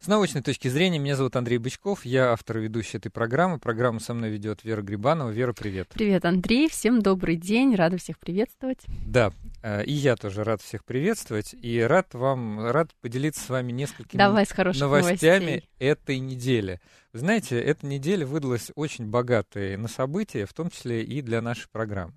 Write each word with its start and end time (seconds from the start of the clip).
с 0.00 0.06
научной 0.06 0.42
точки 0.42 0.68
зрения, 0.68 0.98
меня 0.98 1.16
зовут 1.16 1.34
Андрей 1.34 1.58
Бычков, 1.58 2.04
я 2.04 2.32
автор 2.32 2.58
и 2.58 2.62
ведущий 2.62 2.98
этой 2.98 3.10
программы. 3.10 3.58
Программу 3.58 3.98
со 3.98 4.14
мной 4.14 4.30
ведет 4.30 4.62
Вера 4.62 4.80
Грибанова. 4.80 5.30
Вера, 5.30 5.52
привет. 5.52 5.88
Привет, 5.92 6.24
Андрей, 6.24 6.68
всем 6.68 7.02
добрый 7.02 7.34
день, 7.34 7.74
рада 7.74 7.98
всех 7.98 8.20
приветствовать. 8.20 8.78
Да, 9.04 9.32
э, 9.62 9.84
и 9.84 9.92
я 9.92 10.14
тоже 10.14 10.44
рад 10.44 10.62
всех 10.62 10.84
приветствовать, 10.84 11.52
и 11.52 11.80
рад 11.80 12.14
вам, 12.14 12.70
рад 12.70 12.90
поделиться 13.00 13.40
с 13.44 13.48
вами 13.48 13.72
несколькими 13.72 14.18
Давай 14.18 14.46
с 14.46 14.56
новостями 14.56 15.44
новостей. 15.44 15.68
этой 15.80 16.18
недели. 16.20 16.80
Вы 17.12 17.18
знаете, 17.18 17.60
эта 17.60 17.84
неделя 17.84 18.24
выдалась 18.24 18.70
очень 18.76 19.06
богатой 19.06 19.76
на 19.76 19.88
события, 19.88 20.46
в 20.46 20.52
том 20.52 20.70
числе 20.70 21.02
и 21.02 21.22
для 21.22 21.42
нашей 21.42 21.68
программы. 21.70 22.14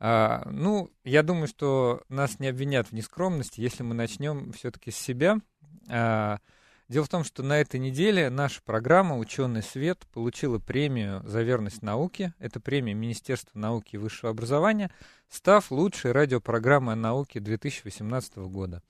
А, 0.00 0.42
ну, 0.50 0.90
я 1.04 1.22
думаю, 1.22 1.46
что 1.46 2.02
нас 2.08 2.40
не 2.40 2.48
обвинят 2.48 2.88
в 2.88 2.92
нескромности, 2.92 3.60
если 3.60 3.84
мы 3.84 3.94
начнем 3.94 4.52
все-таки 4.52 4.90
с 4.90 4.96
себя. 4.96 5.38
А, 5.88 6.38
Дело 6.88 7.04
в 7.04 7.08
том, 7.08 7.24
что 7.24 7.42
на 7.42 7.60
этой 7.60 7.80
неделе 7.80 8.30
наша 8.30 8.62
программа 8.62 9.18
«Ученый 9.18 9.64
свет» 9.64 10.06
получила 10.12 10.60
премию 10.60 11.20
за 11.26 11.42
верность 11.42 11.82
науке. 11.82 12.32
Это 12.38 12.60
премия 12.60 12.94
Министерства 12.94 13.58
науки 13.58 13.96
и 13.96 13.98
высшего 13.98 14.30
образования, 14.30 14.92
став 15.28 15.70
лучшей 15.70 16.12
радиопрограммой 16.12 16.94
о 16.94 16.96
науке 16.96 17.40
2018 17.40 18.36
года. 18.36 18.82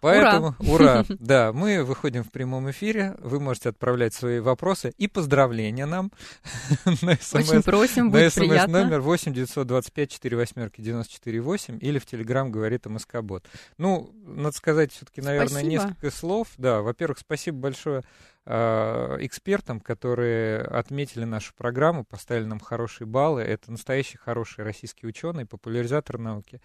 Поэтому, 0.00 0.56
ура! 0.58 1.04
ура! 1.08 1.16
Да, 1.20 1.52
мы 1.52 1.84
выходим 1.84 2.24
в 2.24 2.32
прямом 2.32 2.70
эфире. 2.72 3.14
Вы 3.20 3.38
можете 3.38 3.68
отправлять 3.68 4.12
свои 4.14 4.40
вопросы 4.40 4.92
и 4.98 5.06
поздравления 5.06 5.86
нам 5.86 6.10
на 7.02 7.14
смс. 7.14 7.34
Очень 7.34 7.62
просим, 7.62 8.10
будет 8.10 8.36
на 8.36 8.42
смс 8.42 8.66
номер 8.66 9.00
8 9.00 9.32
925 9.32 10.10
4 10.10 10.36
восьмерки 10.36 10.80
94 10.80 11.40
8 11.40 11.78
или 11.80 11.98
в 12.00 12.06
Телеграм 12.06 12.50
говорит 12.50 12.86
МСК-бот. 12.86 13.44
Ну, 13.78 14.12
надо 14.24 14.56
сказать 14.56 14.92
все-таки, 14.92 15.20
наверное, 15.20 15.48
спасибо. 15.48 15.70
несколько 15.70 16.10
слов. 16.10 16.48
Да, 16.56 16.82
во-первых, 16.82 17.18
спасибо 17.18 17.58
большое 17.58 18.02
экспертам, 18.44 19.78
которые 19.80 20.62
отметили 20.62 21.24
нашу 21.24 21.54
программу, 21.54 22.04
поставили 22.04 22.44
нам 22.44 22.58
хорошие 22.58 23.06
баллы. 23.06 23.42
Это 23.42 23.70
настоящие 23.70 24.18
хорошие 24.18 24.64
российские 24.64 25.08
ученые, 25.08 25.46
популяризаторы 25.46 26.18
науки. 26.18 26.60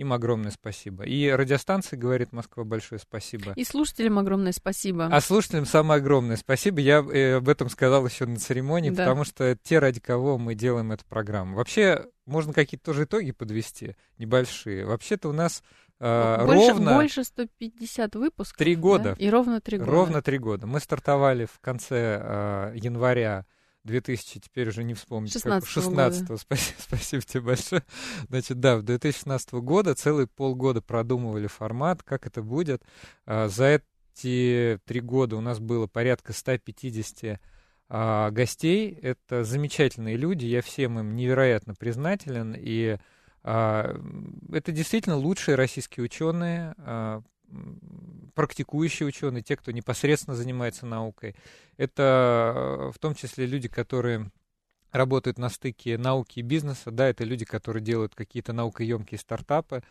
Им 0.00 0.14
огромное 0.14 0.50
спасибо. 0.50 1.04
И 1.04 1.28
радиостанции 1.28 1.94
говорит 1.94 2.32
Москва 2.32 2.64
большое 2.64 2.98
спасибо. 2.98 3.52
И 3.54 3.64
слушателям 3.64 4.18
огромное 4.18 4.52
спасибо. 4.52 5.06
А 5.06 5.20
слушателям 5.20 5.66
самое 5.66 6.00
огромное 6.00 6.36
спасибо. 6.36 6.80
Я 6.80 7.00
э, 7.00 7.34
об 7.34 7.48
этом 7.50 7.68
сказал 7.68 8.06
еще 8.06 8.24
на 8.24 8.36
церемонии, 8.36 8.88
да. 8.88 9.04
потому 9.04 9.24
что 9.24 9.58
те, 9.62 9.78
ради 9.78 10.00
кого 10.00 10.38
мы 10.38 10.54
делаем 10.54 10.90
эту 10.90 11.04
программу. 11.04 11.56
Вообще, 11.56 12.06
можно 12.24 12.54
какие-то 12.54 12.86
тоже 12.86 13.04
итоги 13.04 13.32
подвести, 13.32 13.94
небольшие. 14.16 14.86
Вообще-то 14.86 15.28
у 15.28 15.32
нас 15.32 15.62
э, 16.00 16.46
больше, 16.46 16.72
ровно... 16.72 16.94
Больше 16.94 17.24
150 17.24 18.16
выпусков. 18.16 18.56
Три 18.56 18.74
года. 18.74 19.14
Да? 19.18 19.24
И 19.24 19.30
ровно 19.30 19.60
три 19.60 19.78
года. 19.78 19.90
Ровно 19.90 20.22
три 20.22 20.38
года. 20.38 20.66
Мы 20.66 20.80
стартовали 20.80 21.44
в 21.44 21.60
конце 21.60 22.20
э, 22.20 22.72
января 22.76 23.46
2000, 23.84 24.40
теперь 24.40 24.68
уже 24.68 24.84
не 24.84 24.94
вспомнить. 24.94 25.32
16 25.32 25.68
16 25.68 26.28
года. 26.28 26.36
Спасибо, 26.40 26.76
спасибо 26.78 27.22
тебе 27.22 27.40
большое. 27.40 27.82
Значит, 28.28 28.60
да, 28.60 28.76
в 28.76 28.82
2016 28.82 29.52
года 29.54 29.94
целые 29.94 30.26
полгода 30.26 30.82
продумывали 30.82 31.46
формат, 31.46 32.02
как 32.02 32.26
это 32.26 32.42
будет. 32.42 32.82
А, 33.26 33.48
за 33.48 33.80
эти 34.14 34.78
три 34.84 35.00
года 35.00 35.36
у 35.36 35.40
нас 35.40 35.60
было 35.60 35.86
порядка 35.86 36.32
150 36.32 37.40
а, 37.88 38.30
гостей. 38.30 38.98
Это 39.02 39.44
замечательные 39.44 40.16
люди, 40.16 40.44
я 40.46 40.62
всем 40.62 40.98
им 40.98 41.16
невероятно 41.16 41.74
признателен. 41.74 42.54
И 42.56 42.98
это 43.42 44.72
действительно 44.72 45.16
лучшие 45.16 45.54
российские 45.54 46.04
ученые, 46.04 46.74
практикующие 48.34 49.06
ученые, 49.06 49.42
те, 49.42 49.56
кто 49.56 49.72
непосредственно 49.72 50.36
занимается 50.36 50.86
наукой. 50.86 51.34
Это 51.76 52.54
э, 52.54 52.92
в 52.94 52.98
том 52.98 53.14
числе 53.14 53.46
люди, 53.46 53.68
которые 53.68 54.30
работают 54.92 55.38
на 55.38 55.48
стыке 55.48 55.98
науки 55.98 56.40
и 56.40 56.42
бизнеса, 56.42 56.90
да, 56.90 57.08
это 57.08 57.24
люди, 57.24 57.44
которые 57.44 57.82
делают 57.82 58.14
какие-то 58.14 58.52
наукоемкие 58.52 59.18
стартапы. 59.18 59.82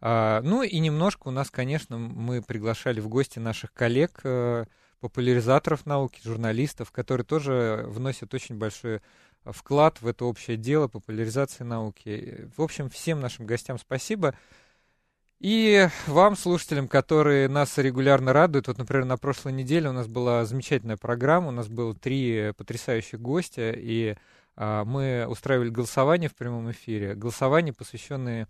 А, 0.00 0.40
ну 0.42 0.62
и 0.62 0.78
немножко 0.78 1.28
у 1.28 1.30
нас, 1.30 1.50
конечно, 1.50 1.96
мы 1.96 2.42
приглашали 2.42 3.00
в 3.00 3.08
гости 3.08 3.38
наших 3.38 3.72
коллег, 3.72 4.20
э, 4.24 4.64
популяризаторов 5.00 5.86
науки, 5.86 6.20
журналистов, 6.22 6.92
которые 6.92 7.24
тоже 7.24 7.84
вносят 7.88 8.34
очень 8.34 8.56
большой 8.56 9.00
вклад 9.44 10.00
в 10.00 10.06
это 10.06 10.24
общее 10.24 10.56
дело 10.56 10.88
популяризации 10.88 11.64
науки. 11.64 12.48
В 12.56 12.62
общем, 12.62 12.88
всем 12.88 13.20
нашим 13.20 13.46
гостям 13.46 13.78
спасибо. 13.78 14.34
И 15.40 15.88
вам, 16.06 16.36
слушателям, 16.36 16.86
которые 16.86 17.48
нас 17.48 17.76
регулярно 17.76 18.32
радуют, 18.32 18.68
вот, 18.68 18.78
например, 18.78 19.04
на 19.04 19.16
прошлой 19.16 19.52
неделе 19.52 19.88
у 19.88 19.92
нас 19.92 20.06
была 20.06 20.44
замечательная 20.44 20.96
программа, 20.96 21.48
у 21.48 21.52
нас 21.52 21.66
было 21.66 21.94
три 21.94 22.52
потрясающих 22.56 23.20
гостя, 23.20 23.72
и 23.74 24.14
мы 24.56 25.26
устраивали 25.28 25.70
голосование 25.70 26.28
в 26.28 26.34
прямом 26.34 26.70
эфире, 26.70 27.14
голосование, 27.14 27.72
посвященное 27.72 28.48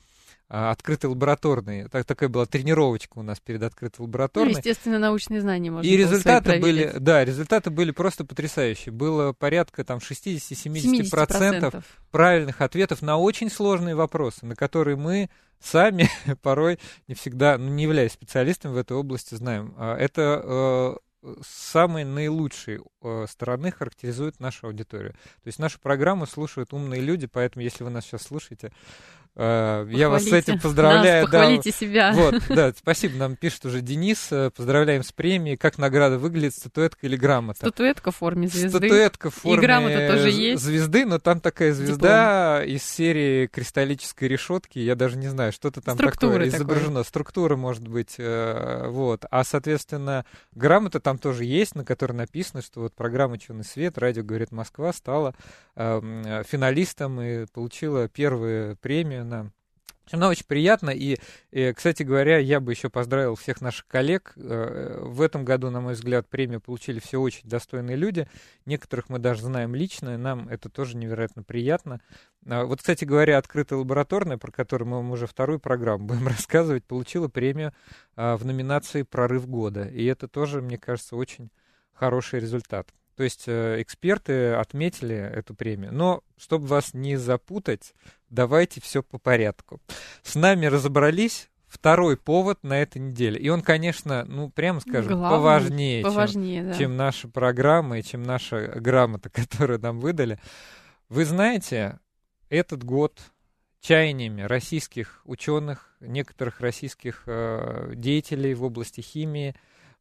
а, 0.55 0.71
открытой 0.71 1.09
лабораторной. 1.09 1.89
Так, 1.89 2.05
такая 2.05 2.29
была 2.29 2.45
тренировочка 2.45 3.19
у 3.19 3.23
нас 3.23 3.41
перед 3.41 3.63
открытой 3.63 4.05
лабораторной. 4.05 4.53
Ну, 4.53 4.59
естественно, 4.59 4.99
научные 4.99 5.41
знания 5.41 5.71
можно 5.71 5.89
И 5.89 5.97
результаты 5.97 6.59
были, 6.59 6.93
да, 6.99 7.25
результаты 7.25 7.71
были 7.71 7.91
просто 7.91 8.27
потрясающие. 8.27 8.93
Было 8.93 9.33
порядка 9.33 9.83
там 9.83 9.99
60-70% 9.99 11.11
70%. 11.11 11.83
правильных 12.11 12.61
ответов 12.61 13.01
на 13.01 13.17
очень 13.17 13.49
сложные 13.49 13.95
вопросы, 13.95 14.45
на 14.45 14.55
которые 14.55 14.97
мы 14.97 15.31
сами 15.59 16.11
порой 16.43 16.79
не 17.09 17.15
всегда, 17.15 17.57
ну, 17.57 17.71
не 17.71 17.85
являясь 17.85 18.13
специалистами 18.13 18.75
в 18.75 18.77
этой 18.77 18.95
области, 18.95 19.35
знаем. 19.35 19.75
А, 19.79 19.97
это 19.97 20.99
самые 21.43 22.05
наилучшие 22.05 22.83
э, 23.03 23.27
стороны 23.29 23.71
характеризуют 23.71 24.41
нашу 24.41 24.67
аудиторию. 24.67 25.13
То 25.13 25.47
есть 25.47 25.59
нашу 25.59 25.81
программу 25.81 26.27
слушают 26.27 26.73
умные 26.73 27.01
люди, 27.01 27.27
поэтому 27.27 27.63
если 27.63 27.85
вы 27.85 27.91
нас 27.91 28.05
сейчас 28.05 28.23
слушаете, 28.23 28.73
Похвалите. 29.35 29.95
Э, 29.95 29.97
я 29.99 30.09
вас 30.09 30.25
с 30.25 30.33
этим 30.33 30.59
поздравляю. 30.59 31.23
Нас, 31.23 31.31
похвалите 31.31 31.71
да. 31.71 31.77
себя. 31.77 32.13
Вот, 32.13 32.43
да, 32.49 32.73
спасибо. 32.77 33.17
Нам 33.17 33.37
пишет 33.37 33.65
уже 33.65 33.81
Денис. 33.81 34.29
Э, 34.31 34.51
поздравляем 34.51 35.03
с 35.03 35.13
премией. 35.13 35.57
Как 35.57 35.79
награда 35.79 36.19
выглядит, 36.19 36.55
статуэтка 36.55 37.07
или 37.07 37.17
грамота? 37.17 37.61
Статуэтка 37.61 38.11
в 38.11 38.17
форме 38.17 38.49
звезды. 38.49 38.79
Статуэтка 38.79 39.31
в 39.31 39.35
форме 39.35 39.57
И 39.57 39.61
грамота 39.61 40.09
тоже 40.09 40.31
есть. 40.31 40.63
звезды, 40.63 41.07
но 41.07 41.19
там 41.19 41.41
такая 41.41 41.73
звезда 41.73 42.61
Диплом. 42.61 42.77
из 42.77 42.85
серии 42.85 43.47
кристаллической 43.47 44.29
решетки. 44.29 44.79
Я 44.79 44.97
даже 44.97 45.17
не 45.17 45.29
знаю, 45.29 45.53
что-то 45.53 45.81
там 45.81 45.97
Структура 45.97 46.33
такое 46.33 46.49
изображено. 46.49 46.89
Такое. 46.89 47.05
Структура, 47.05 47.57
может 47.57 47.89
быть. 47.89 48.17
Э, 48.19 48.89
вот. 48.89 49.25
А, 49.31 49.45
соответственно, 49.45 50.27
грамота 50.55 51.01
там 51.01 51.19
тоже 51.19 51.45
есть, 51.45 51.75
на 51.75 51.85
которой 51.85 52.13
написано, 52.13 52.63
что 52.63 52.81
вот 52.81 52.95
программа 52.95 53.35
«Ученый 53.35 53.65
свет», 53.65 53.97
радио 53.97 54.23
«Говорит 54.23 54.53
Москва» 54.53 54.93
стала 54.93 55.35
э, 55.75 56.43
финалистом 56.47 57.21
и 57.21 57.47
получила 57.47 58.09
первую 58.09 58.77
премию 58.77 59.22
на 59.25 59.51
она 60.11 60.29
очень 60.29 60.47
приятно, 60.47 60.91
и, 60.91 61.19
и, 61.53 61.73
кстати 61.73 62.03
говоря, 62.03 62.39
я 62.39 62.61
бы 62.61 62.73
еще 62.73 62.91
поздравил 62.91 63.37
всех 63.37 63.61
наших 63.61 63.87
коллег. 63.87 64.33
Э, 64.37 64.99
в 65.01 65.23
этом 65.23 65.45
году, 65.45 65.71
на 65.71 65.81
мой 65.81 65.95
взгляд, 65.95 66.29
премию 66.29 66.61
получили 66.61 66.99
все 66.99 67.21
очень 67.21 67.49
достойные 67.49 67.97
люди. 67.97 68.29
Некоторых 68.67 69.09
мы 69.09 69.19
даже 69.21 69.43
знаем 69.43 69.75
лично, 69.75 70.15
и 70.15 70.17
нам 70.17 70.49
это 70.49 70.69
тоже 70.69 70.97
невероятно 70.97 71.45
приятно. 71.45 72.01
А, 72.47 72.65
вот, 72.65 72.81
кстати 72.81 73.05
говоря, 73.05 73.39
открытая 73.39 73.79
лабораторная, 73.79 74.39
про 74.39 74.51
которую 74.51 74.89
мы 74.89 74.97
вам 74.97 75.13
уже 75.13 75.27
вторую 75.27 75.61
программу 75.61 76.05
будем 76.07 76.27
рассказывать, 76.27 76.85
получила 76.85 77.29
премию 77.29 77.73
а, 78.17 78.37
в 78.37 78.45
номинации 78.45 79.03
«Прорыв 79.03 79.47
года». 79.47 79.85
И 79.85 80.05
это 80.05 80.27
тоже, 80.27 80.61
мне 80.61 80.79
кажется, 80.79 81.17
очень 81.17 81.51
хороший 81.93 82.41
результат. 82.41 82.93
То 83.17 83.25
есть 83.25 83.45
э, 83.47 83.81
эксперты 83.83 84.53
отметили 84.55 85.15
эту 85.15 85.55
премию. 85.55 85.93
Но, 85.93 86.23
чтобы 86.37 86.67
вас 86.67 86.95
не 86.95 87.17
запутать, 87.17 87.95
давайте 88.31 88.81
все 88.81 89.03
по 89.03 89.19
порядку. 89.19 89.81
С 90.23 90.35
нами 90.35 90.67
разобрались. 90.67 91.49
Второй 91.67 92.19
повод 92.19 92.63
на 92.63 92.83
этой 92.83 92.99
неделе. 92.99 93.41
И 93.41 93.49
он, 93.49 93.63
конечно, 93.63 94.27
ну, 94.27 94.51
прямо 94.51 94.81
скажем, 94.81 95.15
Главный, 95.15 95.31
поважнее, 95.31 96.03
поважнее 96.03 96.61
чем, 96.61 96.71
да. 96.71 96.79
чем 96.79 96.97
наша 96.99 97.29
программа 97.29 97.99
и 97.99 98.03
чем 98.03 98.23
наша 98.25 98.75
грамота, 98.77 99.31
которую 99.31 99.81
нам 99.81 99.99
выдали. 99.99 100.39
Вы 101.09 101.25
знаете, 101.25 101.99
этот 102.51 102.85
год 102.85 103.19
чаяниями 103.81 104.43
российских 104.43 105.23
ученых, 105.25 105.95
некоторых 106.01 106.61
российских 106.61 107.23
э, 107.27 107.93
деятелей 107.95 108.53
в 108.55 108.65
области 108.65 109.01
химии, 109.01 109.55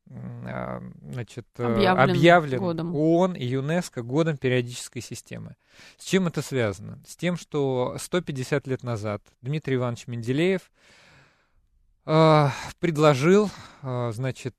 значит, 0.06 1.48
э, 1.58 1.64
объявлен, 1.64 2.10
объявлен 2.10 2.60
годом. 2.60 2.96
ООН 2.96 3.36
и 3.36 3.46
ЮНЕСКО 3.46 4.04
годом 4.04 4.38
периодической 4.38 5.02
системы. 5.02 5.56
С 5.98 6.06
чем 6.06 6.28
это 6.28 6.42
связано? 6.42 7.02
С 7.08 7.16
тем, 7.16 7.38
что 7.38 7.96
150 7.98 8.68
лет 8.68 8.84
назад 8.84 9.22
Дмитрий 9.42 9.76
Иванович 9.76 10.08
Менделеев 10.08 10.72
э, 12.06 12.48
предложил, 12.80 13.50
э, 13.84 14.12
значит, 14.14 14.56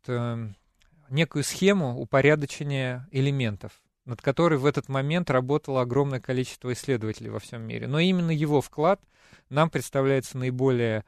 некую 1.11 1.45
схему 1.45 2.01
упорядочения 2.01 3.09
элементов 3.11 3.73
над 4.05 4.21
которой 4.21 4.59
в 4.59 4.67
этот 4.67 4.89
момент 4.89 5.31
работало 5.31 5.81
огромное 5.81 6.19
количество 6.21 6.73
исследователей 6.73 7.31
во 7.31 7.39
всем 7.39 7.63
мире. 7.63 7.87
Но 7.87 8.01
именно 8.01 8.33
его 8.33 8.61
вклад 8.61 9.01
нам 9.49 9.71
представляется 9.71 10.39
наиболее 10.39 11.05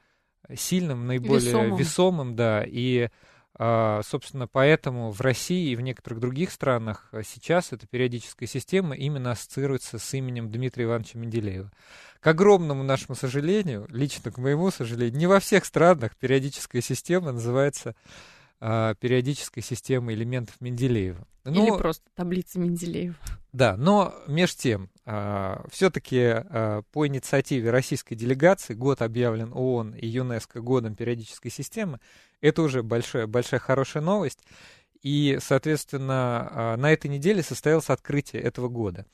сильным, 0.55 1.07
наиболее 1.07 1.49
весомым, 1.49 1.75
весомым 1.75 2.35
да, 2.35 2.63
и 2.65 3.03
а, 3.03 3.09
Собственно, 3.57 4.47
поэтому 4.47 5.11
в 5.11 5.21
России 5.21 5.69
и 5.69 5.75
в 5.77 5.81
некоторых 5.81 6.19
других 6.19 6.51
странах 6.51 7.07
а, 7.13 7.23
сейчас 7.23 7.71
эта 7.71 7.87
периодическая 7.87 8.49
система 8.49 8.95
именно 8.95 9.31
ассоциируется 9.31 9.97
с 9.97 10.13
именем 10.13 10.51
Дмитрия 10.51 10.85
Ивановича 10.85 11.19
Менделеева. 11.19 11.71
К 12.19 12.27
огромному 12.27 12.83
нашему 12.83 13.15
сожалению, 13.15 13.87
лично 13.89 14.31
к 14.31 14.37
моему 14.39 14.71
сожалению, 14.71 15.17
не 15.17 15.27
во 15.27 15.39
всех 15.39 15.63
странах 15.63 16.17
периодическая 16.17 16.81
система 16.81 17.31
называется 17.31 17.95
а, 18.59 18.95
периодической 18.95 19.61
системой 19.61 20.15
элементов 20.15 20.59
Менделеева. 20.59 21.27
Но, 21.43 21.51
Или 21.51 21.77
просто 21.77 22.03
таблица 22.15 22.59
Менделеева. 22.59 23.15
Да, 23.53 23.77
но 23.77 24.15
между 24.27 24.57
тем, 24.57 24.83
а, 24.83 24.94
все-таки 25.05 26.19
а, 26.19 26.81
по 26.91 27.05
инициативе 27.05 27.69
российской 27.69 28.15
делегации 28.15 28.73
год 28.73 29.03
объявлен 29.03 29.51
ООН 29.53 29.93
и 29.93 30.07
ЮНЕСКО 30.07 30.61
годом 30.61 30.95
периодической 30.95 31.51
системы. 31.51 31.99
Это 32.41 32.63
уже 32.63 32.81
большая, 32.81 33.27
большая 33.27 33.59
хорошая 33.59 34.01
новость. 34.01 34.39
И, 35.03 35.37
соответственно, 35.39 36.49
а, 36.51 36.77
на 36.77 36.91
этой 36.91 37.07
неделе 37.07 37.43
состоялось 37.43 37.91
открытие 37.91 38.41
этого 38.41 38.67
года. 38.67 39.05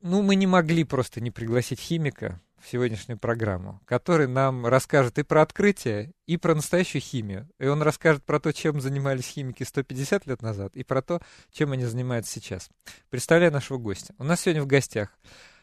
Ну, 0.00 0.22
мы 0.22 0.36
не 0.36 0.46
могли 0.46 0.84
просто 0.84 1.20
не 1.20 1.32
пригласить 1.32 1.80
химика, 1.80 2.40
в 2.60 2.68
сегодняшнюю 2.68 3.18
программу, 3.18 3.80
который 3.84 4.26
нам 4.26 4.66
расскажет 4.66 5.18
и 5.18 5.22
про 5.22 5.42
открытие, 5.42 6.12
и 6.26 6.36
про 6.36 6.54
настоящую 6.54 7.02
химию. 7.02 7.48
И 7.58 7.66
он 7.66 7.82
расскажет 7.82 8.24
про 8.24 8.40
то, 8.40 8.52
чем 8.52 8.80
занимались 8.80 9.26
химики 9.26 9.62
150 9.62 10.26
лет 10.26 10.42
назад, 10.42 10.76
и 10.76 10.84
про 10.84 11.02
то, 11.02 11.20
чем 11.52 11.72
они 11.72 11.84
занимаются 11.84 12.32
сейчас. 12.32 12.70
Представляю 13.10 13.52
нашего 13.52 13.78
гостя. 13.78 14.14
У 14.18 14.24
нас 14.24 14.40
сегодня 14.40 14.62
в 14.62 14.66
гостях 14.66 15.10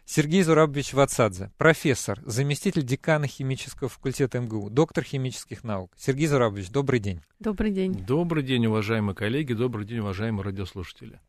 Сергей 0.06 0.44
Зурабович 0.44 0.94
Вацадзе, 0.94 1.52
профессор, 1.58 2.20
заместитель 2.26 2.84
декана 2.84 3.28
химического 3.28 3.90
факультета 3.90 4.40
МГУ, 4.40 4.70
доктор 4.70 5.04
химических 5.04 5.64
наук. 5.64 5.92
Сергей 5.98 6.28
Зурабович, 6.28 6.70
добрый 6.70 7.00
день. 7.00 7.22
Добрый 7.40 7.72
день. 7.72 7.94
Добрый 7.94 8.44
день, 8.44 8.66
уважаемые 8.66 9.16
коллеги, 9.16 9.54
добрый 9.54 9.86
день, 9.86 10.00
уважаемые 10.00 10.44
радиослушатели. 10.44 11.20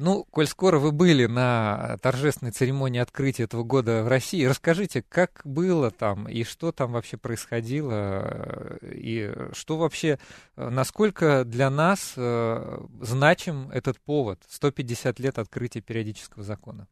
Ну, 0.00 0.24
коль 0.30 0.46
скоро 0.46 0.78
вы 0.78 0.92
были 0.92 1.26
на 1.26 1.98
торжественной 2.02 2.52
церемонии 2.52 3.00
открытия 3.00 3.44
этого 3.44 3.64
года 3.64 4.04
в 4.04 4.08
России, 4.08 4.44
расскажите, 4.44 5.02
как 5.02 5.40
было 5.44 5.90
там 5.90 6.28
и 6.28 6.44
что 6.44 6.70
там 6.70 6.92
вообще 6.92 7.16
происходило, 7.16 8.78
и 8.82 9.34
что 9.52 9.76
вообще, 9.76 10.20
насколько 10.54 11.44
для 11.44 11.68
нас 11.68 12.14
э, 12.16 12.78
значим 13.00 13.70
этот 13.70 13.98
повод 13.98 14.40
150 14.48 15.18
лет 15.18 15.36
открытия 15.36 15.80
периодического 15.80 16.44
закона? 16.44 16.86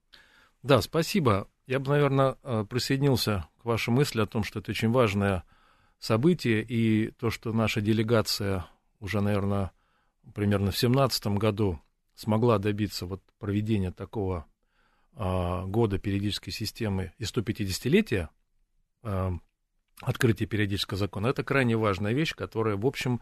Да, 0.64 0.82
спасибо. 0.82 1.46
Я 1.68 1.78
бы, 1.78 1.90
наверное, 1.90 2.36
э, 2.42 2.64
присоединился 2.68 3.46
к 3.62 3.66
вашей 3.66 3.90
мысли 3.90 4.20
о 4.20 4.26
том, 4.26 4.42
что 4.42 4.58
это 4.58 4.72
очень 4.72 4.90
важное 4.90 5.44
событие, 6.00 6.60
и 6.60 7.12
то, 7.12 7.30
что 7.30 7.52
наша 7.52 7.80
делегация 7.80 8.66
уже, 8.98 9.20
наверное, 9.20 9.70
примерно 10.34 10.72
в 10.72 10.80
2017 10.80 11.26
году 11.38 11.80
смогла 12.16 12.58
добиться 12.58 13.06
вот 13.06 13.22
проведения 13.38 13.92
такого 13.92 14.46
а, 15.14 15.64
года 15.66 15.98
периодической 15.98 16.52
системы 16.52 17.12
и 17.18 17.22
150-летия 17.22 18.28
а, 19.02 19.34
открытия 20.00 20.46
периодического 20.46 20.98
закона, 20.98 21.28
это 21.28 21.44
крайне 21.44 21.76
важная 21.76 22.12
вещь, 22.12 22.34
которая, 22.34 22.76
в 22.76 22.86
общем, 22.86 23.20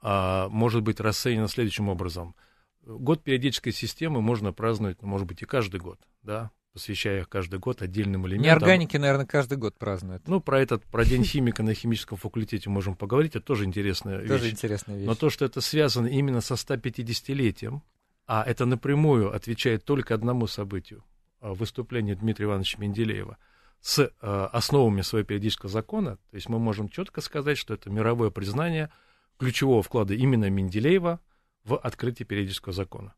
а, 0.00 0.48
может 0.48 0.82
быть 0.82 1.00
расценена 1.00 1.48
следующим 1.48 1.88
образом. 1.88 2.34
Год 2.82 3.22
периодической 3.22 3.72
системы 3.72 4.20
можно 4.20 4.52
праздновать, 4.52 5.00
ну, 5.00 5.08
может 5.08 5.26
быть, 5.26 5.40
и 5.40 5.46
каждый 5.46 5.80
год, 5.80 5.98
да, 6.22 6.50
посвящая 6.74 7.24
каждый 7.24 7.58
год 7.58 7.80
отдельным 7.80 8.26
элементам. 8.26 8.46
Неорганики, 8.46 8.96
наверное, 8.96 9.24
каждый 9.24 9.56
год 9.56 9.78
празднуют. 9.78 10.28
Ну, 10.28 10.40
про 10.40 10.60
этот, 10.60 10.84
про 10.84 11.04
День 11.04 11.24
химика 11.24 11.62
на 11.62 11.72
химическом 11.72 12.18
факультете 12.18 12.68
можем 12.68 12.96
поговорить, 12.96 13.36
это 13.36 13.46
тоже 13.46 13.64
интересная 13.64 14.18
вещь. 14.18 14.28
Тоже 14.28 14.50
интересная 14.50 14.96
вещь. 14.98 15.06
Но 15.06 15.14
то, 15.14 15.30
что 15.30 15.46
это 15.46 15.60
связано 15.62 16.08
именно 16.08 16.42
со 16.42 16.54
150-летием, 16.54 17.80
а 18.26 18.42
это 18.44 18.66
напрямую 18.66 19.34
отвечает 19.34 19.84
только 19.84 20.14
одному 20.14 20.46
событию 20.46 21.04
а, 21.40 21.54
выступлению 21.54 22.16
Дмитрия 22.16 22.46
Ивановича 22.46 22.78
Менделеева 22.78 23.38
с 23.80 23.98
э, 23.98 24.48
основами 24.52 25.02
своего 25.02 25.26
периодического 25.26 25.70
закона, 25.70 26.16
то 26.16 26.34
есть 26.36 26.48
мы 26.48 26.58
можем 26.58 26.88
четко 26.88 27.20
сказать, 27.20 27.58
что 27.58 27.74
это 27.74 27.90
мировое 27.90 28.30
признание 28.30 28.90
ключевого 29.38 29.82
вклада 29.82 30.14
именно 30.14 30.48
Менделеева 30.48 31.20
в 31.64 31.76
открытие 31.76 32.24
периодического 32.24 32.72
закона. 32.72 33.14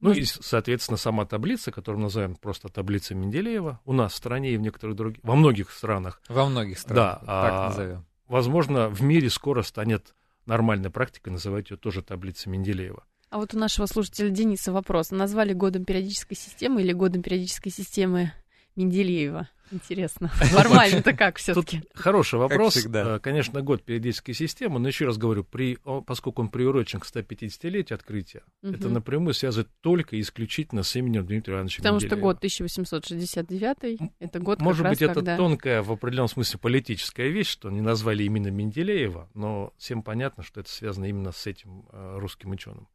Ну 0.00 0.12
и, 0.12 0.24
соответственно, 0.24 0.98
сама 0.98 1.24
таблица, 1.24 1.72
которую 1.72 2.00
мы 2.00 2.04
называем 2.04 2.36
просто 2.36 2.68
таблица 2.68 3.14
Менделеева, 3.14 3.80
у 3.84 3.92
нас 3.92 4.12
в 4.12 4.16
стране 4.16 4.52
и 4.52 4.56
в 4.56 4.60
некоторых 4.60 4.94
других, 4.94 5.24
во 5.24 5.34
многих 5.34 5.70
странах. 5.70 6.20
Во 6.28 6.46
многих 6.46 6.78
странах, 6.78 7.20
да, 7.22 7.26
так 7.26 7.52
а, 7.52 7.68
назовем. 7.70 8.06
Возможно, 8.28 8.88
в 8.88 9.02
мире 9.02 9.30
скоро 9.30 9.62
станет 9.62 10.14
нормальной 10.44 10.90
практикой 10.90 11.30
называть 11.30 11.70
ее 11.70 11.76
тоже 11.76 12.02
таблицей 12.02 12.52
Менделеева. 12.52 13.04
А 13.30 13.38
вот 13.38 13.54
у 13.54 13.58
нашего 13.58 13.86
слушателя 13.86 14.30
Дениса 14.30 14.72
вопрос. 14.72 15.10
Назвали 15.10 15.52
годом 15.52 15.84
периодической 15.84 16.36
системы 16.36 16.82
или 16.82 16.92
годом 16.92 17.22
периодической 17.22 17.72
системы 17.72 18.32
Менделеева? 18.76 19.48
Интересно. 19.72 20.28
Формально-то 20.34 21.12
как 21.12 21.38
все-таки? 21.38 21.82
Хороший 21.92 22.38
вопрос. 22.38 22.76
Э, 22.86 23.18
конечно, 23.20 23.62
год 23.62 23.82
периодической 23.82 24.32
системы, 24.32 24.78
но 24.78 24.88
еще 24.88 25.06
раз 25.06 25.18
говорю, 25.18 25.42
при, 25.42 25.78
поскольку 26.06 26.42
он 26.42 26.48
приурочен 26.48 27.00
к 27.00 27.06
150-летию 27.06 27.96
открытия, 27.96 28.42
угу. 28.62 28.74
это 28.74 28.88
напрямую 28.88 29.34
связывает 29.34 29.68
только 29.80 30.16
и 30.16 30.20
исключительно 30.20 30.82
с 30.82 30.94
именем 30.94 31.26
Дмитрия 31.26 31.54
Ивановича 31.54 31.78
Потому 31.78 31.96
Менделеева. 31.96 32.16
что 32.16 32.22
год 32.22 32.36
1869 32.36 34.12
это 34.20 34.38
год 34.38 34.60
Может 34.60 34.82
как 34.82 34.92
быть, 34.92 35.00
раз, 35.00 35.10
это 35.10 35.20
когда... 35.20 35.36
тонкая, 35.36 35.82
в 35.82 35.90
определенном 35.90 36.28
смысле, 36.28 36.60
политическая 36.60 37.28
вещь, 37.28 37.48
что 37.48 37.70
не 37.70 37.80
назвали 37.80 38.22
именно 38.22 38.48
Менделеева, 38.48 39.30
но 39.34 39.72
всем 39.78 40.02
понятно, 40.02 40.44
что 40.44 40.60
это 40.60 40.70
связано 40.70 41.06
именно 41.06 41.32
с 41.32 41.46
этим 41.46 41.86
э, 41.90 42.18
русским 42.18 42.50
ученым. 42.50 42.88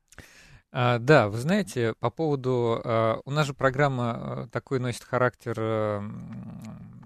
А, 0.74 1.00
да, 1.00 1.28
вы 1.28 1.38
знаете, 1.38 1.94
по 2.00 2.10
поводу... 2.10 2.82
А, 2.84 3.20
у 3.26 3.32
нас 3.32 3.48
же 3.48 3.54
программа 3.54 4.12
а, 4.12 4.48
такой 4.52 4.80
носит 4.80 5.04
характер... 5.04 5.56
А, 5.60 6.04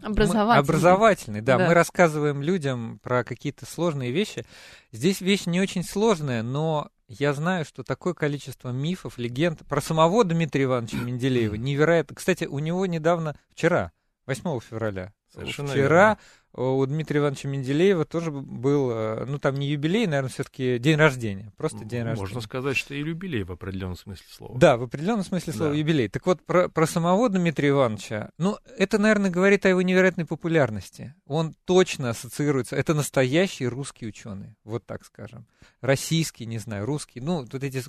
образовательный. 0.04 0.60
Образовательный, 0.60 1.42
да. 1.42 1.58
да. 1.58 1.68
Мы 1.68 1.74
рассказываем 1.74 2.42
людям 2.44 3.00
про 3.02 3.24
какие-то 3.24 3.66
сложные 3.66 4.12
вещи. 4.12 4.46
Здесь 4.92 5.20
вещь 5.20 5.48
не 5.48 5.60
очень 5.60 5.84
сложная, 5.84 6.44
но 6.44 6.90
я 7.08 7.34
знаю, 7.34 7.66
что 7.66 7.84
такое 7.84 8.14
количество 8.14 8.70
мифов, 8.70 9.18
легенд 9.18 9.66
про 9.68 9.82
самого 9.82 10.24
Дмитрия 10.24 10.66
Ивановича 10.66 10.98
Менделеева 10.98 11.56
невероятно. 11.56 12.16
Кстати, 12.16 12.46
у 12.46 12.60
него 12.60 12.86
недавно, 12.86 13.36
вчера, 13.52 13.92
8 14.28 14.60
февраля, 14.60 15.12
Совершенно 15.34 15.70
вчера 15.70 16.10
верно 16.10 16.18
у 16.58 16.86
Дмитрия 16.86 17.20
Ивановича 17.20 17.50
Менделеева 17.50 18.06
тоже 18.06 18.32
был, 18.32 18.90
э, 18.92 19.26
ну 19.26 19.40
там 19.40 19.56
не 19.56 19.68
юбилей, 19.68 20.08
наверное, 20.08 20.30
все-таки 20.30 20.80
день 20.80 20.96
рождения, 20.96 21.52
просто 21.58 21.80
день 21.80 22.00
Можно 22.00 22.10
рождения. 22.12 22.22
Можно 22.22 22.42
сказать, 22.42 22.78
что 22.78 22.94
и 22.94 23.00
юбилей 23.00 23.44
в 23.44 23.52
определенном 23.52 23.98
смысле 23.98 24.26
слова. 24.30 24.58
Да, 24.58 24.78
в 24.78 24.84
определенном 24.84 25.26
смысле 25.26 25.52
слова 25.52 25.72
да. 25.72 25.78
юбилей. 25.78 26.08
Так 26.08 26.26
вот, 26.26 26.42
про, 26.46 26.70
про 26.70 26.88
самого 26.88 27.30
Дмитрия 27.30 27.70
Ивановича, 27.70 28.30
ну, 28.38 28.58
это, 28.78 28.98
наверное, 28.98 29.30
говорит 29.30 29.66
о 29.66 29.70
его 29.70 29.82
невероятной 29.82 30.26
популярности. 30.26 31.14
Он 31.26 31.54
точно 31.66 32.12
ассоциируется, 32.12 32.78
это 32.78 32.94
настоящий 32.94 33.68
русский 33.68 34.08
ученый, 34.08 34.56
вот 34.64 34.86
так 34.86 35.04
скажем. 35.04 35.48
Российский, 35.82 36.46
не 36.46 36.58
знаю, 36.58 36.86
русский, 36.86 37.20
ну, 37.20 37.46
тут 37.46 37.64
эти, 37.64 37.84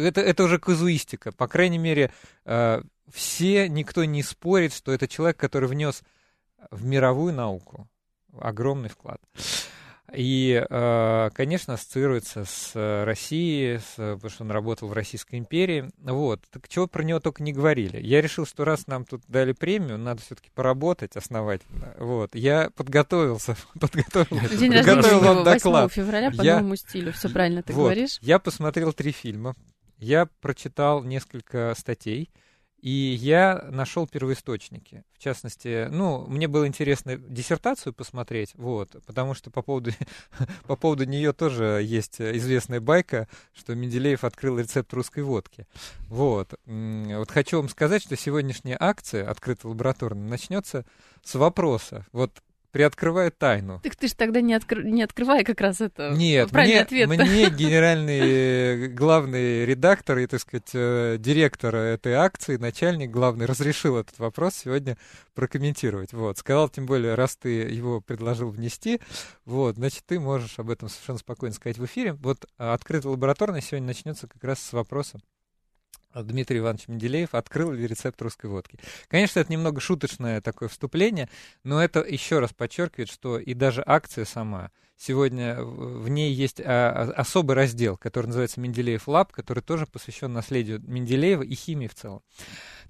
это, 0.00 0.20
это 0.20 0.44
уже 0.44 0.60
казуистика. 0.60 1.32
По 1.32 1.48
крайней 1.48 1.78
мере, 1.78 2.12
э, 2.44 2.82
все, 3.12 3.68
никто 3.68 4.04
не 4.04 4.22
спорит, 4.22 4.72
что 4.72 4.92
это 4.92 5.08
человек, 5.08 5.36
который 5.36 5.68
внес 5.68 6.02
в 6.70 6.84
мировую 6.84 7.34
науку 7.34 7.88
огромный 8.40 8.88
вклад. 8.88 9.20
И, 10.12 10.64
э, 10.68 11.30
конечно, 11.34 11.74
ассоциируется 11.74 12.44
с 12.44 13.04
Россией, 13.04 13.78
с, 13.78 13.94
потому 13.96 14.30
что 14.30 14.44
он 14.44 14.50
работал 14.50 14.88
в 14.88 14.92
Российской 14.92 15.36
империи. 15.38 15.90
Вот. 15.98 16.40
Так 16.50 16.68
чего 16.68 16.86
про 16.86 17.02
него 17.02 17.20
только 17.20 17.42
не 17.42 17.52
говорили. 17.52 18.00
Я 18.00 18.20
решил, 18.20 18.46
что 18.46 18.64
раз 18.64 18.86
нам 18.86 19.04
тут 19.04 19.22
дали 19.28 19.52
премию, 19.52 19.98
надо 19.98 20.22
все-таки 20.22 20.50
поработать 20.54 21.16
основательно. 21.16 21.94
Вот. 21.98 22.34
Я 22.34 22.70
подготовился. 22.76 23.56
подготовил, 23.80 24.40
День 24.56 24.72
подготовил 24.74 25.20
вам 25.20 25.44
доклад. 25.44 25.84
8 25.84 26.04
февраля 26.04 26.30
по 26.30 26.42
я... 26.42 26.56
новому 26.56 26.76
стилю. 26.76 27.12
Все 27.12 27.28
правильно 27.28 27.62
ты 27.62 27.72
вот. 27.72 27.84
говоришь? 27.84 28.18
Я 28.20 28.38
посмотрел 28.38 28.92
три 28.92 29.10
фильма. 29.10 29.54
Я 29.98 30.26
прочитал 30.40 31.02
несколько 31.02 31.74
статей. 31.76 32.30
И 32.84 33.16
я 33.18 33.66
нашел 33.70 34.06
первоисточники. 34.06 35.04
В 35.14 35.18
частности, 35.18 35.88
ну, 35.90 36.26
мне 36.26 36.48
было 36.48 36.66
интересно 36.66 37.16
диссертацию 37.16 37.94
посмотреть, 37.94 38.50
вот, 38.56 38.90
потому 39.06 39.32
что 39.32 39.50
по 39.50 39.62
поводу, 39.62 39.92
по 40.66 40.76
поводу 40.76 41.06
нее 41.06 41.32
тоже 41.32 41.80
есть 41.82 42.20
известная 42.20 42.82
байка, 42.82 43.26
что 43.54 43.74
Менделеев 43.74 44.22
открыл 44.22 44.58
рецепт 44.58 44.92
русской 44.92 45.20
водки. 45.20 45.66
Вот. 46.08 46.52
Вот 46.66 47.30
хочу 47.30 47.56
вам 47.56 47.70
сказать, 47.70 48.02
что 48.02 48.16
сегодняшняя 48.16 48.76
акция, 48.78 49.30
открытая 49.30 49.70
лабораторная, 49.70 50.28
начнется 50.28 50.84
с 51.22 51.36
вопроса. 51.36 52.04
Вот 52.12 52.42
приоткрывает 52.74 53.38
тайну. 53.38 53.78
Так 53.84 53.94
ты 53.94 54.08
же 54.08 54.16
тогда 54.16 54.40
не, 54.40 54.52
откр... 54.52 54.82
не 54.82 55.04
открывай 55.04 55.44
как 55.44 55.60
раз 55.60 55.80
это 55.80 56.10
Нет, 56.10 56.50
правильный 56.50 56.74
мне, 56.74 56.82
ответ. 56.82 57.08
мне 57.08 57.50
генеральный 57.56 58.20
э, 58.20 58.86
главный 58.88 59.64
редактор 59.64 60.18
и, 60.18 60.26
так 60.26 60.40
сказать, 60.40 60.70
э, 60.74 61.16
директор 61.20 61.76
этой 61.76 62.14
акции, 62.14 62.56
начальник 62.56 63.12
главный, 63.12 63.46
разрешил 63.46 63.96
этот 63.96 64.18
вопрос 64.18 64.56
сегодня 64.56 64.98
прокомментировать. 65.34 66.12
Вот. 66.12 66.38
Сказал, 66.38 66.68
тем 66.68 66.86
более, 66.86 67.14
раз 67.14 67.36
ты 67.36 67.48
его 67.48 68.00
предложил 68.00 68.50
внести, 68.50 69.00
вот, 69.44 69.76
значит, 69.76 70.02
ты 70.04 70.18
можешь 70.18 70.58
об 70.58 70.68
этом 70.68 70.88
совершенно 70.88 71.20
спокойно 71.20 71.54
сказать 71.54 71.78
в 71.78 71.84
эфире. 71.84 72.14
Вот 72.14 72.44
а, 72.58 72.74
открытая 72.74 73.12
лабораторная 73.12 73.60
сегодня 73.60 73.86
начнется 73.86 74.26
как 74.26 74.42
раз 74.42 74.58
с 74.58 74.72
вопроса 74.72 75.20
Дмитрий 76.22 76.58
Иванович 76.58 76.88
Менделеев 76.88 77.34
открыл 77.34 77.72
рецепт 77.72 78.20
русской 78.22 78.46
водки. 78.46 78.78
Конечно, 79.08 79.40
это 79.40 79.50
немного 79.50 79.80
шуточное 79.80 80.40
такое 80.40 80.68
вступление, 80.68 81.28
но 81.62 81.82
это 81.82 82.00
еще 82.00 82.38
раз 82.38 82.52
подчеркивает, 82.52 83.10
что 83.10 83.38
и 83.38 83.54
даже 83.54 83.82
акция 83.86 84.24
сама, 84.24 84.70
сегодня 84.96 85.62
в 85.62 86.08
ней 86.08 86.32
есть 86.32 86.60
а, 86.60 86.64
а, 86.64 87.20
особый 87.20 87.56
раздел, 87.56 87.96
который 87.96 88.26
называется 88.26 88.60
Менделеев 88.60 89.08
Лаб, 89.08 89.32
который 89.32 89.60
тоже 89.62 89.86
посвящен 89.86 90.32
наследию 90.32 90.80
Менделеева 90.86 91.42
и 91.42 91.54
химии 91.54 91.88
в 91.88 91.94
целом. 91.94 92.22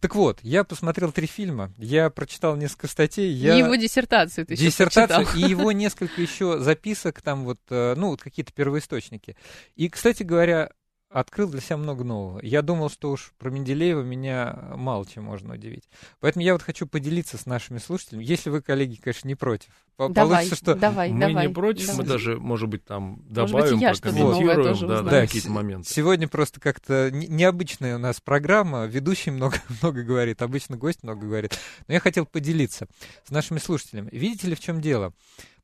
Так 0.01 0.15
вот, 0.15 0.39
я 0.43 0.65
посмотрел 0.65 1.13
три 1.13 1.27
фильма, 1.27 1.73
я 1.79 2.11
прочитал 2.11 2.57
несколько 2.57 2.89
статей. 2.89 3.33
Я... 3.33 3.55
И 3.55 3.59
его 3.59 3.75
диссертацию 3.75 4.47
ты 4.47 4.57
Диссертацию 4.57 5.27
и 5.35 5.49
его 5.49 5.73
несколько 5.73 6.21
еще 6.21 6.59
записок, 6.59 7.23
там 7.23 7.45
вот, 7.45 7.61
э, 7.71 7.95
ну, 7.97 8.09
вот 8.09 8.23
какие-то 8.23 8.53
первоисточники. 8.53 9.37
И, 9.77 9.89
кстати 9.89 10.23
говоря, 10.23 10.71
открыл 11.15 11.49
для 11.49 11.61
себя 11.61 11.77
много 11.77 12.03
нового. 12.03 12.41
Я 12.43 12.61
думал, 12.61 12.91
что 12.91 13.13
уж 13.13 13.33
про 13.39 13.49
Менделеева 13.49 14.03
меня 14.03 14.73
мало 14.75 15.07
чем 15.07 15.25
можно 15.25 15.55
удивить. 15.55 15.89
Поэтому 16.19 16.45
я 16.45 16.53
вот 16.55 16.63
хочу 16.63 16.89
поделиться 16.89 17.39
с 17.39 17.47
нашими 17.47 17.79
слушателями, 17.79 18.25
если 18.25 18.51
вы, 18.51 18.61
коллеги, 18.63 18.97
конечно, 18.97 19.29
не 19.29 19.37
против. 19.37 19.71
Давай, 19.97 20.13
Получится, 20.13 20.57
что 20.57 20.75
давай, 20.75 21.13
мы 21.13 21.21
давай, 21.21 21.47
не 21.47 21.55
против, 21.55 21.87
давай. 21.87 22.03
мы 22.03 22.09
даже, 22.09 22.37
может 22.37 22.69
быть, 22.69 22.85
там 22.85 23.23
добавим, 23.29 23.79
может 23.79 24.03
быть, 24.03 24.13
прокомментируем 24.13 24.89
да, 24.89 25.03
да, 25.03 25.21
какие-то 25.21 25.51
моменты. 25.53 25.89
Сегодня 25.89 26.27
просто 26.27 26.59
как-то 26.59 27.13
необычная 27.13 27.95
у 27.95 27.99
нас 27.99 28.21
программа, 28.21 28.87
ведущий 28.87 29.31
много, 29.31 29.57
много 29.83 30.03
говорит, 30.03 30.43
обычно 30.43 30.77
гость 30.77 31.05
много 31.05 31.25
говорит. 31.27 31.57
Но 31.87 31.95
я 31.95 32.01
хотел 32.01 32.27
поделиться 32.27 32.89
с 33.25 33.31
нашими 33.31 33.61
слушателями. 33.61 34.09
Видите 34.11 34.49
ли, 34.49 34.57
в 34.57 34.61
чем 34.61 34.81
дело? 34.81 35.13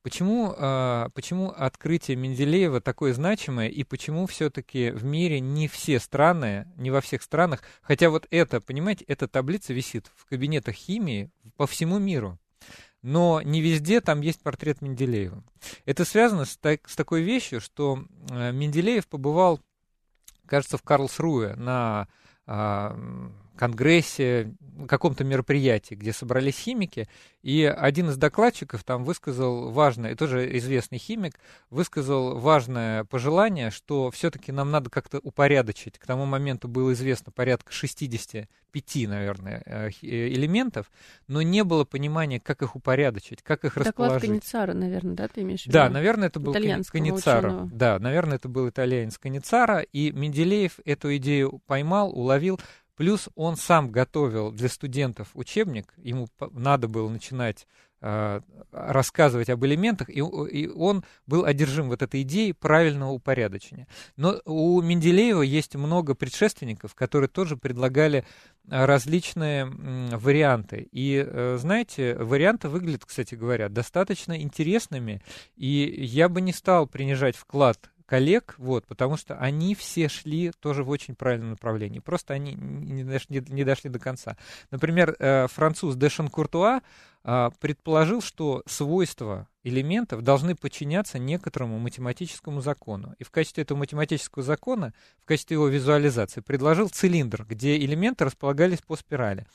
Почему, 0.02 0.54
э, 0.57 1.09
почему 1.14 1.50
открытие 1.50 2.16
Менделеева 2.16 2.80
такое 2.80 3.12
значимое, 3.12 3.69
и 3.69 3.85
почему 3.85 4.26
все-таки 4.26 4.90
в 4.90 5.04
мире 5.04 5.40
не 5.40 5.69
все 5.69 6.00
страны, 6.00 6.66
не 6.76 6.90
во 6.90 7.02
всех 7.02 7.23
странах, 7.23 7.62
хотя 7.83 8.09
вот 8.09 8.26
это, 8.30 8.62
понимаете, 8.62 9.04
эта 9.09 9.28
таблица 9.28 9.75
висит 9.75 10.11
в 10.16 10.25
кабинетах 10.25 10.75
химии 10.75 11.30
по 11.59 11.66
всему 11.66 11.99
миру, 11.99 12.38
но 13.02 13.42
не 13.42 13.61
везде 13.61 14.00
там 14.00 14.23
есть 14.23 14.42
портрет 14.42 14.80
Менделеева. 14.80 15.45
Это 15.85 16.07
связано 16.07 16.47
с, 16.47 16.57
так, 16.57 16.88
с 16.88 16.97
такой 16.97 17.21
вещью, 17.21 17.61
что 17.61 18.02
э, 18.30 18.52
Менделеев 18.52 19.07
побывал, 19.07 19.61
кажется, 20.47 20.78
в 20.78 20.83
Карлсруе 20.83 21.57
на 21.57 22.09
э, 22.47 23.30
конгрессе, 23.61 24.55
каком-то 24.87 25.23
мероприятии, 25.23 25.95
где 25.95 26.14
собрались 26.14 26.57
химики, 26.57 27.09
и 27.43 27.64
один 27.64 28.09
из 28.09 28.17
докладчиков 28.17 28.85
там 28.85 29.05
высказал 29.05 29.71
важное, 29.71 30.17
тоже 30.17 30.57
известный 30.57 30.97
химик, 30.97 31.35
высказал 31.69 32.38
важное 32.38 33.05
пожелание, 33.05 33.71
что 33.71 34.11
все-таки 34.11 34.50
нам 34.50 34.71
надо 34.71 34.88
как-то 34.88 35.19
упорядочить. 35.23 35.99
К 35.99 36.07
тому 36.07 36.25
моменту 36.25 36.69
было 36.69 36.93
известно 36.95 37.33
порядка 37.33 37.71
65, 37.71 38.49
наверное, 39.09 39.62
э, 39.67 39.90
э, 40.02 40.29
элементов, 40.29 40.90
но 41.29 41.43
не 41.43 41.62
было 41.62 41.85
понимания, 41.85 42.40
как 42.40 42.62
их 42.62 42.76
упорядочить, 42.76 43.43
как 43.43 43.64
их 43.64 43.75
Доклад 43.75 43.88
расположить. 43.88 44.29
Каницара, 44.29 44.73
наверное, 44.73 45.14
да, 45.14 45.29
ты 45.29 45.43
имеешь 45.43 45.64
в 45.64 45.67
виду? 45.67 45.75
Да, 45.75 45.90
наверное, 45.90 46.29
это 46.29 46.40
был 46.40 46.52
Каницара. 46.55 47.69
Да, 47.73 47.99
наверное, 47.99 48.37
это 48.37 48.49
был 48.49 48.69
итальянец 48.69 49.19
Каницара, 49.19 49.81
и 49.81 50.12
Менделеев 50.12 50.79
эту 50.85 51.14
идею 51.17 51.61
поймал, 51.67 52.11
уловил, 52.11 52.59
Плюс 53.00 53.30
он 53.35 53.57
сам 53.57 53.90
готовил 53.90 54.52
для 54.52 54.69
студентов 54.69 55.28
учебник, 55.33 55.95
ему 55.97 56.28
надо 56.52 56.87
было 56.87 57.09
начинать 57.09 57.66
э, 58.02 58.42
рассказывать 58.73 59.49
об 59.49 59.64
элементах, 59.64 60.11
и, 60.11 60.19
и 60.19 60.69
он 60.69 61.02
был 61.26 61.47
одержим 61.47 61.88
вот 61.88 62.02
этой 62.02 62.21
идеей 62.21 62.52
правильного 62.52 63.12
упорядочения. 63.12 63.88
Но 64.19 64.42
у 64.45 64.83
Менделеева 64.83 65.40
есть 65.40 65.76
много 65.76 66.14
предшественников, 66.14 66.95
которые 66.95 67.30
тоже 67.30 67.57
предлагали 67.57 68.26
различные 68.69 69.64
варианты. 69.64 70.87
И, 70.92 71.25
э, 71.26 71.57
знаете, 71.59 72.16
варианты 72.16 72.69
выглядят, 72.69 73.07
кстати 73.07 73.35
говоря, 73.35 73.71
достаточно 73.71 74.38
интересными, 74.38 75.23
и 75.57 76.04
я 76.04 76.28
бы 76.28 76.42
не 76.42 76.52
стал 76.52 76.87
принижать 76.87 77.35
вклад 77.35 77.90
коллег, 78.11 78.57
вот, 78.59 78.87
потому 78.88 79.17
что 79.17 79.38
они 79.38 79.76
все 79.76 80.09
шли 80.09 80.50
тоже 80.59 80.83
в 80.83 80.90
очень 80.90 81.14
правильном 81.14 81.50
направлении. 81.50 82.00
Просто 82.00 82.35
они 82.35 82.55
не 82.55 83.05
дошли, 83.05 83.40
не 83.49 83.62
дошли 83.62 83.88
до 83.88 84.00
конца. 84.00 84.37
Например, 84.73 85.14
э, 85.17 85.47
француз 85.47 85.95
Дешан 85.95 86.26
Куртуа 86.26 86.81
а, 87.23 87.50
предположил, 87.61 88.21
что 88.21 88.62
свойства 88.67 89.47
элементов 89.62 90.23
должны 90.23 90.57
подчиняться 90.57 91.21
некоторому 91.21 91.79
математическому 91.79 92.62
закону. 92.62 93.14
И 93.19 93.25
в 93.25 93.31
качестве 93.31 93.62
этого 93.62 93.79
математического 93.79 94.43
закона, 94.43 94.93
в 95.23 95.26
качестве 95.26 95.55
его 95.55 95.69
визуализации, 95.69 96.40
предложил 96.40 96.88
цилиндр, 96.88 97.45
где 97.45 97.76
элементы 97.76 98.25
располагались 98.25 98.81
по 98.81 98.97
спирали. 98.97 99.47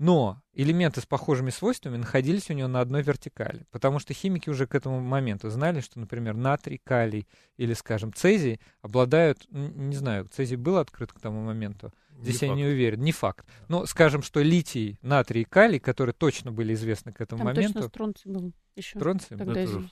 Но 0.00 0.40
элементы 0.54 1.02
с 1.02 1.06
похожими 1.06 1.50
свойствами 1.50 1.98
находились 1.98 2.48
у 2.48 2.54
него 2.54 2.68
на 2.68 2.80
одной 2.80 3.02
вертикали, 3.02 3.66
потому 3.70 3.98
что 3.98 4.14
химики 4.14 4.48
уже 4.48 4.66
к 4.66 4.74
этому 4.74 4.98
моменту 4.98 5.50
знали, 5.50 5.80
что, 5.80 6.00
например, 6.00 6.34
натрий, 6.36 6.80
калий 6.82 7.28
или, 7.58 7.74
скажем, 7.74 8.14
цезий 8.14 8.60
обладают, 8.80 9.46
не 9.50 9.94
знаю, 9.94 10.26
цезий 10.32 10.56
был 10.56 10.78
открыт 10.78 11.12
к 11.12 11.20
тому 11.20 11.42
моменту, 11.42 11.92
здесь 12.18 12.40
не 12.40 12.46
я 12.48 12.52
факт. 12.54 12.62
не 12.62 12.66
уверен, 12.66 13.00
не 13.02 13.12
факт. 13.12 13.46
Но 13.68 13.84
скажем, 13.84 14.22
что 14.22 14.40
литий, 14.40 14.98
натрий 15.02 15.42
и 15.42 15.44
калий, 15.44 15.78
которые 15.78 16.14
точно 16.14 16.50
были 16.50 16.72
известны 16.72 17.12
к 17.12 17.20
этому 17.20 17.40
Там 17.40 17.48
моменту. 17.48 17.74
Точно 17.74 17.88
стронций 17.90 18.32
был 18.32 18.52
еще. 18.76 18.98
Стронций? 18.98 19.36
Тогда 19.36 19.60
Это 19.60 19.82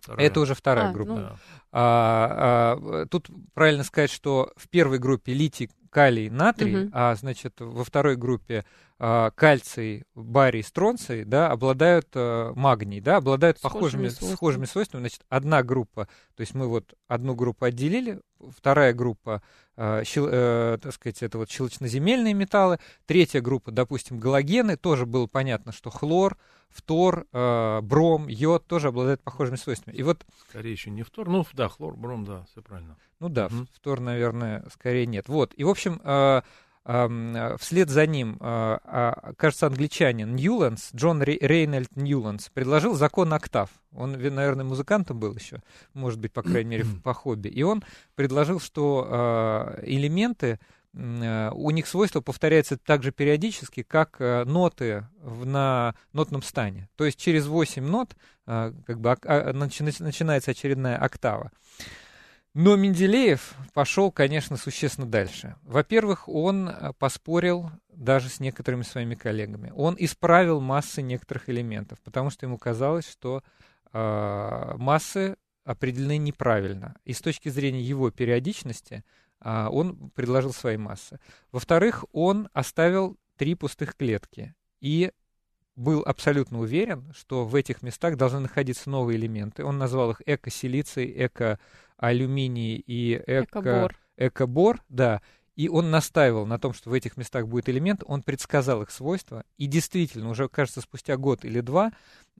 вторая. 0.00 0.26
Это 0.26 0.40
уже 0.40 0.54
вторая 0.54 0.88
а, 0.88 0.92
группа. 0.92 1.12
Ну... 1.12 1.28
А, 1.72 2.78
а, 2.80 3.06
тут 3.10 3.28
правильно 3.52 3.84
сказать, 3.84 4.10
что 4.10 4.54
в 4.56 4.68
первой 4.70 4.98
группе 4.98 5.34
литий, 5.34 5.70
калий, 5.90 6.30
натрий, 6.30 6.76
Мгм. 6.76 6.90
а 6.92 7.14
значит 7.14 7.54
во 7.60 7.84
второй 7.84 8.16
группе 8.16 8.64
кальций, 9.34 10.04
барий, 10.14 10.62
стронций, 10.62 11.24
да, 11.24 11.50
обладают 11.50 12.08
а, 12.14 12.52
магний, 12.54 13.00
да, 13.00 13.16
обладают 13.16 13.58
Схожими 13.58 13.72
похожими 13.74 14.08
свойствами. 14.08 14.34
схожими 14.34 14.64
свойствами. 14.66 15.00
Значит, 15.02 15.20
одна 15.28 15.62
группа, 15.62 16.06
то 16.36 16.40
есть 16.40 16.54
мы 16.54 16.68
вот 16.68 16.94
одну 17.08 17.34
группу 17.34 17.64
отделили, 17.64 18.20
вторая 18.56 18.92
группа, 18.92 19.42
а, 19.76 20.02
щел- 20.04 20.28
э, 20.30 20.78
так 20.80 20.92
сказать, 20.94 21.22
это 21.22 21.38
вот 21.38 21.50
щелочноземельные 21.50 22.34
металлы, 22.34 22.78
третья 23.06 23.40
группа, 23.40 23.70
допустим, 23.72 24.18
галогены, 24.20 24.76
тоже 24.76 25.06
было 25.06 25.26
понятно, 25.26 25.72
что 25.72 25.90
хлор, 25.90 26.36
фтор, 26.68 27.26
э, 27.32 27.80
бром, 27.82 28.28
йод 28.28 28.66
тоже 28.66 28.88
обладают 28.88 29.22
похожими 29.22 29.56
свойствами. 29.56 29.94
И 29.96 30.02
вот 30.02 30.24
Скорее 30.48 30.72
еще 30.72 30.90
не 30.90 31.02
фтор, 31.02 31.28
ну 31.28 31.44
да, 31.52 31.68
хлор, 31.68 31.96
бром, 31.96 32.24
да, 32.24 32.44
все 32.50 32.62
правильно. 32.62 32.96
ну 33.20 33.28
да, 33.28 33.48
Мгм. 33.48 33.66
фтор, 33.74 34.00
наверное, 34.00 34.64
скорее 34.72 35.06
нет. 35.06 35.28
Вот. 35.28 35.52
И, 35.56 35.64
в 35.64 35.68
общем, 35.68 36.00
э, 36.04 36.42
э, 36.42 36.42
вслед 36.84 37.88
за 37.88 38.06
ним, 38.06 38.34
э, 38.34 38.36
а, 38.40 39.32
кажется, 39.36 39.66
англичанин 39.66 40.36
Ньюландс, 40.36 40.90
Джон 40.94 41.22
Рей- 41.22 41.38
Рейнольд 41.40 41.96
Ньюландс, 41.96 42.50
предложил 42.50 42.94
закон 42.94 43.32
октав. 43.32 43.70
Он, 43.92 44.12
наверное, 44.12 44.64
музыкантом 44.64 45.18
был 45.18 45.34
еще, 45.34 45.62
может 45.94 46.20
быть, 46.20 46.32
по 46.32 46.42
крайней 46.42 46.70
мере, 46.70 46.84
по 47.04 47.14
хобби. 47.14 47.48
И 47.48 47.62
он 47.62 47.82
предложил, 48.16 48.60
что 48.60 49.08
э, 49.08 49.84
элементы, 49.86 50.58
э, 50.92 51.50
у 51.54 51.70
них 51.70 51.86
свойства 51.86 52.20
повторяются 52.20 52.76
так 52.76 53.02
же 53.02 53.12
периодически, 53.12 53.82
как 53.82 54.16
э, 54.18 54.44
ноты 54.44 55.06
в, 55.22 55.46
на 55.46 55.94
нотном 56.12 56.42
стане. 56.42 56.90
То 56.96 57.06
есть 57.06 57.18
через 57.18 57.46
8 57.46 57.82
нот 57.86 58.14
э, 58.46 58.72
как 58.86 59.00
бы, 59.00 59.10
а, 59.10 59.52
начи- 59.52 60.02
начинается 60.02 60.50
очередная 60.50 60.98
октава. 60.98 61.50
Но 62.54 62.76
Менделеев 62.76 63.54
пошел, 63.72 64.12
конечно, 64.12 64.56
существенно 64.56 65.08
дальше. 65.08 65.56
Во-первых, 65.62 66.28
он 66.28 66.68
э, 66.68 66.92
поспорил 66.98 67.70
даже 67.88 68.28
с 68.28 68.38
некоторыми 68.38 68.82
своими 68.82 69.16
коллегами. 69.16 69.72
Он 69.74 69.96
исправил 69.98 70.60
массы 70.60 71.02
некоторых 71.02 71.48
элементов, 71.48 72.00
потому 72.02 72.30
что 72.30 72.46
ему 72.46 72.56
казалось, 72.56 73.10
что 73.10 73.42
э, 73.92 74.74
массы 74.76 75.36
определены 75.64 76.18
неправильно. 76.18 76.94
И 77.04 77.12
с 77.12 77.20
точки 77.20 77.48
зрения 77.48 77.82
его 77.82 78.10
периодичности 78.10 79.04
а, 79.40 79.68
он 79.70 80.10
предложил 80.10 80.52
свои 80.52 80.76
массы. 80.76 81.18
Во-вторых, 81.52 82.04
он 82.12 82.48
оставил 82.52 83.16
три 83.36 83.54
пустых 83.54 83.96
клетки. 83.96 84.54
И 84.80 85.12
был 85.76 86.02
абсолютно 86.04 86.60
уверен, 86.60 87.12
что 87.16 87.44
в 87.44 87.54
этих 87.54 87.82
местах 87.82 88.16
должны 88.16 88.40
находиться 88.40 88.90
новые 88.90 89.18
элементы. 89.18 89.64
Он 89.64 89.78
назвал 89.78 90.12
их 90.12 90.22
эко-силиций, 90.24 91.12
эко-алюминий 91.26 92.76
и 92.76 93.14
эко... 93.14 93.60
Экобор. 93.60 93.96
Экобор, 94.16 94.80
да. 94.88 95.22
И 95.56 95.68
он 95.68 95.90
настаивал 95.90 96.46
на 96.46 96.58
том, 96.58 96.72
что 96.72 96.90
в 96.90 96.92
этих 96.92 97.16
местах 97.16 97.46
будет 97.46 97.68
элемент, 97.68 98.02
он 98.06 98.22
предсказал 98.22 98.82
их 98.82 98.90
свойства, 98.90 99.44
и 99.56 99.66
действительно, 99.66 100.28
уже, 100.30 100.48
кажется, 100.48 100.80
спустя 100.80 101.16
год 101.16 101.44
или 101.44 101.60
два 101.60 101.92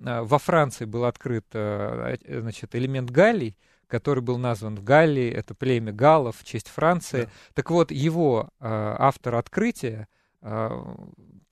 а, 0.04 0.24
во 0.24 0.38
Франции 0.38 0.84
был 0.84 1.04
открыт 1.04 1.46
э, 1.52 2.16
значит, 2.26 2.74
элемент 2.74 3.10
галлий, 3.10 3.56
который 3.86 4.20
был 4.20 4.38
назван 4.38 4.76
в 4.76 4.82
Галлии, 4.82 5.30
это 5.30 5.54
племя 5.54 5.92
галлов 5.92 6.38
в 6.38 6.44
честь 6.44 6.68
Франции. 6.68 7.22
Да. 7.22 7.30
Так 7.54 7.70
вот, 7.70 7.90
его 7.92 8.48
а, 8.58 8.96
автор 8.98 9.36
открытия 9.36 10.08
а, 10.08 10.23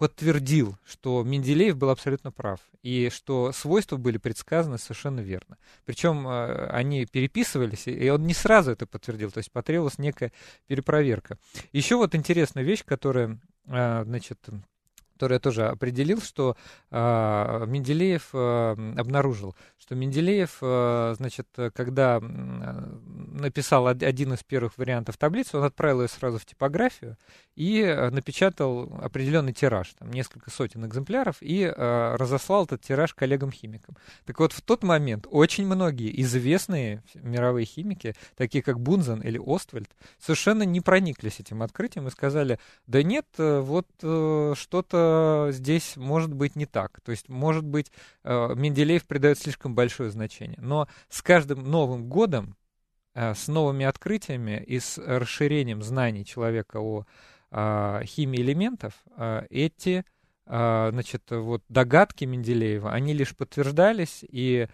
подтвердил, 0.03 0.77
что 0.85 1.23
Менделеев 1.23 1.77
был 1.77 1.91
абсолютно 1.91 2.31
прав, 2.31 2.61
и 2.83 3.09
что 3.11 3.53
свойства 3.53 3.97
были 3.97 4.19
предсказаны 4.19 4.77
совершенно 4.77 5.21
верно. 5.21 5.57
Причем 5.85 6.27
э, 6.27 6.67
они 6.67 7.07
переписывались, 7.07 7.87
и 7.87 8.11
он 8.11 8.27
не 8.27 8.35
сразу 8.35 8.73
это 8.73 8.85
подтвердил, 8.85 9.31
то 9.31 9.39
есть 9.39 9.53
потребовалась 9.53 9.99
некая 9.99 10.33
перепроверка. 10.67 11.39
Еще 11.71 11.97
вот 11.97 12.15
интересная 12.15 12.65
вещь, 12.65 12.85
которая, 12.85 13.41
э, 13.67 14.03
значит, 14.05 14.41
который 15.15 15.35
я 15.35 15.41
тоже 15.41 15.69
определил, 15.69 16.21
что 16.21 16.57
э, 16.91 17.65
Менделеев 17.67 18.31
э, 18.33 18.95
обнаружил, 18.99 19.55
что 19.79 19.95
Менделеев, 19.95 20.59
э, 20.61 21.15
значит, 21.17 21.49
когда 21.75 22.21
написал 22.21 23.87
один 23.87 24.33
из 24.33 24.43
первых 24.43 24.79
вариантов 24.79 25.17
таблицы, 25.17 25.59
он 25.59 25.65
отправил 25.65 26.03
ее 26.03 26.09
сразу 26.09 26.39
в 26.39 26.47
типографию 26.47 27.17
и 27.55 27.83
напечатал 28.11 28.93
определенный 29.03 29.53
тираж, 29.53 29.95
там 29.99 30.11
несколько 30.11 30.51
сотен 30.51 30.87
экземпляров, 30.87 31.37
и 31.41 31.63
э, 31.63 32.15
разослал 32.17 32.65
этот 32.65 32.83
тираж 32.83 33.15
коллегам-химикам. 33.15 33.97
Так 34.25 34.39
вот, 34.41 34.53
в 34.53 34.63
тот 34.63 34.83
момент 34.83 35.27
очень 35.31 35.67
многие 35.67 36.21
известные 36.23 37.03
мировые 37.15 37.67
химики, 37.67 38.15
такие 38.37 38.63
как 38.63 38.81
Бунзен 38.81 39.21
или 39.21 39.41
Оствальд, 39.45 39.91
совершенно 40.19 40.63
не 40.63 40.81
прониклись 40.81 41.41
этим 41.41 41.63
открытием 41.63 42.09
и 42.09 42.11
сказали, 42.11 42.59
да 42.87 43.03
нет, 43.03 43.27
вот 43.37 43.87
э, 44.03 44.55
что-то 44.57 45.02
здесь 45.53 45.97
может 45.97 46.33
быть 46.33 46.57
не 46.57 46.67
так. 46.67 47.01
То 47.01 47.11
есть, 47.13 47.29
может 47.29 47.65
быть, 47.65 47.93
э, 48.25 48.55
Менделеев 48.55 49.07
придает 49.07 49.39
слишком 49.39 49.75
большое 49.75 50.11
значение. 50.11 50.59
Но 50.61 50.89
с 51.09 51.23
каждым 51.23 51.65
новым 51.71 52.09
годом, 52.09 52.57
э, 53.15 53.35
с 53.35 53.49
новыми 53.49 53.85
открытиями 53.85 54.63
и 54.67 54.81
с 54.81 54.99
расширением 54.99 55.83
знаний 55.83 56.25
человека 56.25 56.81
о 56.81 57.05
э, 57.51 58.03
химии 58.05 58.41
элементов, 58.41 58.95
эти 59.51 60.05
значит, 60.45 61.23
вот 61.31 61.63
догадки 61.69 62.25
Менделеева, 62.25 62.93
они 62.93 63.15
лишь 63.15 63.35
подтверждались, 63.37 64.25
и 64.29 64.67
а, 64.67 64.69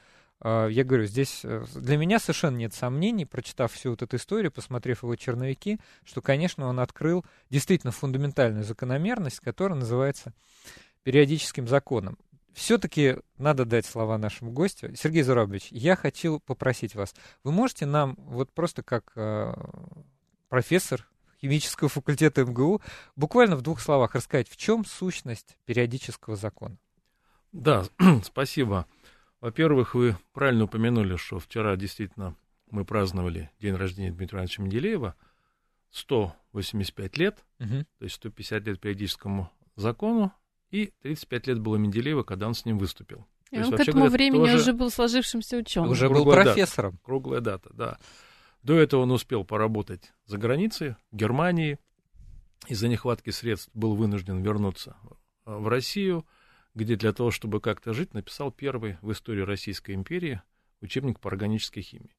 я 0.44 0.84
говорю, 0.84 1.04
здесь 1.06 1.40
э, 1.42 1.64
для 1.74 1.96
меня 1.96 2.18
совершенно 2.20 2.56
нет 2.56 2.72
сомнений, 2.72 3.24
прочитав 3.24 3.72
всю 3.72 3.90
вот 3.90 4.02
эту 4.02 4.16
историю, 4.16 4.52
посмотрев 4.52 5.02
его 5.02 5.16
черновики, 5.16 5.80
что, 6.04 6.22
конечно, 6.22 6.66
он 6.66 6.78
открыл 6.78 7.24
действительно 7.50 7.90
фундаментальную 7.90 8.64
закономерность, 8.64 9.40
которая 9.40 9.78
называется 9.78 10.32
периодическим 11.02 11.66
законом. 11.66 12.18
Все-таки 12.52 13.16
надо 13.36 13.64
дать 13.64 13.86
слова 13.86 14.16
нашему 14.18 14.52
гостю. 14.52 14.94
Сергей 14.94 15.22
Зурабович, 15.22 15.68
я 15.70 15.96
хочу 15.96 16.40
попросить 16.40 16.94
вас, 16.94 17.14
вы 17.42 17.52
можете 17.52 17.86
нам 17.86 18.14
вот 18.18 18.52
просто 18.52 18.82
как 18.82 19.12
э, 19.16 19.54
профессор 20.48 21.08
химического 21.40 21.88
факультета 21.88 22.44
МГУ 22.44 22.80
буквально 23.16 23.56
в 23.56 23.62
двух 23.62 23.80
словах 23.80 24.14
рассказать, 24.14 24.48
в 24.48 24.56
чем 24.56 24.84
сущность 24.84 25.56
периодического 25.64 26.36
закона? 26.36 26.76
Да, 27.52 27.84
спасибо. 28.24 28.86
Во-первых, 29.40 29.94
вы 29.94 30.16
правильно 30.32 30.64
упомянули, 30.64 31.16
что 31.16 31.38
вчера 31.38 31.76
действительно 31.76 32.34
мы 32.70 32.84
праздновали 32.84 33.50
день 33.60 33.74
рождения 33.74 34.10
Дмитрия 34.10 34.38
Ивановича 34.38 34.62
Менделеева. 34.62 35.14
185 35.90 37.16
лет, 37.16 37.44
угу. 37.58 37.86
то 37.98 38.04
есть 38.04 38.16
150 38.16 38.66
лет 38.66 38.78
периодическому 38.78 39.50
закону, 39.74 40.32
и 40.70 40.92
35 41.00 41.46
лет 41.46 41.60
было 41.60 41.76
Менделеева, 41.76 42.24
когда 42.24 42.46
он 42.46 42.52
с 42.52 42.66
ним 42.66 42.78
выступил. 42.78 43.26
И 43.50 43.56
то 43.56 43.62
он 43.62 43.72
есть, 43.72 43.76
к 43.76 43.88
этому 43.88 44.04
говоря, 44.04 44.10
времени 44.10 44.40
тоже... 44.44 44.56
уже 44.56 44.72
был 44.74 44.90
сложившимся 44.90 45.56
ученым. 45.56 45.90
Уже 45.90 46.10
был 46.10 46.26
профессором. 46.26 46.92
Дата, 46.92 47.04
круглая 47.04 47.40
дата, 47.40 47.70
да. 47.72 47.98
До 48.62 48.74
этого 48.78 49.02
он 49.02 49.12
успел 49.12 49.44
поработать 49.44 50.12
за 50.26 50.36
границей, 50.36 50.96
в 51.10 51.16
Германии. 51.16 51.78
Из-за 52.66 52.88
нехватки 52.88 53.30
средств 53.30 53.70
был 53.72 53.94
вынужден 53.94 54.42
вернуться 54.42 54.96
в 55.46 55.68
Россию– 55.68 56.26
где 56.74 56.96
для 56.96 57.12
того, 57.12 57.30
чтобы 57.30 57.60
как-то 57.60 57.92
жить, 57.92 58.14
написал 58.14 58.50
первый 58.52 58.98
в 59.02 59.12
истории 59.12 59.42
Российской 59.42 59.94
империи 59.94 60.42
учебник 60.80 61.20
по 61.20 61.30
органической 61.30 61.80
химии. 61.80 62.14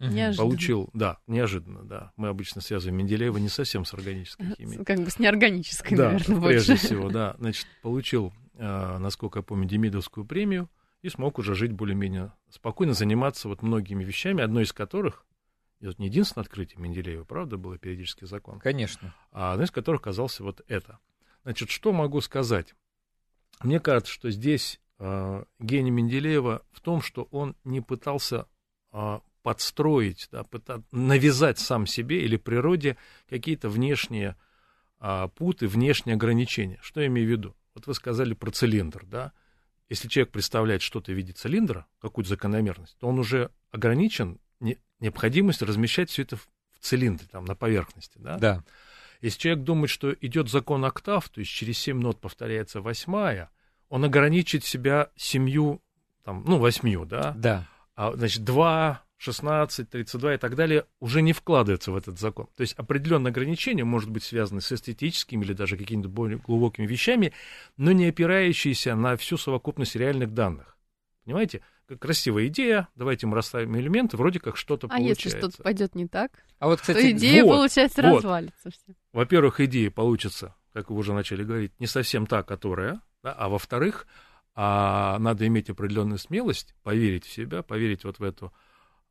Неожиданно. 0.00 0.48
Получил, 0.48 0.90
да, 0.94 1.18
неожиданно, 1.26 1.82
да. 1.84 2.12
Мы 2.16 2.28
обычно 2.28 2.62
связываем 2.62 2.96
Менделеева 2.98 3.36
не 3.36 3.50
совсем 3.50 3.84
с 3.84 3.92
органической 3.92 4.54
химией. 4.54 4.82
Как 4.82 4.98
бы 4.98 5.10
с 5.10 5.18
неорганической, 5.18 5.96
да, 5.96 6.12
наверное, 6.12 6.40
прежде 6.40 6.72
больше. 6.72 6.86
всего, 6.86 7.10
да. 7.10 7.36
Значит, 7.38 7.66
получил, 7.82 8.32
э, 8.54 8.98
насколько 8.98 9.40
я 9.40 9.42
помню, 9.42 9.68
Демидовскую 9.68 10.24
премию 10.24 10.70
и 11.02 11.10
смог 11.10 11.38
уже 11.38 11.54
жить 11.54 11.72
более-менее 11.72 12.32
спокойно, 12.48 12.94
заниматься 12.94 13.48
вот 13.48 13.60
многими 13.60 14.02
вещами, 14.02 14.42
одно 14.42 14.62
из 14.62 14.72
которых, 14.72 15.26
это 15.80 15.94
не 15.98 16.06
единственное 16.06 16.44
открытие 16.44 16.80
Менделеева, 16.80 17.24
правда, 17.24 17.58
было 17.58 17.76
периодический 17.76 18.26
закон? 18.26 18.58
Конечно. 18.58 19.14
А 19.32 19.52
одно 19.52 19.64
из 19.64 19.70
которых 19.70 20.00
оказался 20.00 20.42
вот 20.42 20.62
это. 20.66 20.98
Значит, 21.42 21.68
что 21.68 21.92
могу 21.92 22.22
сказать? 22.22 22.74
Мне 23.62 23.80
кажется, 23.80 24.12
что 24.12 24.30
здесь 24.30 24.80
э, 24.98 25.44
гений 25.58 25.90
Менделеева 25.90 26.62
в 26.72 26.80
том, 26.80 27.02
что 27.02 27.28
он 27.30 27.56
не 27.64 27.80
пытался 27.80 28.46
э, 28.92 29.20
подстроить, 29.42 30.28
да, 30.30 30.44
пытаться 30.44 30.86
навязать 30.92 31.58
сам 31.58 31.86
себе 31.86 32.22
или 32.24 32.36
природе 32.36 32.96
какие-то 33.28 33.68
внешние 33.68 34.36
э, 35.00 35.28
путы, 35.34 35.66
внешние 35.68 36.14
ограничения. 36.14 36.78
Что 36.82 37.00
я 37.00 37.06
имею 37.08 37.26
в 37.26 37.30
виду? 37.30 37.56
Вот 37.74 37.86
вы 37.86 37.94
сказали 37.94 38.34
про 38.34 38.50
цилиндр, 38.50 39.04
да? 39.06 39.32
Если 39.88 40.08
человек 40.08 40.32
представляет 40.32 40.82
что-то 40.82 41.12
в 41.12 41.14
виде 41.14 41.32
цилиндра, 41.32 41.86
какую-то 42.00 42.30
закономерность, 42.30 42.96
то 42.98 43.08
он 43.08 43.18
уже 43.18 43.50
ограничен 43.72 44.38
не, 44.60 44.78
необходимостью 45.00 45.66
размещать 45.66 46.10
все 46.10 46.22
это 46.22 46.36
в, 46.36 46.48
в 46.72 46.80
цилиндре, 46.80 47.26
там, 47.30 47.44
на 47.44 47.54
поверхности, 47.54 48.18
да? 48.18 48.38
Да. 48.38 48.64
Если 49.20 49.38
человек 49.38 49.64
думает, 49.64 49.90
что 49.90 50.12
идет 50.12 50.48
закон 50.48 50.84
октав, 50.84 51.28
то 51.28 51.40
есть 51.40 51.50
через 51.50 51.78
7 51.78 52.00
нот 52.00 52.20
повторяется 52.20 52.80
восьмая, 52.80 53.50
он 53.88 54.04
ограничит 54.04 54.64
себя 54.64 55.10
семью, 55.16 55.82
там, 56.24 56.44
ну, 56.46 56.58
восьмью, 56.58 57.04
да? 57.04 57.34
Да. 57.36 57.66
А, 57.96 58.12
значит, 58.14 58.44
2, 58.44 59.02
16, 59.20 59.90
32 59.90 60.34
и 60.34 60.38
так 60.38 60.56
далее 60.56 60.86
уже 60.98 61.20
не 61.20 61.34
вкладывается 61.34 61.92
в 61.92 61.96
этот 61.96 62.18
закон. 62.18 62.46
То 62.56 62.62
есть 62.62 62.72
определенные 62.74 63.30
ограничения 63.30 63.84
может 63.84 64.08
быть 64.08 64.24
связаны 64.24 64.62
с 64.62 64.72
эстетическими 64.72 65.44
или 65.44 65.52
даже 65.52 65.76
какими-то 65.76 66.08
более 66.08 66.38
глубокими 66.38 66.86
вещами, 66.86 67.34
но 67.76 67.92
не 67.92 68.06
опирающиеся 68.06 68.94
на 68.94 69.18
всю 69.18 69.36
совокупность 69.36 69.94
реальных 69.94 70.32
данных. 70.32 70.78
Понимаете? 71.30 71.62
красивая 72.00 72.46
идея, 72.48 72.88
давайте 72.94 73.26
мы 73.26 73.36
расставим 73.36 73.76
элементы, 73.76 74.16
вроде 74.16 74.40
как 74.40 74.56
что-то 74.56 74.86
а 74.86 74.90
получается. 74.90 75.22
А 75.22 75.26
если 75.26 75.38
что-то 75.38 75.62
пойдет 75.62 75.94
не 75.94 76.06
так, 76.06 76.30
а 76.58 76.66
вот, 76.66 76.80
кстати, 76.80 77.00
то 77.00 77.10
идея, 77.10 77.44
вот, 77.44 77.56
получается, 77.56 78.02
вот. 78.02 78.16
развалится. 78.16 78.70
Все. 78.70 78.94
Во-первых, 79.12 79.60
идея 79.60 79.90
получится, 79.90 80.54
как 80.72 80.90
вы 80.90 80.96
уже 80.96 81.12
начали 81.12 81.44
говорить, 81.44 81.72
не 81.78 81.86
совсем 81.86 82.26
та, 82.26 82.42
которая, 82.42 83.00
да, 83.22 83.32
а 83.32 83.48
во-вторых, 83.48 84.06
а, 84.54 85.18
надо 85.18 85.46
иметь 85.46 85.70
определенную 85.70 86.18
смелость, 86.18 86.74
поверить 86.82 87.24
в 87.24 87.32
себя, 87.32 87.62
поверить 87.62 88.04
вот 88.04 88.18
в 88.18 88.22
эту 88.22 88.52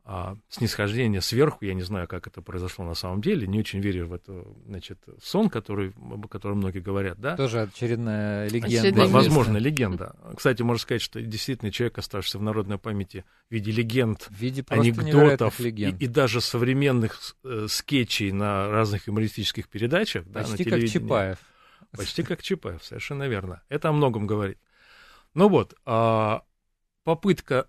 а, 0.06 0.38
снисхождение 0.50 1.22
сверху, 1.22 1.66
я 1.66 1.74
не 1.74 1.84
знаю, 1.84 2.08
как 2.08 2.26
это 2.26 2.42
произошло 2.42 2.84
на 2.84 2.96
самом 2.96 3.22
деле, 3.22 3.46
не 3.46 3.60
очень 3.60 3.80
верю 3.80 4.08
в 4.08 4.14
это, 4.14 4.44
значит, 4.66 4.98
сон, 5.22 5.50
который, 5.50 5.94
о 6.00 6.28
котором 6.28 6.58
многие 6.58 6.80
говорят, 6.80 7.20
да. 7.20 7.36
Тоже 7.36 7.62
очередная 7.62 8.50
легенда. 8.50 8.80
Очередная 8.80 9.08
Возможно, 9.08 9.58
легенда. 9.58 10.16
Кстати, 10.36 10.64
можно 10.64 10.82
сказать, 10.82 11.02
что 11.02 11.22
действительно 11.22 11.72
человек, 11.72 12.00
оставшийся 12.00 12.40
в 12.40 12.42
народной 12.42 12.80
памяти 12.80 13.24
в 13.50 13.54
виде 13.54 13.72
легенд, 13.72 14.28
в 14.30 14.36
виде 14.36 14.66
анекдотов 14.70 15.60
легенд. 15.60 16.02
И, 16.02 16.06
и 16.06 16.08
даже 16.08 16.42
современных 16.42 17.36
э, 17.44 17.68
скетчей 17.70 18.32
на 18.32 18.68
разных 18.70 19.08
юмористических 19.08 19.70
передачах, 19.70 20.26
Почти 20.26 20.64
да, 20.64 20.72
на 20.72 20.82
как 20.82 20.90
Чапаев. 20.90 21.38
Почти 21.92 22.24
как 22.24 22.42
Чапаев, 22.42 22.84
совершенно 22.84 23.28
верно. 23.28 23.62
Это 23.70 23.90
о 23.90 23.92
многом 23.92 24.28
говорит. 24.28 24.58
Ну 25.34 25.50
вот, 25.50 25.76
а, 25.86 26.44
попытка 27.04 27.68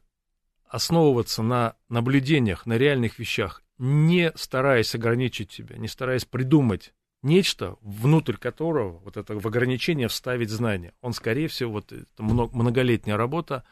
основываться 0.70 1.42
на 1.42 1.74
наблюдениях, 1.88 2.64
на 2.64 2.78
реальных 2.78 3.18
вещах, 3.18 3.62
не 3.78 4.32
стараясь 4.36 4.94
ограничить 4.94 5.50
себя, 5.50 5.76
не 5.76 5.88
стараясь 5.88 6.24
придумать 6.24 6.94
нечто, 7.22 7.76
внутрь 7.82 8.36
которого 8.36 8.98
вот 8.98 9.16
это 9.16 9.38
в 9.38 9.46
ограничение 9.46 10.08
вставить 10.08 10.48
знания. 10.48 10.94
Он, 11.00 11.12
скорее 11.12 11.48
всего, 11.48 11.72
вот 11.72 11.92
это 11.92 12.22
многолетняя 12.22 13.16
работа 13.16 13.64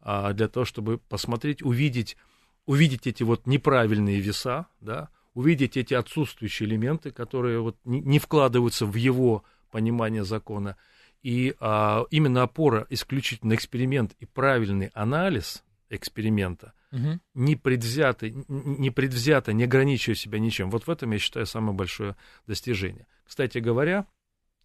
а, 0.00 0.32
для 0.32 0.48
того, 0.48 0.64
чтобы 0.64 0.98
посмотреть, 0.98 1.62
увидеть, 1.62 2.16
увидеть 2.64 3.06
эти 3.06 3.22
вот 3.22 3.46
неправильные 3.46 4.20
веса, 4.20 4.66
да, 4.80 5.10
увидеть 5.34 5.76
эти 5.76 5.92
отсутствующие 5.92 6.68
элементы, 6.68 7.10
которые 7.10 7.60
вот 7.60 7.76
не, 7.84 8.00
не 8.00 8.18
вкладываются 8.18 8.86
в 8.86 8.94
его 8.94 9.44
понимания 9.70 10.24
закона. 10.24 10.76
И 11.22 11.54
а, 11.60 12.06
именно 12.10 12.42
опора 12.44 12.86
исключительно 12.88 13.54
эксперимент 13.54 14.14
и 14.20 14.24
правильный 14.24 14.90
анализ 14.94 15.62
эксперимента, 15.90 16.72
угу. 16.92 17.20
не 17.34 17.56
предвзято, 17.56 18.28
не 18.28 18.90
предвзято, 18.90 19.52
не 19.52 19.64
ограничивая 19.64 20.16
себя 20.16 20.38
ничем. 20.38 20.70
Вот 20.70 20.86
в 20.86 20.90
этом, 20.90 21.12
я 21.12 21.18
считаю, 21.18 21.46
самое 21.46 21.76
большое 21.76 22.16
достижение. 22.46 23.06
Кстати 23.24 23.58
говоря, 23.58 24.06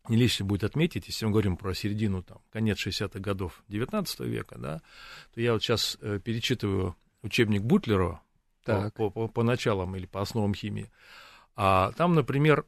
не 0.07 0.17
лишним 0.17 0.47
будет 0.47 0.63
отметить, 0.63 1.07
если 1.07 1.25
мы 1.25 1.31
говорим 1.31 1.57
про 1.57 1.73
середину, 1.73 2.23
там, 2.23 2.39
конец 2.51 2.85
60-х 2.85 3.19
годов 3.19 3.63
19 3.67 4.19
века, 4.21 4.57
да, 4.57 4.81
то 5.33 5.41
я 5.41 5.53
вот 5.53 5.63
сейчас 5.63 5.97
э, 6.01 6.19
перечитываю 6.23 6.95
учебник 7.21 7.61
Бутлера 7.61 8.21
по, 8.65 8.91
по, 8.91 9.09
по, 9.09 9.27
по 9.27 9.43
началам 9.43 9.95
или 9.95 10.05
по 10.05 10.21
основам 10.21 10.53
химии. 10.53 10.91
А 11.55 11.91
там, 11.93 12.15
например, 12.15 12.65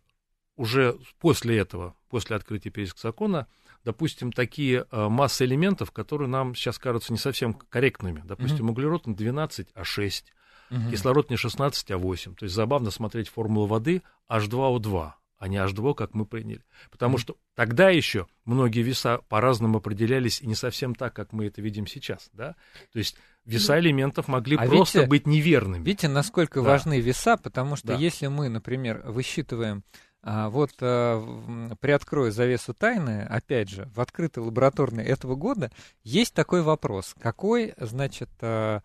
уже 0.56 0.98
после 1.20 1.58
этого, 1.58 1.96
после 2.10 2.36
открытия 2.36 2.70
периодического 2.70 3.10
закона, 3.10 3.48
допустим, 3.84 4.32
такие 4.32 4.86
э, 4.90 5.08
массы 5.10 5.46
элементов, 5.46 5.92
которые 5.92 6.28
нам 6.28 6.56
сейчас 6.56 6.80
кажутся 6.80 7.14
не 7.14 7.20
совсем 7.20 7.54
корректными. 7.54 8.22
Допустим, 8.26 8.68
mm-hmm. 8.68 8.72
углерод 8.72 9.08
не 9.08 9.16
12, 9.16 9.70
а 9.74 9.84
6, 9.84 10.34
mm-hmm. 10.72 10.92
кислород 10.92 11.30
не 11.30 11.38
16, 11.38 11.92
а 11.92 11.98
8. 11.98 12.36
То 12.36 12.44
есть 12.44 12.56
забавно 12.56 12.92
смотреть 12.92 13.30
формулу 13.30 13.68
воды 13.68 14.02
H2O2 14.30 15.14
а 15.44 15.50
не 15.50 15.58
H2, 15.58 15.94
как 15.94 16.14
мы 16.14 16.26
приняли. 16.26 16.64
Потому 16.90 17.18
что 17.18 17.36
тогда 17.54 17.90
еще 17.90 18.28
многие 18.46 18.82
веса 18.82 19.20
по-разному 19.28 19.80
определялись 19.80 20.40
и 20.40 20.48
не 20.48 20.56
совсем 20.56 20.96
так, 20.96 21.14
как 21.14 21.34
мы 21.34 21.48
это 21.48 21.62
видим 21.62 21.86
сейчас. 21.86 22.30
Да? 22.32 22.56
То 22.94 23.00
есть 23.00 23.18
веса 23.44 23.78
элементов 23.78 24.30
могли 24.30 24.56
а 24.56 24.66
просто 24.66 25.00
видите, 25.00 25.10
быть 25.10 25.28
неверными. 25.28 25.84
Видите, 25.84 26.08
насколько 26.08 26.62
да. 26.62 26.70
важны 26.70 27.02
веса, 27.02 27.36
потому 27.36 27.76
что 27.76 27.88
да. 27.90 27.96
если 27.96 28.28
мы, 28.28 28.48
например, 28.48 29.02
высчитываем 29.04 29.84
вот 30.24 30.72
а, 30.80 31.76
приоткрою 31.82 32.32
завесу 32.32 32.74
тайны, 32.74 33.28
опять 33.30 33.70
же, 33.70 33.90
в 33.94 34.00
открытой 34.00 34.44
лабораторной 34.44 35.04
этого 35.04 35.36
года 35.36 35.70
есть 36.04 36.34
такой 36.34 36.62
вопрос. 36.62 37.14
Какой, 37.20 37.74
значит, 37.78 38.30
а, 38.42 38.82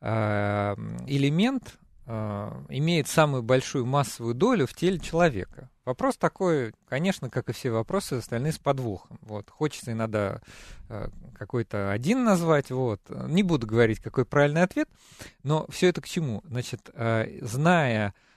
а, 0.00 0.74
элемент 1.06 1.78
а, 2.06 2.64
имеет 2.70 3.06
самую 3.06 3.42
большую 3.42 3.84
массовую 3.84 4.34
долю 4.34 4.66
в 4.66 4.74
теле 4.74 4.98
человека? 4.98 5.68
Вопрос 5.88 6.18
такой, 6.18 6.74
конечно, 6.86 7.30
как 7.30 7.48
и 7.48 7.54
все 7.54 7.70
вопросы 7.70 8.14
остальные 8.14 8.52
с 8.52 8.58
подвохом. 8.58 9.18
Вот. 9.22 9.48
Хочется 9.48 9.92
иногда 9.92 10.42
э, 10.90 11.08
какой-то 11.32 11.90
один 11.90 12.24
назвать, 12.24 12.70
вот. 12.70 13.00
Не 13.08 13.42
буду 13.42 13.66
говорить, 13.66 13.98
какой 13.98 14.26
правильный 14.26 14.64
ответ, 14.64 14.86
но 15.44 15.66
все 15.70 15.88
это 15.88 16.02
к 16.02 16.06
чему? 16.06 16.42
Значит, 16.44 16.90
э, 16.92 17.38
зная, 17.40 18.08
э, 18.08 18.27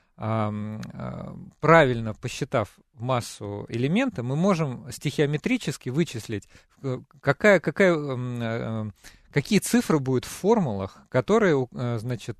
правильно 1.59 2.13
посчитав 2.13 2.77
массу 2.93 3.65
элемента, 3.69 4.21
мы 4.21 4.35
можем 4.35 4.85
стихиометрически 4.91 5.89
вычислить, 5.89 6.47
какая, 7.21 7.59
какая 7.59 7.95
какие 9.31 9.59
цифры 9.59 9.99
будут 9.99 10.25
в 10.25 10.29
формулах, 10.29 10.97
которые, 11.09 11.67
э, 11.73 11.97
значит, 11.99 12.37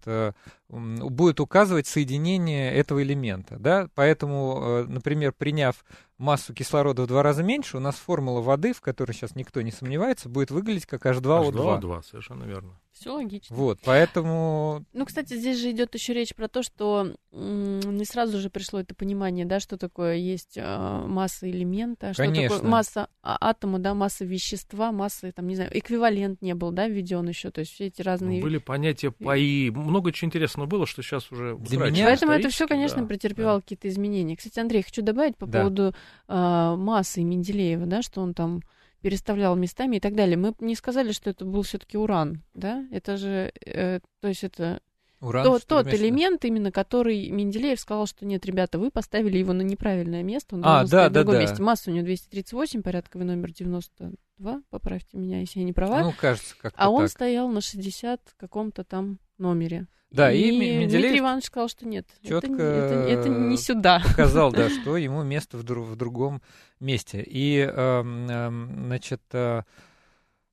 будут 0.71 1.39
указывать 1.39 1.87
соединение 1.87 2.73
этого 2.73 3.03
элемента, 3.03 3.57
да, 3.59 3.89
поэтому, 3.93 4.59
э, 4.61 4.85
например, 4.87 5.33
приняв 5.37 5.83
массу 6.21 6.53
кислорода 6.53 7.01
в 7.01 7.07
два 7.07 7.23
раза 7.23 7.43
меньше, 7.43 7.77
у 7.77 7.79
нас 7.79 7.95
формула 7.95 8.41
воды, 8.41 8.73
в 8.73 8.81
которой 8.81 9.11
сейчас 9.11 9.35
никто 9.35 9.61
не 9.61 9.71
сомневается, 9.71 10.29
будет 10.29 10.51
выглядеть 10.51 10.85
как 10.85 11.05
H2O2. 11.05 11.51
H2O2, 11.51 12.03
совершенно 12.03 12.43
верно. 12.43 12.79
Все 12.93 13.11
логично. 13.11 13.55
Вот, 13.55 13.79
поэтому... 13.83 14.85
Ну, 14.93 15.05
кстати, 15.05 15.35
здесь 15.35 15.59
же 15.59 15.71
идет 15.71 15.95
еще 15.95 16.13
речь 16.13 16.35
про 16.35 16.47
то, 16.47 16.61
что 16.61 17.15
не 17.31 18.05
сразу 18.05 18.37
же 18.37 18.49
пришло 18.49 18.81
это 18.81 18.93
понимание, 18.93 19.45
да, 19.45 19.59
что 19.59 19.77
такое 19.77 20.15
есть 20.15 20.57
э, 20.57 21.05
масса 21.07 21.49
элемента, 21.49 22.13
что 22.13 22.23
Конечно. 22.23 22.57
такое 22.57 22.69
масса 22.69 23.07
а, 23.23 23.37
атома, 23.49 23.79
да, 23.79 23.93
масса 23.93 24.25
вещества, 24.25 24.91
масса, 24.91 25.31
там, 25.31 25.47
не 25.47 25.55
знаю, 25.55 25.71
эквивалент 25.73 26.41
не 26.41 26.53
был, 26.53 26.71
да, 26.71 26.87
введен 26.87 27.27
еще, 27.27 27.49
то 27.49 27.61
есть 27.61 27.71
все 27.73 27.87
эти 27.87 28.01
разные... 28.01 28.41
Были 28.41 28.57
понятия 28.57 29.11
ПАИ, 29.11 29.71
много 29.71 30.11
чего 30.11 30.27
интересного 30.27 30.60
было, 30.67 30.85
что 30.85 31.01
сейчас 31.01 31.31
уже... 31.31 31.55
Для 31.57 31.77
меня 31.77 32.05
Поэтому 32.05 32.31
это 32.31 32.49
все, 32.49 32.67
конечно, 32.67 33.01
да, 33.01 33.07
претерпевало 33.07 33.57
да. 33.57 33.61
какие-то 33.61 33.87
изменения. 33.87 34.35
Кстати, 34.35 34.59
Андрей, 34.59 34.83
хочу 34.83 35.01
добавить 35.01 35.37
по 35.37 35.45
да. 35.45 35.59
поводу 35.59 35.95
э, 36.27 36.75
массы 36.77 37.23
Менделеева, 37.23 37.85
да, 37.85 38.01
что 38.01 38.21
он 38.21 38.33
там 38.33 38.61
переставлял 39.01 39.55
местами 39.55 39.97
и 39.97 39.99
так 39.99 40.15
далее. 40.15 40.37
Мы 40.37 40.53
не 40.59 40.75
сказали, 40.75 41.11
что 41.11 41.29
это 41.29 41.43
был 41.43 41.63
все-таки 41.63 41.97
уран, 41.97 42.43
да? 42.53 42.85
Это 42.91 43.17
же, 43.17 43.51
э, 43.65 43.99
то 44.21 44.27
есть 44.27 44.43
это 44.43 44.79
Уран, 45.21 45.43
то, 45.43 45.59
тот 45.59 45.93
элемент, 45.93 46.43
именно 46.45 46.71
который 46.71 47.29
Менделеев 47.29 47.79
сказал, 47.79 48.07
что 48.07 48.25
нет, 48.25 48.43
ребята, 48.45 48.79
вы 48.79 48.89
поставили 48.89 49.37
его 49.37 49.53
на 49.53 49.61
неправильное 49.61 50.23
место, 50.23 50.55
он 50.55 50.61
а, 50.65 50.83
да, 50.83 50.87
да, 50.87 51.09
в 51.09 51.13
другом 51.13 51.35
да. 51.35 51.41
месте. 51.41 51.61
Масса 51.61 51.91
у 51.91 51.93
него 51.93 52.05
238, 52.05 52.81
порядковый 52.81 53.27
номер 53.27 53.51
92, 53.51 54.63
поправьте 54.71 55.17
меня, 55.17 55.39
если 55.39 55.59
я 55.59 55.65
не 55.65 55.73
права. 55.73 56.01
Ну, 56.01 56.13
кажется, 56.19 56.55
как 56.59 56.73
А 56.75 56.85
так. 56.85 56.91
он 56.91 57.07
стоял 57.07 57.47
на 57.49 57.61
60 57.61 58.19
каком-то 58.37 58.83
там 58.83 59.19
номере. 59.37 59.85
Да, 60.11 60.31
и, 60.31 60.41
и 60.41 60.51
Менделеев 60.51 60.91
Дмитрий 60.91 61.19
Иванович 61.19 61.45
сказал, 61.45 61.69
что 61.69 61.87
нет, 61.87 62.05
четко 62.21 62.51
это, 62.51 62.95
это, 62.95 63.21
это 63.21 63.29
не 63.29 63.57
сюда. 63.57 64.01
Показал, 64.05 64.51
да, 64.51 64.69
что 64.81 64.97
ему 64.97 65.23
место 65.23 65.57
в, 65.57 65.63
друг, 65.63 65.87
в 65.87 65.95
другом 65.95 66.41
месте. 66.81 67.23
И, 67.25 67.59
э, 67.59 67.67
э, 67.73 68.49
значит, 68.49 69.21
э, 69.31 69.63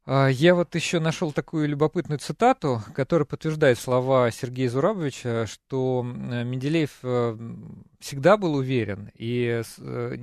я 0.07 0.55
вот 0.55 0.75
еще 0.75 1.01
нашел 1.01 1.33
такую 1.33 1.68
любопытную 1.68 2.18
цитату, 2.18 2.83
которая 2.94 3.27
подтверждает 3.27 3.79
слова 3.79 4.31
Сергея 4.31 4.71
Зурабовича, 4.71 5.47
что 5.47 6.03
Менделеев 6.03 6.99
э, 7.03 7.37
всегда 7.99 8.37
был 8.37 8.55
уверен. 8.55 9.11
И 9.14 9.62
э, 9.79 10.16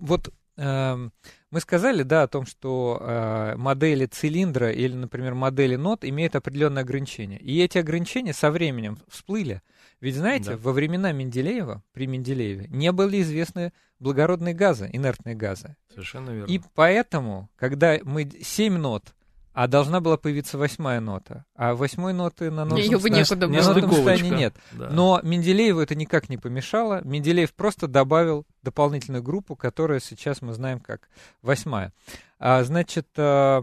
вот 0.00 0.28
эм, 0.28 0.34
мы 0.62 1.60
сказали, 1.60 2.02
да, 2.02 2.24
о 2.24 2.28
том, 2.28 2.46
что 2.46 2.98
э, 3.00 3.56
модели 3.56 4.06
цилиндра 4.06 4.70
или, 4.70 4.94
например, 4.94 5.34
модели 5.34 5.76
нот 5.76 6.04
имеют 6.04 6.36
определенные 6.36 6.82
ограничения. 6.82 7.38
И 7.38 7.60
эти 7.62 7.78
ограничения 7.78 8.32
со 8.32 8.50
временем 8.50 8.98
всплыли. 9.08 9.62
Ведь, 10.00 10.16
знаете, 10.16 10.50
да. 10.50 10.56
во 10.56 10.72
времена 10.72 11.12
Менделеева, 11.12 11.82
при 11.92 12.06
Менделееве, 12.06 12.66
не 12.68 12.92
были 12.92 13.20
известны 13.22 13.72
благородные 13.98 14.54
газы, 14.54 14.88
инертные 14.92 15.34
газы. 15.34 15.76
Совершенно 15.90 16.30
верно. 16.30 16.50
И 16.50 16.60
поэтому, 16.74 17.50
когда 17.56 17.98
мы 18.02 18.30
7 18.42 18.76
нот 18.76 19.14
а 19.52 19.66
должна 19.66 20.00
была 20.00 20.16
появиться 20.16 20.58
восьмая 20.58 21.00
нота. 21.00 21.44
А 21.54 21.74
восьмой 21.74 22.12
ноты 22.12 22.50
на 22.50 22.64
нотном, 22.64 22.78
Ее 22.78 22.98
бы 22.98 23.10
некуда 23.10 23.48
на 23.48 23.62
нотном 23.62 23.92
состоянии 23.92 24.30
нет. 24.30 24.54
Да. 24.72 24.88
Но 24.90 25.20
Менделееву 25.22 25.80
это 25.80 25.94
никак 25.94 26.28
не 26.28 26.36
помешало. 26.36 27.00
Менделеев 27.04 27.52
просто 27.54 27.88
добавил 27.88 28.46
дополнительную 28.62 29.22
группу, 29.22 29.56
которая 29.56 30.00
сейчас 30.00 30.40
мы 30.40 30.52
знаем 30.52 30.80
как 30.80 31.08
восьмая. 31.42 31.92
А, 32.38 32.62
значит, 32.62 33.08
а, 33.16 33.60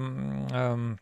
а, 0.52 0.98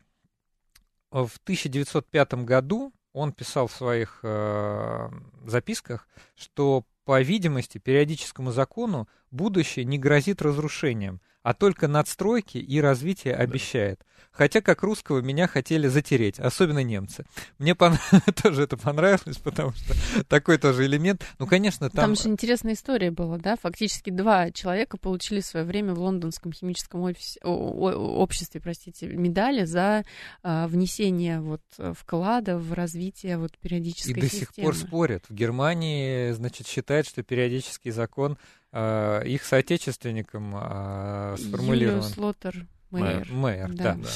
в 1.12 1.38
1905 1.44 2.46
году 2.46 2.94
он 3.12 3.32
писал 3.32 3.68
в 3.68 3.72
своих 3.72 4.20
а, 4.24 5.10
записках, 5.46 6.08
что 6.36 6.86
по 7.06 7.22
видимости, 7.22 7.78
периодическому 7.78 8.52
закону 8.52 9.08
будущее 9.36 9.86
не 9.86 10.00
грозит 10.00 10.42
разрушением, 10.42 11.22
а 11.44 11.54
только 11.54 11.88
надстройки 11.88 12.58
и 12.58 12.82
развитие 12.82 13.36
обещает. 13.36 14.02
Хотя 14.32 14.62
как 14.62 14.84
русского 14.84 15.22
меня 15.22 15.48
хотели 15.48 15.88
затереть, 15.88 16.40
особенно 16.40 16.84
немцы. 16.84 17.26
Мне 17.58 17.74
пон... 17.74 17.94
тоже 18.44 18.64
это 18.64 18.76
понравилось, 18.76 19.38
потому 19.38 19.72
что 19.72 20.26
такой 20.26 20.58
тоже 20.58 20.86
элемент. 20.86 21.24
Ну, 21.40 21.48
конечно, 21.48 21.90
там... 21.90 22.08
Там 22.08 22.16
же 22.16 22.30
интересная 22.30 22.74
история 22.74 23.12
была, 23.12 23.38
да? 23.38 23.56
Фактически 23.56 24.10
два 24.10 24.52
человека 24.52 24.98
получили 24.98 25.40
в 25.40 25.46
свое 25.46 25.66
время 25.66 25.94
в 25.94 26.00
лондонском 26.00 26.52
химическом 26.52 27.02
офисе... 27.02 27.40
обществе, 27.44 28.60
простите, 28.60 29.08
медали 29.08 29.64
за 29.64 30.04
а, 30.44 30.68
внесение 30.68 31.40
вот 31.40 31.62
вклада 31.94 32.58
в 32.58 32.74
развитие 32.74 33.38
вот 33.38 33.58
периодической 33.58 34.22
системы. 34.22 34.28
И 34.28 34.30
до 34.30 34.36
сих 34.36 34.54
пор 34.56 34.76
спорят. 34.76 35.26
В 35.30 35.34
Германии, 35.34 36.32
значит, 36.32 36.68
считают, 36.68 37.08
что 37.08 37.24
периодический 37.24 37.92
закон 37.92 38.38
э, 38.76 39.22
их 39.26 39.44
соотечественникам 39.44 40.54
э, 40.56 41.36
сформулирован. 41.40 42.00
Юлиус 42.00 42.18
Лотер 42.18 42.68
Мэйер. 42.92 43.28
Мэйер, 43.32 43.74
да. 43.74 43.96
да. 43.96 44.10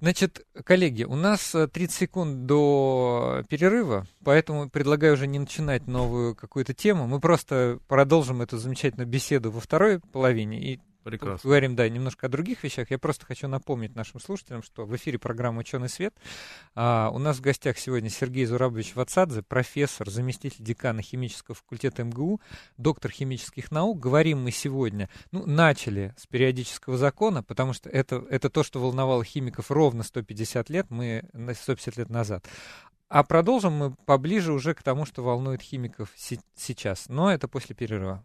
Значит, 0.00 0.44
коллеги, 0.64 1.04
у 1.04 1.14
нас 1.14 1.52
30 1.52 1.76
э, 1.76 1.88
секунд 1.88 2.46
до 2.46 3.44
перерыва, 3.48 4.06
поэтому 4.24 4.68
предлагаю 4.68 5.14
уже 5.14 5.26
не 5.26 5.38
начинать 5.38 5.86
новую 5.86 6.34
какую-то 6.34 6.74
тему. 6.74 7.06
Мы 7.06 7.20
просто 7.20 7.78
продолжим 7.88 8.42
эту 8.42 8.58
замечательную 8.58 9.08
беседу 9.08 9.50
во 9.50 9.60
второй 9.60 10.00
половине 10.00 10.60
и 10.60 10.80
Прекрасно. 11.02 11.48
Говорим, 11.48 11.74
да, 11.74 11.88
немножко 11.88 12.26
о 12.26 12.28
других 12.28 12.62
вещах. 12.62 12.90
Я 12.90 12.98
просто 12.98 13.26
хочу 13.26 13.48
напомнить 13.48 13.94
нашим 13.96 14.20
слушателям, 14.20 14.62
что 14.62 14.84
в 14.84 14.94
эфире 14.96 15.18
программа 15.18 15.60
«Ученый 15.60 15.88
свет». 15.88 16.14
А, 16.74 17.10
у 17.12 17.18
нас 17.18 17.38
в 17.38 17.40
гостях 17.40 17.78
сегодня 17.78 18.08
Сергей 18.08 18.44
Зурабович 18.44 18.94
Вацадзе, 18.94 19.42
профессор, 19.42 20.08
заместитель 20.10 20.62
декана 20.64 21.02
химического 21.02 21.54
факультета 21.54 22.04
МГУ, 22.04 22.40
доктор 22.76 23.10
химических 23.10 23.70
наук. 23.70 23.98
Говорим 23.98 24.42
мы 24.42 24.50
сегодня, 24.52 25.08
ну, 25.32 25.44
начали 25.46 26.14
с 26.16 26.26
периодического 26.26 26.96
закона, 26.96 27.42
потому 27.42 27.72
что 27.72 27.88
это, 27.88 28.24
это 28.30 28.48
то, 28.48 28.62
что 28.62 28.80
волновало 28.80 29.24
химиков 29.24 29.70
ровно 29.70 30.02
150 30.02 30.70
лет, 30.70 30.86
мы 30.90 31.24
150 31.32 31.96
лет 31.96 32.10
назад. 32.10 32.46
А 33.08 33.24
продолжим 33.24 33.74
мы 33.74 33.90
поближе 34.06 34.54
уже 34.54 34.72
к 34.72 34.82
тому, 34.82 35.04
что 35.04 35.22
волнует 35.22 35.60
химиков 35.60 36.08
сейчас. 36.16 37.10
Но 37.10 37.30
это 37.30 37.46
после 37.46 37.74
перерыва. 37.74 38.24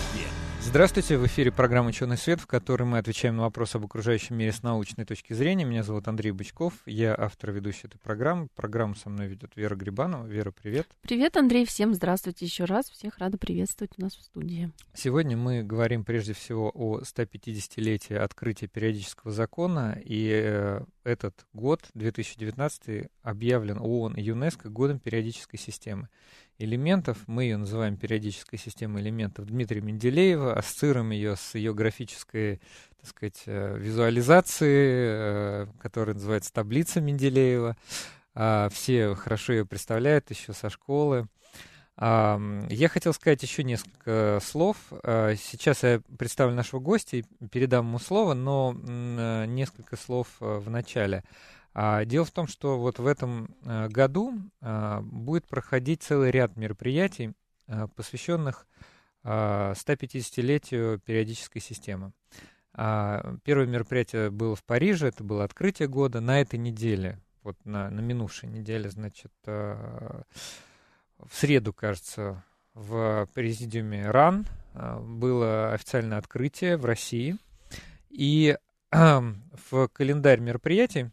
Здравствуйте, 0.71 1.17
в 1.17 1.25
эфире 1.25 1.51
программа 1.51 1.89
«Ученый 1.89 2.15
свет», 2.15 2.39
в 2.39 2.47
которой 2.47 2.83
мы 2.83 2.97
отвечаем 2.97 3.35
на 3.35 3.41
вопросы 3.41 3.75
об 3.75 3.83
окружающем 3.83 4.37
мире 4.37 4.53
с 4.53 4.63
научной 4.63 5.03
точки 5.03 5.33
зрения. 5.33 5.65
Меня 5.65 5.83
зовут 5.83 6.07
Андрей 6.07 6.31
Бычков, 6.31 6.75
я 6.85 7.13
автор 7.13 7.49
и 7.49 7.53
ведущий 7.55 7.87
этой 7.87 7.97
программы. 7.97 8.47
Программу 8.55 8.95
со 8.95 9.09
мной 9.09 9.27
ведет 9.27 9.51
Вера 9.57 9.75
Грибанова. 9.75 10.25
Вера, 10.25 10.51
привет. 10.51 10.87
Привет, 11.01 11.35
Андрей, 11.35 11.65
всем 11.65 11.93
здравствуйте 11.93 12.45
еще 12.45 12.63
раз. 12.63 12.89
Всех 12.89 13.17
рада 13.17 13.37
приветствовать 13.37 13.91
у 13.97 14.01
нас 14.01 14.15
в 14.15 14.23
студии. 14.23 14.71
Сегодня 14.93 15.35
мы 15.35 15.61
говорим 15.61 16.05
прежде 16.05 16.31
всего 16.31 16.71
о 16.73 17.01
150-летии 17.01 18.15
открытия 18.15 18.67
периодического 18.67 19.33
закона, 19.33 19.99
и 20.01 20.31
э, 20.31 20.85
этот 21.03 21.35
год, 21.51 21.81
2019, 21.95 23.09
объявлен 23.23 23.77
ООН 23.77 24.13
и 24.13 24.21
ЮНЕСКО 24.21 24.69
годом 24.69 24.99
периодической 24.99 25.59
системы 25.59 26.07
элементов. 26.61 27.17
Мы 27.27 27.45
ее 27.45 27.57
называем 27.57 27.97
периодической 27.97 28.59
системой 28.59 29.01
элементов 29.01 29.47
Дмитрия 29.47 29.81
Менделеева, 29.81 30.53
ассоциируем 30.53 31.11
ее 31.11 31.35
с 31.35 31.55
ее 31.55 31.73
графической, 31.73 32.61
так 32.99 33.09
сказать, 33.09 33.43
э, 33.45 33.77
визуализацией, 33.77 35.65
э, 35.65 35.67
которая 35.81 36.15
называется 36.15 36.53
таблица 36.53 37.01
Менделеева. 37.01 37.75
А, 38.33 38.69
все 38.69 39.15
хорошо 39.15 39.53
ее 39.53 39.65
представляют 39.65 40.29
еще 40.29 40.53
со 40.53 40.69
школы. 40.69 41.27
Я 41.97 42.89
хотел 42.89 43.13
сказать 43.13 43.43
еще 43.43 43.63
несколько 43.63 44.39
слов. 44.41 44.77
А, 45.03 45.35
сейчас 45.35 45.83
я 45.83 46.01
представлю 46.17 46.55
нашего 46.55 46.79
гостя 46.79 47.17
и 47.17 47.25
передам 47.51 47.87
ему 47.87 47.99
слово, 47.99 48.33
но 48.33 48.73
э, 48.73 49.45
несколько 49.47 49.97
слов 49.97 50.27
в 50.39 50.69
начале. 50.69 51.23
А 51.73 52.03
дело 52.05 52.25
в 52.25 52.31
том, 52.31 52.47
что 52.47 52.77
вот 52.77 52.99
в 52.99 53.07
этом 53.07 53.55
э, 53.63 53.87
году 53.87 54.33
а, 54.59 55.01
будет 55.01 55.47
проходить 55.47 56.03
целый 56.03 56.29
ряд 56.29 56.57
мероприятий, 56.57 57.33
а, 57.67 57.87
посвященных 57.87 58.67
150-летию 59.23 60.97
периодической 60.97 61.61
системы. 61.61 62.11
Первое 62.73 63.67
мероприятие 63.67 64.31
было 64.31 64.55
в 64.55 64.63
Париже, 64.63 65.09
это 65.09 65.23
было 65.23 65.43
открытие 65.43 65.87
года. 65.87 66.21
На 66.21 66.41
этой 66.41 66.57
неделе, 66.57 67.19
вот 67.43 67.55
на, 67.63 67.91
на 67.91 67.99
минувшей 67.99 68.49
неделе, 68.49 68.89
значит, 68.89 69.31
в 69.45 70.25
среду, 71.31 71.71
кажется, 71.71 72.43
в 72.73 73.29
президиуме 73.35 74.09
РАН 74.09 74.47
было 75.01 75.71
официальное 75.71 76.17
открытие 76.17 76.77
в 76.77 76.85
России. 76.85 77.37
И 78.09 78.57
в 78.91 79.87
календарь 79.93 80.39
мероприятий 80.39 81.11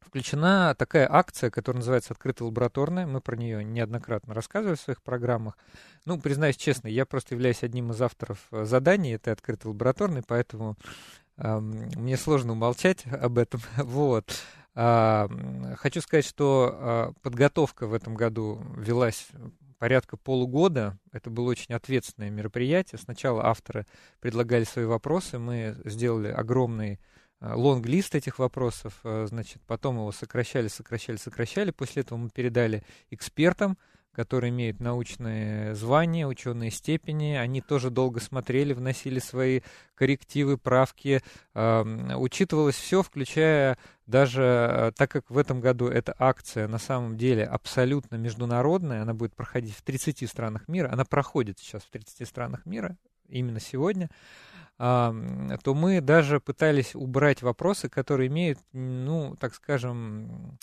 включена 0.00 0.74
такая 0.78 1.08
акция, 1.10 1.50
которая 1.50 1.80
называется 1.80 2.12
«Открытая 2.12 2.46
лабораторная». 2.46 3.06
Мы 3.06 3.20
про 3.20 3.36
нее 3.36 3.64
неоднократно 3.64 4.34
рассказывали 4.34 4.76
в 4.76 4.80
своих 4.80 5.02
программах. 5.02 5.56
Ну, 6.04 6.20
признаюсь 6.20 6.56
честно, 6.56 6.88
я 6.88 7.06
просто 7.06 7.34
являюсь 7.34 7.62
одним 7.62 7.92
из 7.92 8.00
авторов 8.00 8.38
э, 8.50 8.64
заданий 8.64 9.12
этой 9.12 9.32
открытой 9.32 9.68
лабораторной, 9.68 10.22
поэтому 10.26 10.76
э, 11.36 11.58
мне 11.58 12.16
сложно 12.16 12.52
умолчать 12.52 13.06
об 13.06 13.38
этом. 13.38 13.60
вот. 13.76 14.32
А, 14.80 15.28
хочу 15.76 16.00
сказать, 16.00 16.24
что 16.24 16.70
а, 16.72 17.12
подготовка 17.22 17.88
в 17.88 17.94
этом 17.94 18.14
году 18.14 18.62
велась 18.76 19.26
порядка 19.78 20.16
полугода. 20.16 20.98
Это 21.12 21.30
было 21.30 21.50
очень 21.50 21.74
ответственное 21.74 22.30
мероприятие. 22.30 23.00
Сначала 23.00 23.46
авторы 23.46 23.86
предлагали 24.20 24.62
свои 24.62 24.84
вопросы, 24.84 25.38
мы 25.38 25.76
сделали 25.84 26.28
огромный 26.28 27.00
лонг-лист 27.40 28.14
этих 28.14 28.38
вопросов, 28.38 28.94
э, 29.04 29.26
значит, 29.28 29.62
потом 29.66 29.96
его 29.96 30.12
сокращали, 30.12 30.68
сокращали, 30.68 31.16
сокращали. 31.16 31.70
После 31.70 32.02
этого 32.02 32.18
мы 32.18 32.30
передали 32.30 32.82
экспертам, 33.10 33.78
которые 34.12 34.50
имеют 34.50 34.80
научные 34.80 35.76
звания, 35.76 36.26
ученые 36.26 36.72
степени. 36.72 37.34
Они 37.34 37.60
тоже 37.60 37.90
долго 37.90 38.18
смотрели, 38.18 38.72
вносили 38.72 39.20
свои 39.20 39.60
коррективы, 39.94 40.58
правки. 40.58 41.22
Э, 41.54 42.16
учитывалось 42.16 42.74
все, 42.74 43.04
включая 43.04 43.78
даже, 44.06 44.42
э, 44.42 44.92
так 44.96 45.08
как 45.10 45.30
в 45.30 45.38
этом 45.38 45.60
году 45.60 45.86
эта 45.86 46.16
акция 46.18 46.66
на 46.66 46.78
самом 46.78 47.16
деле 47.16 47.44
абсолютно 47.44 48.16
международная, 48.16 49.02
она 49.02 49.14
будет 49.14 49.36
проходить 49.36 49.76
в 49.76 49.82
30 49.82 50.28
странах 50.28 50.66
мира, 50.66 50.90
она 50.90 51.04
проходит 51.04 51.60
сейчас 51.60 51.82
в 51.84 51.90
30 51.90 52.26
странах 52.26 52.66
мира, 52.66 52.96
именно 53.28 53.60
сегодня 53.60 54.10
то 54.78 55.74
мы 55.74 56.00
даже 56.00 56.40
пытались 56.40 56.94
убрать 56.94 57.42
вопросы, 57.42 57.88
которые 57.88 58.28
имеют, 58.28 58.58
ну, 58.72 59.36
так 59.38 59.54
скажем, 59.54 60.58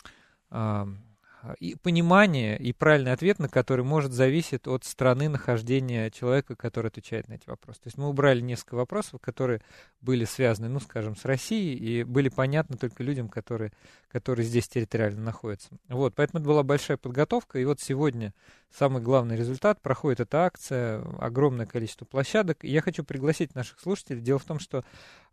и 1.60 1.76
понимание 1.76 2.58
и 2.58 2.74
правильный 2.74 3.12
ответ, 3.12 3.38
на 3.38 3.48
который 3.48 3.86
может 3.86 4.12
зависеть 4.12 4.68
от 4.68 4.84
страны 4.84 5.30
нахождения 5.30 6.10
человека, 6.10 6.56
который 6.56 6.88
отвечает 6.88 7.28
на 7.28 7.34
эти 7.34 7.48
вопросы. 7.48 7.82
То 7.82 7.88
есть 7.88 7.98
мы 8.00 8.10
убрали 8.10 8.42
несколько 8.42 8.74
вопросов, 8.74 9.22
которые 9.22 9.62
были 10.02 10.26
связаны, 10.26 10.70
ну, 10.70 10.80
скажем, 10.80 11.16
с 11.16 11.24
Россией 11.24 11.76
и 11.76 12.04
были 12.04 12.30
понятны 12.30 12.78
только 12.78 13.04
людям, 13.04 13.30
которые, 13.30 13.72
которые 14.08 14.44
здесь 14.46 14.68
территориально 14.68 15.22
находятся. 15.22 15.70
Вот, 15.88 16.16
поэтому 16.16 16.40
это 16.40 16.50
была 16.50 16.64
большая 16.64 16.98
подготовка, 16.98 17.60
и 17.60 17.66
вот 17.66 17.80
сегодня 17.80 18.34
самый 18.72 19.02
главный 19.02 19.36
результат, 19.38 19.82
проходит 19.82 20.20
эта 20.20 20.46
акция, 20.46 21.04
огромное 21.20 21.66
количество 21.66 22.06
площадок, 22.06 22.64
и 22.64 22.70
я 22.70 22.82
хочу 22.82 23.04
пригласить 23.04 23.56
наших 23.56 23.80
слушателей. 23.80 24.22
Дело 24.22 24.40
в 24.40 24.46
том, 24.46 24.60
что 24.60 24.84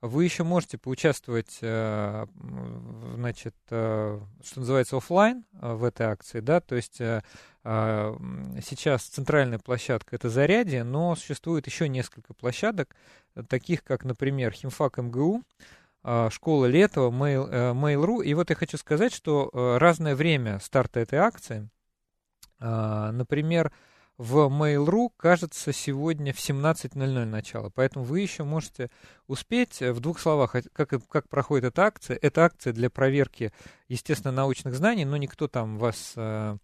вы 0.01 0.25
еще 0.25 0.43
можете 0.43 0.79
поучаствовать, 0.79 1.59
э, 1.61 2.27
значит, 3.15 3.55
э, 3.71 4.21
что 4.45 4.61
называется, 4.61 4.97
офлайн 4.97 5.45
э, 5.61 5.73
в 5.75 5.85
этой 5.85 6.07
акции, 6.07 6.41
да, 6.41 6.61
то 6.61 6.75
есть 6.75 7.01
сейчас 7.65 9.03
центральная 9.05 9.61
площадка 9.61 10.17
это 10.17 10.29
Зарядье, 10.29 10.83
но 10.83 11.15
существует 11.15 11.65
еще 11.69 11.89
несколько 11.89 12.35
площадок, 12.35 12.97
таких 13.49 13.85
как, 13.85 14.05
например, 14.05 14.51
Химфак 14.51 14.99
МГУ, 14.99 15.45
Школа 16.31 16.67
Летова, 16.67 17.13
Mail.ru. 17.13 18.25
И 18.25 18.35
вот 18.35 18.51
я 18.51 18.57
хочу 18.57 18.77
сказать, 18.79 19.15
что 19.15 19.49
разное 19.79 20.17
время 20.17 20.59
старта 20.59 20.99
этой 20.99 21.21
акции, 21.21 21.69
например, 22.63 23.73
в 24.19 24.37
Mail.ru, 24.49 25.11
кажется, 25.17 25.73
сегодня 25.73 26.33
в 26.33 26.37
17.00 26.37 27.25
начало. 27.25 27.71
Поэтому 27.75 28.05
вы 28.05 28.21
еще 28.21 28.45
можете 28.45 28.91
успеть. 29.27 29.81
В 29.81 30.01
двух 30.01 30.21
словах, 30.21 30.55
как, 30.73 30.91
как 31.09 31.29
проходит 31.29 31.65
эта 31.65 31.85
акция. 31.85 32.19
Это 32.21 32.45
акция 32.45 32.73
для 32.73 32.91
проверки, 32.91 33.53
естественно, 33.89 34.33
научных 34.33 34.75
знаний, 34.75 35.05
но 35.05 35.17
никто 35.17 35.49
там 35.49 35.79
вас... 35.79 36.13
Э, 36.17 36.57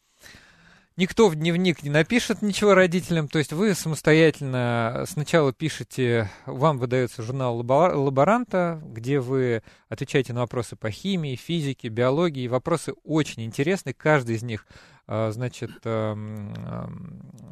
никто 0.97 1.29
в 1.29 1.37
дневник 1.37 1.83
не 1.83 1.91
напишет 1.91 2.43
ничего 2.43 2.75
родителям, 2.75 3.29
то 3.29 3.39
есть 3.39 3.53
вы 3.53 3.75
самостоятельно 3.75 5.05
сначала 5.09 5.53
пишете, 5.53 6.29
вам 6.45 6.79
выдается 6.79 7.23
журнал 7.23 7.57
лаборанта, 7.57 8.83
где 8.85 9.21
вы 9.21 9.63
отвечаете 9.89 10.33
на 10.33 10.41
вопросы 10.41 10.77
по 10.77 10.91
химии, 10.91 11.37
физике, 11.37 11.89
биологии. 11.89 12.49
Вопросы 12.49 12.93
очень 13.05 13.45
интересны, 13.45 13.95
каждый 13.95 14.37
из 14.37 14.43
них 14.43 14.67
а, 14.69 14.98
значит, 15.09 15.71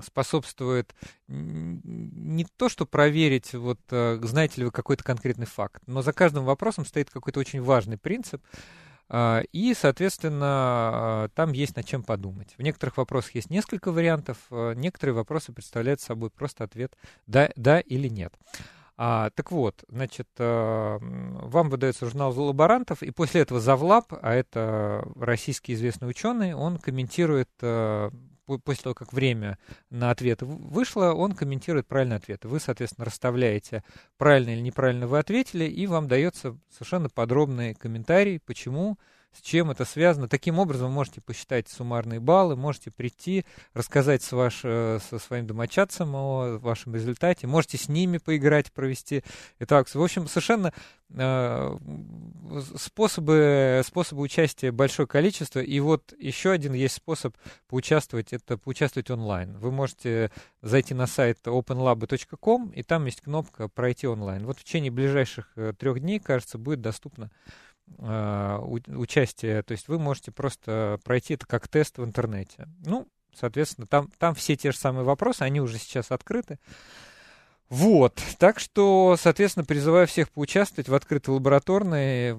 способствует 0.02 0.94
не 1.28 2.46
то, 2.56 2.68
что 2.68 2.86
проверить, 2.86 3.54
вот 3.54 3.80
а, 3.90 4.18
знаете 4.22 4.60
ли 4.60 4.66
вы 4.66 4.70
какой-то 4.70 5.02
конкретный 5.02 5.46
факт, 5.46 5.82
но 5.86 6.02
за 6.02 6.12
каждым 6.12 6.44
вопросом 6.44 6.84
стоит 6.84 7.10
какой-то 7.10 7.40
очень 7.40 7.62
важный 7.62 7.96
принцип, 7.96 8.42
а, 9.08 9.42
и, 9.52 9.74
соответственно, 9.74 11.30
там 11.34 11.52
есть 11.52 11.76
над 11.76 11.86
чем 11.86 12.02
подумать. 12.02 12.54
В 12.58 12.62
некоторых 12.62 12.96
вопросах 12.96 13.34
есть 13.34 13.50
несколько 13.50 13.90
вариантов, 13.90 14.38
некоторые 14.50 15.14
вопросы 15.14 15.52
представляют 15.52 16.00
собой 16.00 16.30
просто 16.30 16.64
ответ 16.64 16.96
«да, 17.26 17.50
да 17.56 17.80
или 17.80 18.08
нет». 18.08 18.34
А, 18.98 19.30
так 19.30 19.52
вот, 19.52 19.84
значит, 19.88 20.28
э, 20.38 20.98
вам 21.00 21.68
выдается 21.68 22.06
журнал 22.06 22.32
лаборантов, 22.32 23.02
и 23.02 23.10
после 23.10 23.42
этого 23.42 23.60
Завлаб, 23.60 24.06
а 24.22 24.32
это 24.34 25.06
российский 25.16 25.74
известный 25.74 26.08
ученый, 26.08 26.54
он 26.54 26.78
комментирует 26.78 27.50
э, 27.60 28.10
после 28.64 28.82
того, 28.82 28.94
как 28.94 29.12
время 29.12 29.58
на 29.90 30.10
ответы 30.10 30.46
вышло, 30.46 31.12
он 31.12 31.32
комментирует 31.32 31.86
правильный 31.86 32.16
ответ. 32.16 32.44
Вы, 32.44 32.58
соответственно, 32.58 33.04
расставляете, 33.04 33.82
правильно 34.16 34.50
или 34.50 34.60
неправильно 34.60 35.06
вы 35.06 35.18
ответили, 35.18 35.64
и 35.64 35.86
вам 35.86 36.08
дается 36.08 36.56
совершенно 36.70 37.10
подробный 37.10 37.74
комментарий, 37.74 38.40
почему 38.40 38.98
с 39.36 39.42
чем 39.42 39.70
это 39.70 39.84
связано. 39.84 40.28
Таким 40.28 40.58
образом, 40.58 40.90
можете 40.90 41.20
посчитать 41.20 41.68
суммарные 41.68 42.20
баллы, 42.20 42.56
можете 42.56 42.90
прийти, 42.90 43.44
рассказать 43.74 44.22
с 44.22 44.32
ваш, 44.32 44.60
э, 44.64 44.98
со 45.08 45.18
своим 45.18 45.46
домочадцам 45.46 46.14
о 46.14 46.58
вашем 46.58 46.94
результате, 46.94 47.46
можете 47.46 47.76
с 47.76 47.88
ними 47.88 48.18
поиграть, 48.18 48.72
провести 48.72 49.22
эту 49.58 49.76
акцию. 49.76 50.00
В 50.00 50.04
общем, 50.04 50.26
совершенно 50.26 50.72
э, 51.10 51.78
способы, 52.76 53.82
способы 53.84 54.22
участия 54.22 54.70
большое 54.70 55.06
количество. 55.06 55.60
И 55.60 55.78
вот 55.80 56.14
еще 56.18 56.50
один 56.50 56.72
есть 56.72 56.94
способ 56.94 57.36
поучаствовать, 57.68 58.32
это 58.32 58.56
поучаствовать 58.56 59.10
онлайн. 59.10 59.58
Вы 59.58 59.70
можете 59.70 60.30
зайти 60.62 60.94
на 60.94 61.06
сайт 61.06 61.38
openlab.com, 61.46 62.70
и 62.70 62.82
там 62.82 63.04
есть 63.04 63.20
кнопка 63.20 63.68
«Пройти 63.68 64.06
онлайн». 64.06 64.46
Вот 64.46 64.58
в 64.58 64.64
течение 64.64 64.90
ближайших 64.90 65.52
э, 65.56 65.74
трех 65.78 66.00
дней, 66.00 66.20
кажется, 66.20 66.58
будет 66.58 66.80
доступно 66.80 67.30
участие, 67.86 69.62
то 69.62 69.72
есть 69.72 69.88
вы 69.88 69.98
можете 69.98 70.32
просто 70.32 70.98
пройти 71.04 71.34
это 71.34 71.46
как 71.46 71.68
тест 71.68 71.98
в 71.98 72.04
интернете. 72.04 72.68
Ну, 72.84 73.08
соответственно, 73.34 73.86
там, 73.86 74.10
там 74.18 74.34
все 74.34 74.56
те 74.56 74.72
же 74.72 74.78
самые 74.78 75.04
вопросы, 75.04 75.42
они 75.42 75.60
уже 75.60 75.78
сейчас 75.78 76.10
открыты. 76.10 76.58
Вот, 77.68 78.22
так 78.38 78.60
что, 78.60 79.16
соответственно, 79.18 79.64
призываю 79.64 80.06
всех 80.06 80.30
поучаствовать 80.30 80.88
в 80.88 80.94
открытой 80.94 81.34
лабораторной. 81.34 82.36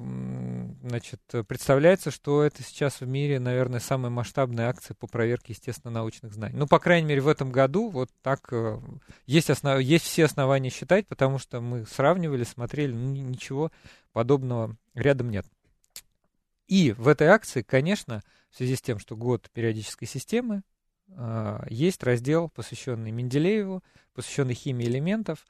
Значит, 0.82 1.22
представляется, 1.48 2.12
что 2.12 2.44
это 2.44 2.64
сейчас 2.64 3.02
в 3.02 3.08
мире, 3.08 3.38
наверное, 3.40 3.82
самая 3.82 4.10
масштабная 4.10 4.70
акция 4.70 4.96
по 4.96 5.06
проверке 5.06 5.52
естественно-научных 5.52 6.34
знаний. 6.34 6.56
Ну, 6.58 6.66
по 6.66 6.80
крайней 6.80 7.08
мере, 7.08 7.20
в 7.20 7.28
этом 7.28 7.52
году 7.52 7.90
вот 7.90 8.10
так 8.22 8.48
э, 8.52 8.80
есть, 9.26 9.50
основ... 9.50 9.82
есть 9.82 10.06
все 10.06 10.26
основания 10.26 10.70
считать, 10.70 11.08
потому 11.08 11.40
что 11.40 11.60
мы 11.60 11.86
сравнивали, 11.86 12.46
смотрели, 12.46 12.94
ну, 12.94 13.12
ничего 13.12 13.70
подобного 14.14 14.78
рядом 14.94 15.30
нет. 15.30 15.46
И 16.68 16.94
в 16.94 17.10
этой 17.10 17.28
акции, 17.28 17.64
конечно, 17.64 18.24
в 18.50 18.56
связи 18.56 18.78
с 18.78 18.82
тем, 18.82 18.98
что 18.98 19.18
год 19.18 19.50
периодической 19.52 20.08
системы, 20.08 20.64
есть 21.70 22.04
раздел, 22.04 22.50
посвященный 22.50 23.12
Менделееву, 23.12 23.84
посвященный 24.14 24.54
химии 24.54 24.86
элементов. 24.86 25.46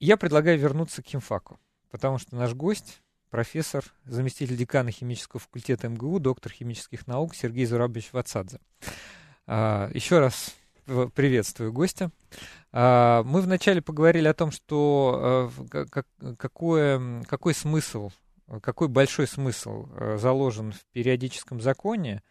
Я 0.00 0.16
предлагаю 0.16 0.58
вернуться 0.58 1.02
к 1.02 1.06
химфаку, 1.06 1.58
потому 1.90 2.18
что 2.18 2.36
наш 2.36 2.54
гость, 2.54 3.02
профессор, 3.30 3.84
заместитель 4.04 4.56
декана 4.56 4.90
химического 4.90 5.40
факультета 5.40 5.88
МГУ, 5.88 6.20
доктор 6.20 6.52
химических 6.52 7.06
наук 7.06 7.34
Сергей 7.34 7.66
Зурабович 7.66 8.12
Вацадзе. 8.12 8.60
А, 9.46 9.90
еще 9.92 10.18
раз 10.18 10.54
приветствую 11.14 11.72
гостя. 11.72 12.10
А, 12.72 13.22
мы 13.24 13.40
вначале 13.40 13.82
поговорили 13.82 14.28
о 14.28 14.34
том, 14.34 14.50
что 14.50 15.50
какое, 16.38 17.22
какой 17.24 17.54
смысл 17.54 18.10
какой 18.62 18.88
большой 18.88 19.26
смысл 19.26 19.88
э, 19.94 20.16
заложен 20.18 20.72
в 20.72 20.84
периодическом 20.92 21.60
законе. 21.60 22.22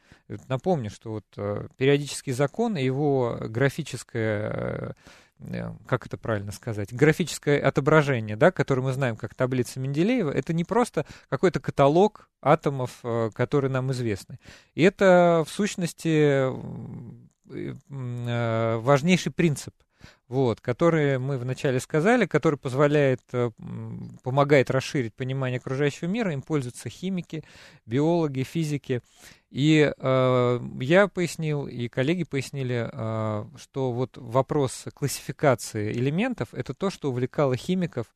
Напомню, 0.48 0.90
что 0.90 1.12
вот 1.12 1.26
э, 1.38 1.68
периодический 1.78 2.34
закон 2.34 2.76
и 2.78 2.84
его 2.84 3.38
графическое 3.42 4.96
э, 5.40 5.72
как 5.86 6.08
это 6.08 6.18
правильно 6.18 6.52
сказать, 6.52 6.92
графическое 6.92 7.60
отображение, 7.60 8.36
да, 8.36 8.52
которое 8.52 8.82
мы 8.82 8.94
знаем 8.94 9.16
как 9.16 9.36
таблица 9.36 9.80
Менделеева, 9.80 10.32
это 10.32 10.52
не 10.52 10.64
просто 10.64 11.06
какой-то 11.30 11.60
каталог 11.60 12.28
атомов, 12.42 13.04
которые 13.36 13.70
нам 13.70 13.92
известны. 13.92 14.40
И 14.74 14.82
это, 14.82 15.44
в 15.46 15.52
сущности, 15.52 16.48
важнейший 17.88 19.32
принцип 19.32 19.76
вот, 20.28 20.62
которые 20.62 21.20
мы 21.20 21.38
вначале 21.38 21.80
сказали, 21.80 22.26
который 22.26 22.58
позволяет, 22.58 23.22
э, 23.32 23.52
помогает 24.24 24.70
расширить 24.70 25.14
понимание 25.14 25.58
окружающего 25.58 26.08
мира, 26.08 26.34
им 26.34 26.42
пользуются 26.42 26.90
химики, 26.90 27.44
биологи, 27.86 28.44
физики. 28.44 29.02
И 29.50 29.92
э, 29.98 30.60
я 30.82 31.08
пояснил, 31.08 31.68
и 31.68 31.88
коллеги 31.88 32.24
пояснили, 32.24 32.90
э, 32.92 33.46
что 33.58 33.92
вот 33.92 34.18
вопрос 34.18 34.86
классификации 34.94 35.92
элементов 35.94 36.54
это 36.54 36.74
то, 36.74 36.90
что 36.90 37.10
увлекало 37.10 37.56
химиков 37.56 38.08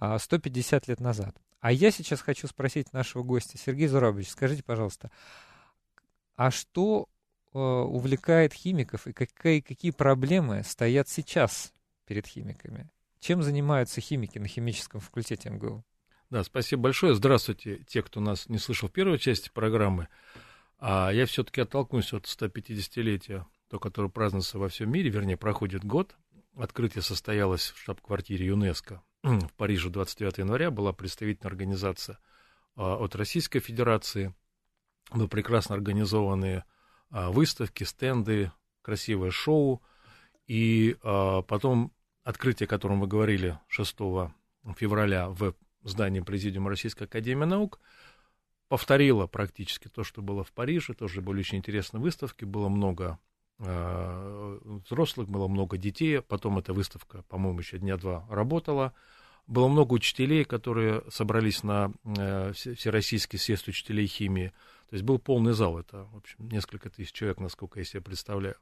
э, 0.00 0.18
150 0.18 0.88
лет 0.88 1.00
назад. 1.00 1.34
А 1.60 1.72
я 1.72 1.90
сейчас 1.90 2.20
хочу 2.20 2.46
спросить 2.46 2.92
нашего 2.92 3.22
гостя, 3.22 3.56
Сергей 3.56 3.86
Зурабович, 3.86 4.28
скажите, 4.28 4.62
пожалуйста, 4.62 5.10
а 6.36 6.50
что 6.50 7.08
увлекает 7.58 8.52
химиков 8.52 9.06
и 9.06 9.12
какие, 9.12 9.60
какие 9.60 9.90
проблемы 9.90 10.62
стоят 10.64 11.08
сейчас 11.08 11.72
перед 12.06 12.26
химиками? 12.26 12.90
Чем 13.20 13.42
занимаются 13.42 14.00
химики 14.00 14.38
на 14.38 14.48
химическом 14.48 15.00
факультете 15.00 15.50
МГУ? 15.50 15.84
Да, 16.30 16.42
спасибо 16.42 16.82
большое. 16.82 17.14
Здравствуйте, 17.14 17.84
те, 17.86 18.02
кто 18.02 18.20
нас 18.20 18.48
не 18.48 18.58
слышал 18.58 18.88
в 18.88 18.92
первой 18.92 19.18
части 19.18 19.50
программы. 19.52 20.08
А 20.78 21.10
я 21.10 21.26
все-таки 21.26 21.60
оттолкнусь 21.60 22.12
от 22.12 22.24
150-летия, 22.24 23.46
то, 23.70 23.78
которое 23.78 24.08
празднуется 24.08 24.58
во 24.58 24.68
всем 24.68 24.90
мире, 24.90 25.10
вернее, 25.10 25.36
проходит 25.36 25.84
год. 25.84 26.16
Открытие 26.56 27.02
состоялось 27.02 27.70
в 27.70 27.78
штаб-квартире 27.78 28.46
ЮНЕСКО 28.46 29.02
в 29.22 29.52
Париже 29.56 29.90
29 29.90 30.38
января. 30.38 30.70
Была 30.70 30.92
представительная 30.92 31.50
организация 31.50 32.18
а, 32.76 32.96
от 32.96 33.14
Российской 33.16 33.60
Федерации. 33.60 34.34
Были 35.12 35.28
прекрасно 35.28 35.74
организованные 35.74 36.64
выставки, 37.14 37.84
стенды, 37.84 38.50
красивое 38.82 39.30
шоу. 39.30 39.82
И 40.46 40.96
а, 41.02 41.42
потом 41.42 41.92
открытие, 42.22 42.66
о 42.66 42.68
котором 42.68 43.00
вы 43.00 43.06
говорили 43.06 43.58
6 43.68 43.96
февраля 44.76 45.28
в 45.28 45.54
здании 45.82 46.20
Президиума 46.20 46.70
Российской 46.70 47.04
Академии 47.04 47.44
Наук, 47.44 47.80
повторило 48.68 49.26
практически 49.26 49.88
то, 49.88 50.04
что 50.04 50.22
было 50.22 50.44
в 50.44 50.52
Париже. 50.52 50.94
Тоже 50.94 51.20
были 51.20 51.40
очень 51.40 51.58
интересные 51.58 52.00
выставки, 52.00 52.44
было 52.44 52.68
много 52.68 53.18
э, 53.58 54.58
взрослых, 54.88 55.28
было 55.28 55.48
много 55.48 55.76
детей. 55.76 56.20
Потом 56.20 56.58
эта 56.58 56.72
выставка, 56.72 57.22
по-моему, 57.28 57.60
еще 57.60 57.78
дня 57.78 57.96
два 57.96 58.26
работала. 58.28 58.94
Было 59.46 59.68
много 59.68 59.92
учителей, 59.94 60.44
которые 60.44 61.02
собрались 61.10 61.62
на 61.62 61.92
э, 62.04 62.52
Всероссийский 62.54 63.38
съезд 63.38 63.68
учителей 63.68 64.06
химии. 64.06 64.52
То 64.88 64.94
есть 64.94 65.04
был 65.04 65.18
полный 65.18 65.52
зал, 65.52 65.78
это, 65.78 66.04
в 66.12 66.16
общем, 66.16 66.48
несколько 66.48 66.88
тысяч 66.88 67.12
человек, 67.12 67.38
насколько 67.40 67.78
я 67.78 67.84
себе 67.84 68.00
представляю. 68.00 68.56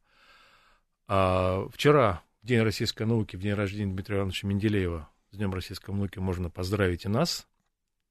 А 1.06 1.68
вчера, 1.72 2.22
в 2.42 2.46
День 2.46 2.62
российской 2.62 3.04
науки, 3.04 3.36
в 3.36 3.40
день 3.40 3.54
рождения 3.54 3.92
Дмитрия 3.92 4.18
Ивановича 4.18 4.48
Менделеева, 4.48 5.08
с 5.30 5.36
Днем 5.36 5.54
российской 5.54 5.92
науки 5.92 6.18
можно 6.18 6.50
поздравить 6.50 7.04
и 7.04 7.08
нас, 7.08 7.46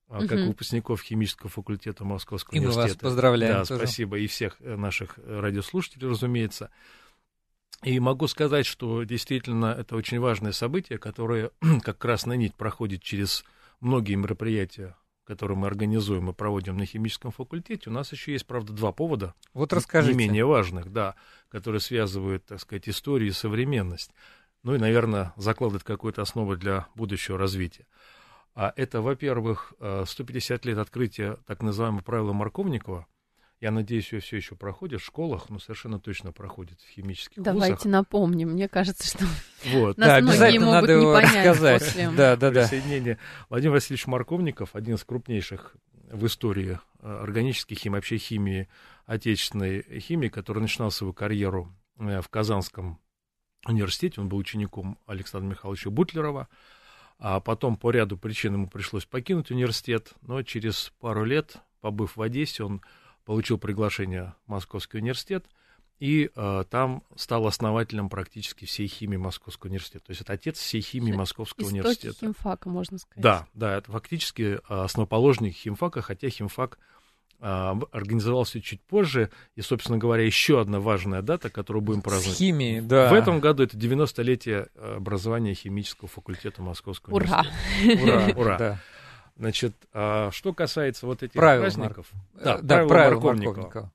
угу. 0.07 0.27
как 0.27 0.39
выпускников 0.39 1.01
химического 1.01 1.49
факультета 1.49 2.05
Московского 2.05 2.55
и 2.55 2.59
университета. 2.59 2.87
И 2.87 2.89
мы 2.89 2.93
вас 2.93 3.01
поздравляем. 3.01 3.53
Да, 3.53 3.65
тоже. 3.65 3.79
спасибо, 3.79 4.17
и 4.17 4.27
всех 4.27 4.57
э, 4.59 4.75
наших 4.75 5.17
радиослушателей, 5.25 6.07
разумеется. 6.07 6.71
И 7.83 7.99
могу 7.99 8.27
сказать, 8.27 8.65
что 8.65 9.03
действительно 9.03 9.75
это 9.77 9.95
очень 9.95 10.19
важное 10.19 10.51
событие, 10.51 10.99
которое 10.99 11.51
как 11.83 11.97
красная 11.97 12.37
нить 12.37 12.55
проходит 12.55 13.01
через 13.01 13.43
многие 13.79 14.15
мероприятия 14.15 14.95
который 15.23 15.55
мы 15.55 15.67
организуем 15.67 16.29
и 16.29 16.33
проводим 16.33 16.75
на 16.75 16.85
химическом 16.85 17.31
факультете, 17.31 17.89
у 17.89 17.93
нас 17.93 18.11
еще 18.11 18.33
есть, 18.33 18.45
правда, 18.45 18.73
два 18.73 18.91
повода. 18.91 19.33
Вот 19.53 19.71
расскажите. 19.71 20.13
Не 20.13 20.27
менее 20.27 20.45
важных, 20.45 20.91
да, 20.91 21.15
которые 21.47 21.79
связывают, 21.79 22.45
так 22.45 22.59
сказать, 22.59 22.89
историю 22.89 23.29
и 23.29 23.33
современность. 23.33 24.11
Ну 24.63 24.75
и, 24.75 24.77
наверное, 24.77 25.31
закладывают 25.37 25.85
какую-то 25.85 26.21
основу 26.21 26.57
для 26.57 26.87
будущего 26.95 27.37
развития. 27.37 27.87
А 28.55 28.73
это, 28.75 29.01
во-первых, 29.01 29.73
150 29.79 30.65
э, 30.65 30.69
лет 30.69 30.77
открытия 30.77 31.37
так 31.47 31.61
называемого 31.61 32.03
правила 32.03 32.33
Марковникова, 32.33 33.07
я 33.61 33.69
надеюсь, 33.69 34.11
ее 34.11 34.21
все 34.21 34.37
еще 34.37 34.55
проходит 34.55 35.01
в 35.01 35.05
школах, 35.05 35.49
но 35.49 35.59
совершенно 35.59 35.99
точно 35.99 36.31
проходит 36.31 36.81
в 36.81 36.89
химических 36.89 37.41
Давайте 37.41 37.75
вузах. 37.75 37.91
напомним. 37.91 38.49
Мне 38.49 38.67
кажется, 38.67 39.07
что 39.07 39.23
вот. 39.65 39.99
нас 39.99 40.07
да, 40.07 40.21
многие 40.21 40.57
могут 40.57 40.73
надо 40.81 40.95
не 40.97 41.05
понять 41.05 41.45
рассказать. 41.45 41.79
после 41.83 42.09
да, 42.09 42.35
да, 42.35 42.49
да. 42.49 42.61
присоединения. 42.61 43.19
Владимир 43.49 43.73
Васильевич 43.73 44.07
Марковников, 44.07 44.75
один 44.75 44.95
из 44.95 45.03
крупнейших 45.03 45.75
в 46.11 46.25
истории 46.25 46.79
э, 47.01 47.07
органической 47.07 47.75
химии, 47.75 47.95
вообще 47.95 48.17
химии, 48.17 48.67
отечественной 49.05 49.99
химии, 49.99 50.29
который 50.29 50.59
начинал 50.59 50.89
свою 50.89 51.13
карьеру 51.13 51.71
э, 51.99 52.19
в 52.21 52.29
Казанском 52.29 52.99
университете. 53.67 54.21
Он 54.21 54.27
был 54.27 54.39
учеником 54.39 54.97
Александра 55.05 55.47
Михайловича 55.47 55.91
Бутлерова. 55.91 56.47
А 57.19 57.39
потом 57.39 57.77
по 57.77 57.91
ряду 57.91 58.17
причин 58.17 58.53
ему 58.53 58.67
пришлось 58.67 59.05
покинуть 59.05 59.51
университет, 59.51 60.13
но 60.23 60.41
через 60.41 60.91
пару 60.99 61.23
лет, 61.23 61.57
побыв 61.79 62.17
в 62.17 62.21
Одессе, 62.23 62.63
он 62.63 62.81
получил 63.25 63.57
приглашение 63.57 64.33
в 64.45 64.51
Московский 64.51 64.97
университет, 64.97 65.45
и 66.01 66.31
э, 66.35 66.63
там 66.67 67.03
стал 67.15 67.45
основателем 67.45 68.09
практически 68.09 68.65
всей 68.65 68.87
химии 68.87 69.17
Московского 69.17 69.69
университета. 69.69 70.05
То 70.05 70.11
есть 70.11 70.21
это 70.21 70.33
отец 70.33 70.57
всей 70.57 70.81
химии 70.81 71.11
Московского 71.13 71.65
Истоки 71.65 71.79
университета. 71.79 72.17
химфака, 72.19 72.69
можно 72.69 72.97
сказать. 72.97 73.21
Да, 73.21 73.47
да, 73.53 73.77
это 73.77 73.91
фактически 73.91 74.59
а, 74.67 74.85
основоположник 74.85 75.53
химфака, 75.53 76.01
хотя 76.01 76.27
химфак 76.29 76.79
э, 77.39 77.45
организовался 77.91 78.61
чуть 78.61 78.81
позже. 78.81 79.29
И, 79.55 79.61
собственно 79.61 79.99
говоря, 79.99 80.23
еще 80.25 80.59
одна 80.59 80.79
важная 80.79 81.21
дата, 81.21 81.51
которую 81.51 81.83
будем 81.83 82.01
праздновать. 82.01 82.35
С 82.35 82.39
химией, 82.39 82.81
да. 82.81 83.11
В 83.11 83.13
этом 83.13 83.39
году 83.39 83.61
это 83.61 83.77
90-летие 83.77 84.69
образования 84.95 85.53
химического 85.53 86.07
факультета 86.09 86.63
Московского 86.63 87.13
ура. 87.13 87.45
университета. 87.83 88.33
Ура! 88.35 88.55
Ура! 88.55 88.79
Значит, 89.35 89.73
а, 89.93 90.29
что 90.31 90.53
касается 90.53 91.05
вот 91.05 91.23
этих 91.23 91.33
правил 91.33 91.61
праздников, 91.61 92.11
Марк... 92.33 92.43
да, 92.43 92.57
да, 92.61 92.85
правила 92.85 93.15
Марковникова. 93.15 93.55
Марковникова. 93.55 93.93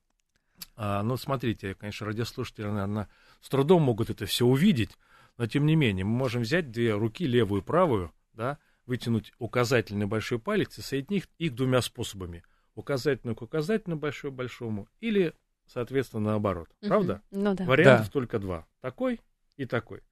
А, 0.76 1.02
ну, 1.02 1.16
смотрите, 1.16 1.74
конечно, 1.74 2.06
радиослушатели, 2.06 2.66
наверное, 2.66 3.08
с 3.40 3.48
трудом 3.48 3.82
могут 3.82 4.10
это 4.10 4.26
все 4.26 4.46
увидеть, 4.46 4.96
но 5.38 5.46
тем 5.46 5.66
не 5.66 5.76
менее, 5.76 6.04
мы 6.04 6.12
можем 6.16 6.42
взять 6.42 6.70
две 6.70 6.94
руки, 6.94 7.26
левую 7.26 7.62
и 7.62 7.64
правую, 7.64 8.12
да, 8.34 8.58
вытянуть 8.86 9.32
указательный 9.38 10.06
большой 10.06 10.38
палец 10.38 10.78
и 10.78 10.82
соединить 10.82 11.28
их 11.38 11.54
двумя 11.54 11.80
способами. 11.82 12.42
Указательную 12.74 13.34
к 13.34 13.42
указательному 13.42 14.00
большой 14.00 14.30
большому 14.30 14.88
или, 15.00 15.34
соответственно, 15.66 16.30
наоборот. 16.30 16.68
Правда? 16.80 17.22
Ну 17.30 17.54
да. 17.54 17.64
Вариантов 17.64 18.06
да. 18.06 18.12
только 18.12 18.38
два. 18.38 18.66
Такой 18.80 19.20
и 19.56 19.64
такой. 19.64 20.02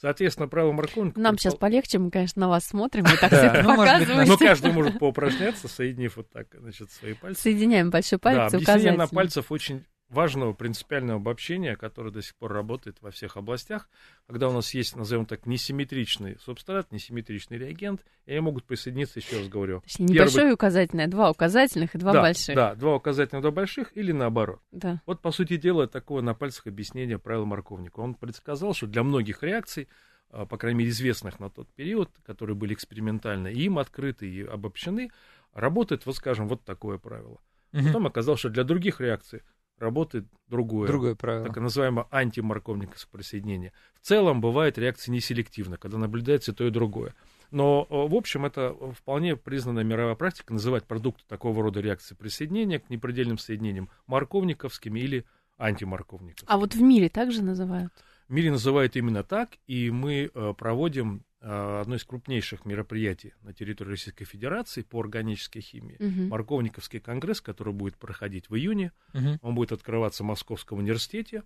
Соответственно, 0.00 0.48
правило 0.48 0.72
марконика... 0.72 1.20
Нам 1.20 1.36
сейчас 1.36 1.56
полегче, 1.56 1.98
мы, 1.98 2.10
конечно, 2.10 2.40
на 2.40 2.48
вас 2.48 2.64
смотрим, 2.64 3.04
вы 3.04 3.16
так 3.20 3.30
все 3.32 3.62
ну, 3.62 3.76
показываете. 3.76 4.30
Но 4.30 4.38
каждый 4.38 4.72
может 4.72 4.98
поупражняться, 4.98 5.68
соединив 5.68 6.16
вот 6.16 6.30
так, 6.30 6.46
значит, 6.58 6.90
свои 6.90 7.12
пальцы. 7.12 7.42
Соединяем 7.42 7.90
большой 7.90 8.18
палец 8.18 8.50
да, 8.50 8.58
и 8.58 8.62
указательный. 8.62 8.96
на 8.96 9.08
пальцев 9.08 9.52
очень 9.52 9.84
важного 10.10 10.52
принципиального 10.52 11.20
обобщения, 11.20 11.76
которое 11.76 12.10
до 12.10 12.20
сих 12.20 12.34
пор 12.34 12.52
работает 12.52 12.98
во 13.00 13.10
всех 13.10 13.36
областях, 13.36 13.88
когда 14.26 14.48
у 14.48 14.52
нас 14.52 14.74
есть, 14.74 14.96
назовем 14.96 15.24
так, 15.24 15.46
несимметричный 15.46 16.36
субстрат, 16.40 16.90
несимметричный 16.92 17.58
реагент, 17.58 18.04
и 18.26 18.32
они 18.32 18.40
могут 18.40 18.64
присоединиться, 18.64 19.20
еще 19.20 19.38
раз 19.38 19.48
говорю. 19.48 19.80
Точнее, 19.82 20.06
небольшое 20.06 20.42
Первый... 20.42 20.54
указательное, 20.54 21.06
два 21.06 21.30
указательных 21.30 21.94
и 21.94 21.98
два 21.98 22.12
да, 22.12 22.22
больших. 22.22 22.54
Да, 22.54 22.74
два 22.74 22.96
указательных, 22.96 23.42
два 23.42 23.52
больших, 23.52 23.96
или 23.96 24.12
наоборот. 24.12 24.60
Да. 24.72 25.00
Вот, 25.06 25.22
по 25.22 25.30
сути 25.30 25.56
дела, 25.56 25.86
такое 25.86 26.22
на 26.22 26.34
пальцах 26.34 26.66
объяснение 26.66 27.18
правила 27.18 27.44
Марковника. 27.44 28.00
Он 28.00 28.14
предсказал, 28.14 28.74
что 28.74 28.88
для 28.88 29.04
многих 29.04 29.44
реакций, 29.44 29.88
а, 30.30 30.44
по 30.44 30.58
крайней 30.58 30.80
мере, 30.80 30.90
известных 30.90 31.38
на 31.38 31.50
тот 31.50 31.68
период, 31.72 32.10
которые 32.24 32.56
были 32.56 32.74
экспериментально, 32.74 33.48
им 33.48 33.78
открыты 33.78 34.28
и 34.28 34.42
обобщены, 34.42 35.12
работает, 35.52 36.04
вот 36.04 36.16
скажем, 36.16 36.48
вот 36.48 36.64
такое 36.64 36.98
правило. 36.98 37.40
Угу. 37.72 37.86
Потом 37.86 38.06
оказалось, 38.08 38.40
что 38.40 38.48
для 38.48 38.64
других 38.64 39.00
реакций 39.00 39.42
работает 39.80 40.26
другое, 40.48 40.86
другое 40.86 41.14
правило. 41.14 41.46
так 41.46 41.56
называемое 41.56 42.06
антимарковниковое 42.10 42.98
присоединение. 43.10 43.72
В 44.00 44.06
целом 44.06 44.40
бывает 44.40 44.78
реакция 44.78 45.12
неселективна, 45.12 45.76
когда 45.76 45.98
наблюдается 45.98 46.52
то, 46.52 46.66
и 46.66 46.70
другое. 46.70 47.14
Но, 47.50 47.86
в 47.90 48.14
общем, 48.14 48.46
это 48.46 48.76
вполне 48.96 49.34
признанная 49.34 49.82
мировая 49.82 50.14
практика 50.14 50.52
называть 50.52 50.84
продукты 50.84 51.24
такого 51.26 51.62
рода 51.62 51.80
реакции 51.80 52.14
присоединения 52.14 52.78
к 52.78 52.88
непредельным 52.90 53.38
соединениям 53.38 53.88
марковниковскими 54.06 55.00
или 55.00 55.24
антимарковниковскими. 55.58 56.50
А 56.50 56.58
вот 56.58 56.74
в 56.74 56.80
мире 56.80 57.08
также 57.08 57.42
называют? 57.42 57.92
В 58.28 58.32
мире 58.32 58.52
называют 58.52 58.94
именно 58.94 59.24
так, 59.24 59.50
и 59.66 59.90
мы 59.90 60.30
э, 60.32 60.54
проводим 60.56 61.16
э, 61.16 61.20
одно 61.40 61.94
из 61.96 62.04
крупнейших 62.04 62.66
мероприятий 62.66 63.32
на 63.42 63.54
территории 63.54 63.90
Российской 63.90 64.24
Федерации 64.24 64.82
по 64.82 65.00
органической 65.00 65.60
химии. 65.60 65.96
Угу. 65.98 66.28
Марковниковский 66.28 67.00
конгресс, 67.00 67.40
который 67.40 67.72
будет 67.72 67.96
проходить 67.96 68.50
в 68.50 68.56
июне. 68.56 68.92
Угу. 69.14 69.38
Он 69.42 69.54
будет 69.54 69.72
открываться 69.72 70.22
в 70.22 70.26
Московском 70.26 70.78
университете 70.78 71.42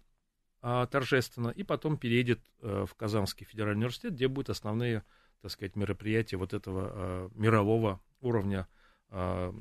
а, 0.62 0.86
торжественно, 0.86 1.50
и 1.50 1.62
потом 1.62 1.98
переедет 1.98 2.40
а, 2.60 2.86
в 2.86 2.94
Казанский 2.94 3.46
федеральный 3.46 3.80
университет, 3.80 4.14
где 4.14 4.28
будут 4.28 4.50
основные, 4.50 5.04
так 5.42 5.50
сказать, 5.50 5.76
мероприятия 5.76 6.38
вот 6.38 6.54
этого 6.54 6.90
а, 6.90 7.30
мирового 7.34 8.00
уровня 8.20 8.66
а, 9.10 9.54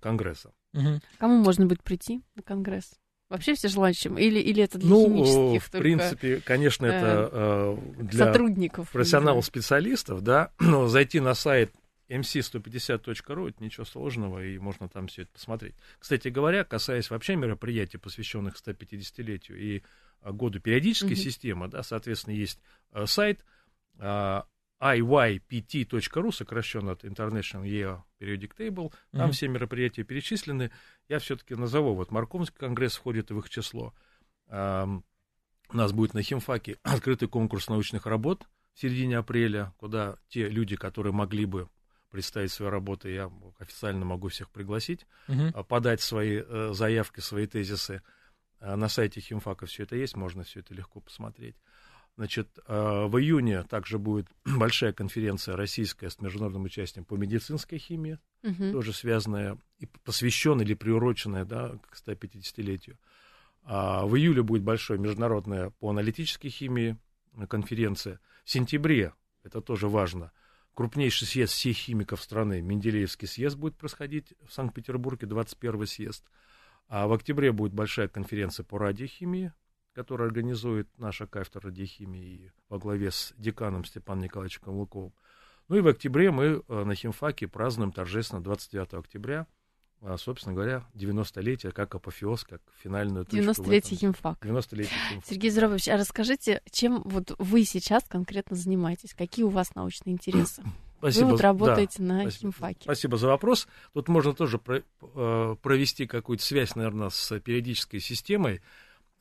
конгресса. 0.00 0.52
Угу. 0.74 1.00
Кому 1.18 1.42
можно 1.42 1.66
будет 1.66 1.82
прийти 1.82 2.22
на 2.34 2.42
конгресс? 2.42 3.00
Вообще 3.32 3.54
все 3.54 3.68
желающим? 3.68 4.18
Или, 4.18 4.40
или 4.40 4.62
это 4.62 4.76
для 4.76 4.90
ну, 4.90 5.06
химических 5.06 5.64
в 5.64 5.70
только, 5.70 5.82
принципе, 5.82 6.42
конечно, 6.44 6.84
это 6.84 7.30
э, 7.32 7.76
для 8.02 8.26
сотрудников, 8.26 8.90
профессионалов-специалистов, 8.90 10.20
да, 10.20 10.50
но 10.60 10.86
зайти 10.86 11.18
на 11.18 11.32
сайт 11.32 11.72
mc150.ru, 12.10 13.48
это 13.48 13.64
ничего 13.64 13.86
сложного, 13.86 14.44
и 14.44 14.58
можно 14.58 14.86
там 14.90 15.06
все 15.06 15.22
это 15.22 15.32
посмотреть. 15.32 15.74
Кстати 15.98 16.28
говоря, 16.28 16.62
касаясь 16.62 17.08
вообще 17.08 17.36
мероприятий, 17.36 17.96
посвященных 17.96 18.56
150-летию 18.56 19.58
и 19.58 19.82
году 20.20 20.60
периодической 20.60 21.12
mm-hmm. 21.12 21.16
системы, 21.16 21.68
да, 21.68 21.82
соответственно, 21.82 22.34
есть 22.34 22.60
э, 22.92 23.06
сайт 23.06 23.46
э, 23.98 24.42
IYPT.ru, 24.82 26.32
сокращенно 26.32 26.92
от 26.92 27.04
International 27.04 27.64
Year 27.64 28.02
Periodic 28.20 28.56
Table, 28.56 28.92
там 29.12 29.28
mm-hmm. 29.28 29.32
все 29.32 29.48
мероприятия 29.48 30.02
перечислены. 30.02 30.72
Я 31.08 31.20
все-таки 31.20 31.54
назову, 31.54 31.94
вот 31.94 32.10
Марковский 32.10 32.56
конгресс 32.58 32.96
входит 32.96 33.30
в 33.30 33.38
их 33.38 33.48
число. 33.48 33.94
Um, 34.48 35.04
у 35.68 35.76
нас 35.76 35.92
будет 35.92 36.14
на 36.14 36.22
химфаке 36.22 36.78
открытый 36.82 37.28
конкурс 37.28 37.68
научных 37.68 38.06
работ 38.06 38.48
в 38.74 38.80
середине 38.80 39.18
апреля, 39.18 39.72
куда 39.76 40.16
те 40.28 40.48
люди, 40.48 40.74
которые 40.74 41.12
могли 41.12 41.46
бы 41.46 41.68
представить 42.10 42.50
свои 42.52 42.68
работы, 42.68 43.10
я 43.10 43.30
официально 43.58 44.04
могу 44.04 44.28
всех 44.28 44.50
пригласить, 44.50 45.06
uh-huh. 45.28 45.64
подать 45.64 46.02
свои 46.02 46.42
э, 46.46 46.72
заявки, 46.74 47.20
свои 47.20 47.46
тезисы. 47.46 48.02
Э, 48.60 48.74
на 48.74 48.88
сайте 48.88 49.20
химфака 49.20 49.64
все 49.64 49.84
это 49.84 49.96
есть, 49.96 50.16
можно 50.16 50.42
все 50.42 50.60
это 50.60 50.74
легко 50.74 51.00
посмотреть. 51.00 51.56
Значит, 52.16 52.58
э, 52.66 53.06
в 53.06 53.18
июне 53.18 53.62
также 53.62 53.98
будет 53.98 54.28
большая 54.44 54.92
конференция 54.92 55.56
российская 55.56 56.10
с 56.10 56.20
международным 56.20 56.64
участием 56.64 57.04
по 57.04 57.14
медицинской 57.14 57.78
химии, 57.78 58.18
угу. 58.42 58.72
тоже 58.72 58.92
связанная 58.92 59.58
и 59.78 59.86
посвященная 60.04 60.64
или 60.64 60.74
приуроченная 60.74 61.44
да, 61.44 61.78
к 61.90 61.96
150-летию. 61.96 62.98
А 63.64 64.04
в 64.06 64.16
июле 64.16 64.42
будет 64.42 64.62
большая 64.62 64.98
международная 64.98 65.70
по 65.70 65.90
аналитической 65.90 66.48
химии 66.48 66.98
конференция. 67.48 68.20
В 68.44 68.50
сентябре, 68.50 69.14
это 69.44 69.60
тоже 69.60 69.88
важно, 69.88 70.32
крупнейший 70.74 71.26
съезд 71.26 71.52
всех 71.52 71.76
химиков 71.76 72.20
страны, 72.20 72.60
Менделеевский 72.60 73.28
съезд 73.28 73.56
будет 73.56 73.76
происходить 73.76 74.34
в 74.46 74.52
Санкт-Петербурге, 74.52 75.26
21 75.26 75.86
съезд. 75.86 76.24
А 76.88 77.06
в 77.06 77.12
октябре 77.12 77.52
будет 77.52 77.72
большая 77.72 78.08
конференция 78.08 78.64
по 78.64 78.78
радиохимии, 78.78 79.52
который 79.92 80.26
организует 80.26 80.88
наша 80.98 81.26
кафедра 81.26 81.68
радиохимии 81.68 82.52
во 82.68 82.78
главе 82.78 83.10
с 83.10 83.34
деканом 83.36 83.84
Степаном 83.84 84.24
Николаевичем 84.24 84.62
Каблуковым. 84.62 85.12
Ну 85.68 85.76
и 85.76 85.80
в 85.80 85.86
октябре 85.86 86.30
мы 86.30 86.62
э, 86.66 86.84
на 86.84 86.94
химфаке 86.94 87.48
празднуем 87.48 87.92
торжественно 87.92 88.42
29 88.42 88.94
октября, 88.94 89.46
э, 90.00 90.16
собственно 90.18 90.54
говоря, 90.54 90.84
90-летие, 90.94 91.72
как 91.72 91.94
апофеоз, 91.94 92.44
как 92.44 92.60
финальную 92.82 93.24
точку. 93.24 93.62
90-летие 93.62 93.96
химфак. 93.96 94.44
90-летие 94.44 94.86
химфак. 95.10 95.26
Сергей 95.26 95.50
Здорович, 95.50 95.88
а 95.88 95.96
расскажите, 95.96 96.62
чем 96.70 97.02
вот 97.04 97.34
вы 97.38 97.64
сейчас 97.64 98.04
конкретно 98.08 98.56
занимаетесь? 98.56 99.14
Какие 99.14 99.44
у 99.44 99.50
вас 99.50 99.74
научные 99.74 100.14
интересы? 100.14 100.62
Спасибо. 100.98 101.24
Вы 101.24 101.30
вот 101.32 101.40
работаете 101.40 101.96
да, 101.98 102.04
на 102.04 102.20
спасибо, 102.22 102.40
химфаке. 102.40 102.80
Спасибо 102.82 103.16
за 103.16 103.26
вопрос. 103.26 103.66
Тут 103.92 104.08
можно 104.08 104.34
тоже 104.34 104.60
э, 104.68 105.56
провести 105.60 106.06
какую-то 106.06 106.44
связь, 106.44 106.76
наверное, 106.76 107.08
с 107.08 107.40
периодической 107.40 107.98
системой. 107.98 108.60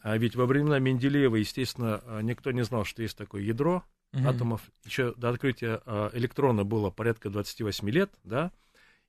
А 0.01 0.17
ведь 0.17 0.35
во 0.35 0.45
времена 0.45 0.79
Менделеева, 0.79 1.35
естественно, 1.35 2.01
а, 2.05 2.21
никто 2.21 2.51
не 2.51 2.63
знал, 2.63 2.85
что 2.85 3.03
есть 3.03 3.17
такое 3.17 3.43
ядро 3.43 3.83
mm-hmm. 4.13 4.27
атомов. 4.27 4.61
Еще 4.83 5.13
до 5.15 5.29
открытия 5.29 5.81
а, 5.85 6.09
электрона 6.13 6.63
было 6.63 6.89
порядка 6.89 7.29
28 7.29 7.89
лет, 7.89 8.11
да, 8.23 8.51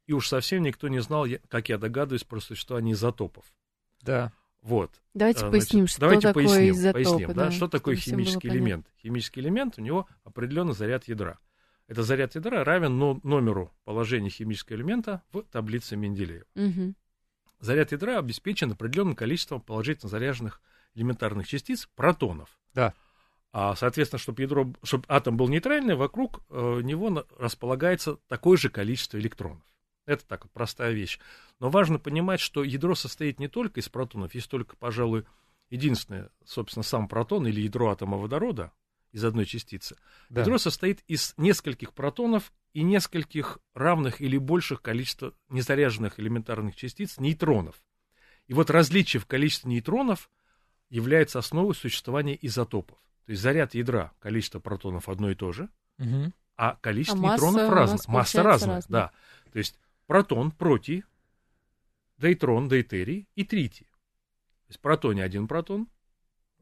и 0.07 0.12
уж 0.12 0.28
совсем 0.28 0.62
никто 0.62 0.88
не 0.88 1.01
знал, 1.01 1.26
как 1.49 1.68
я 1.68 1.78
догадываюсь, 1.78 2.24
про 2.24 2.40
существование 2.40 2.95
изотопов. 2.95 3.45
Да. 4.03 4.32
Вот. 4.61 4.93
Давайте 5.14 5.40
Значит, 5.40 5.53
поясним, 5.53 5.86
что 5.86 6.01
давайте 6.01 6.28
такое 6.28 6.47
поясним, 6.47 6.74
изотопы. 6.74 7.05
Поясним, 7.05 7.28
да, 7.28 7.34
да, 7.34 7.51
что 7.51 7.68
такое 7.68 7.97
химический 7.97 8.49
элемент. 8.49 8.86
Химический 9.03 9.43
элемент, 9.43 9.78
у 9.78 9.82
него 9.82 10.07
определенный 10.24 10.74
заряд 10.74 11.09
ядра. 11.09 11.38
Это 11.88 12.03
заряд 12.05 12.34
ядра 12.36 12.64
равен 12.64 12.97
номеру 12.97 13.72
положения 13.84 14.30
химического 14.30 14.76
элемента 14.76 15.22
в 15.32 15.43
таблице 15.43 15.97
Менделеева. 15.97 16.47
Угу. 16.55 16.95
Заряд 17.61 17.93
ядра 17.93 18.18
обеспечен 18.18 18.72
определенным 18.72 19.16
количеством 19.16 19.61
положительно 19.61 20.09
заряженных 20.09 20.61
элементарных 20.95 21.47
частиц, 21.47 21.88
протонов. 21.95 22.59
Да. 22.74 22.95
А, 23.53 23.74
соответственно, 23.74 24.18
чтобы, 24.18 24.43
ядро, 24.43 24.72
чтобы 24.82 25.05
атом 25.09 25.36
был 25.36 25.49
нейтральный, 25.49 25.95
вокруг 25.95 26.43
э, 26.49 26.80
него 26.82 27.26
располагается 27.38 28.16
такое 28.28 28.57
же 28.57 28.70
количество 28.70 29.18
электронов. 29.18 29.62
Это 30.07 30.26
так 30.26 30.45
вот 30.45 30.53
простая 30.53 30.93
вещь. 30.93 31.18
Но 31.61 31.68
важно 31.70 31.99
понимать, 31.99 32.40
что 32.40 32.64
ядро 32.64 32.95
состоит 32.95 33.38
не 33.38 33.49
только 33.49 33.80
из 33.80 33.88
протонов, 33.88 34.34
есть 34.34 34.51
только, 34.51 34.74
пожалуй, 34.76 35.24
единственное, 35.70 36.30
собственно, 36.45 36.82
сам 36.82 37.09
протон 37.09 37.47
или 37.47 37.61
ядро 37.61 37.90
атома 37.90 38.16
водорода 38.16 38.72
из 39.12 39.22
одной 39.22 39.45
частицы. 39.45 39.97
Да. 40.30 40.40
Ядро 40.40 40.57
состоит 40.57 41.03
из 41.07 41.34
нескольких 41.36 41.93
протонов 41.93 42.53
и 42.72 42.82
нескольких 42.82 43.59
равных 43.74 44.22
или 44.22 44.38
больших 44.38 44.80
количества 44.80 45.34
незаряженных 45.51 46.18
элементарных 46.18 46.74
частиц 46.74 47.18
нейтронов. 47.18 47.82
И 48.49 48.55
вот 48.55 48.70
различие 48.70 49.20
в 49.20 49.26
количестве 49.26 49.70
нейтронов– 49.70 50.30
является 50.93 51.38
основой 51.38 51.74
существования 51.74 52.38
изотопов. 52.43 52.99
То 53.24 53.32
есть 53.32 53.43
заряд 53.43 53.74
ядра, 53.74 54.12
количество 54.20 54.61
протонов 54.61 55.09
одно 55.09 55.30
и 55.30 55.34
то 55.34 55.51
же, 55.51 55.70
угу. 55.99 56.32
а 56.57 56.76
количество 56.82 57.30
а 57.30 57.32
нейтронов 57.32 57.70
разное. 57.70 57.99
Масса 58.09 58.43
разная, 58.43 58.76
разная, 58.76 58.82
да. 58.88 59.11
То 59.53 59.59
есть 59.59 59.80
протон, 60.07 60.51
протий, 60.51 61.05
дейтрон, 62.18 62.68
дейтерий 62.68 63.26
и 63.34 63.45
тритий. 63.45 63.86
То 63.86 64.68
есть 64.68 64.78
в 64.80 64.82
протоне 64.82 65.24
один 65.24 65.49
протон, 65.49 65.88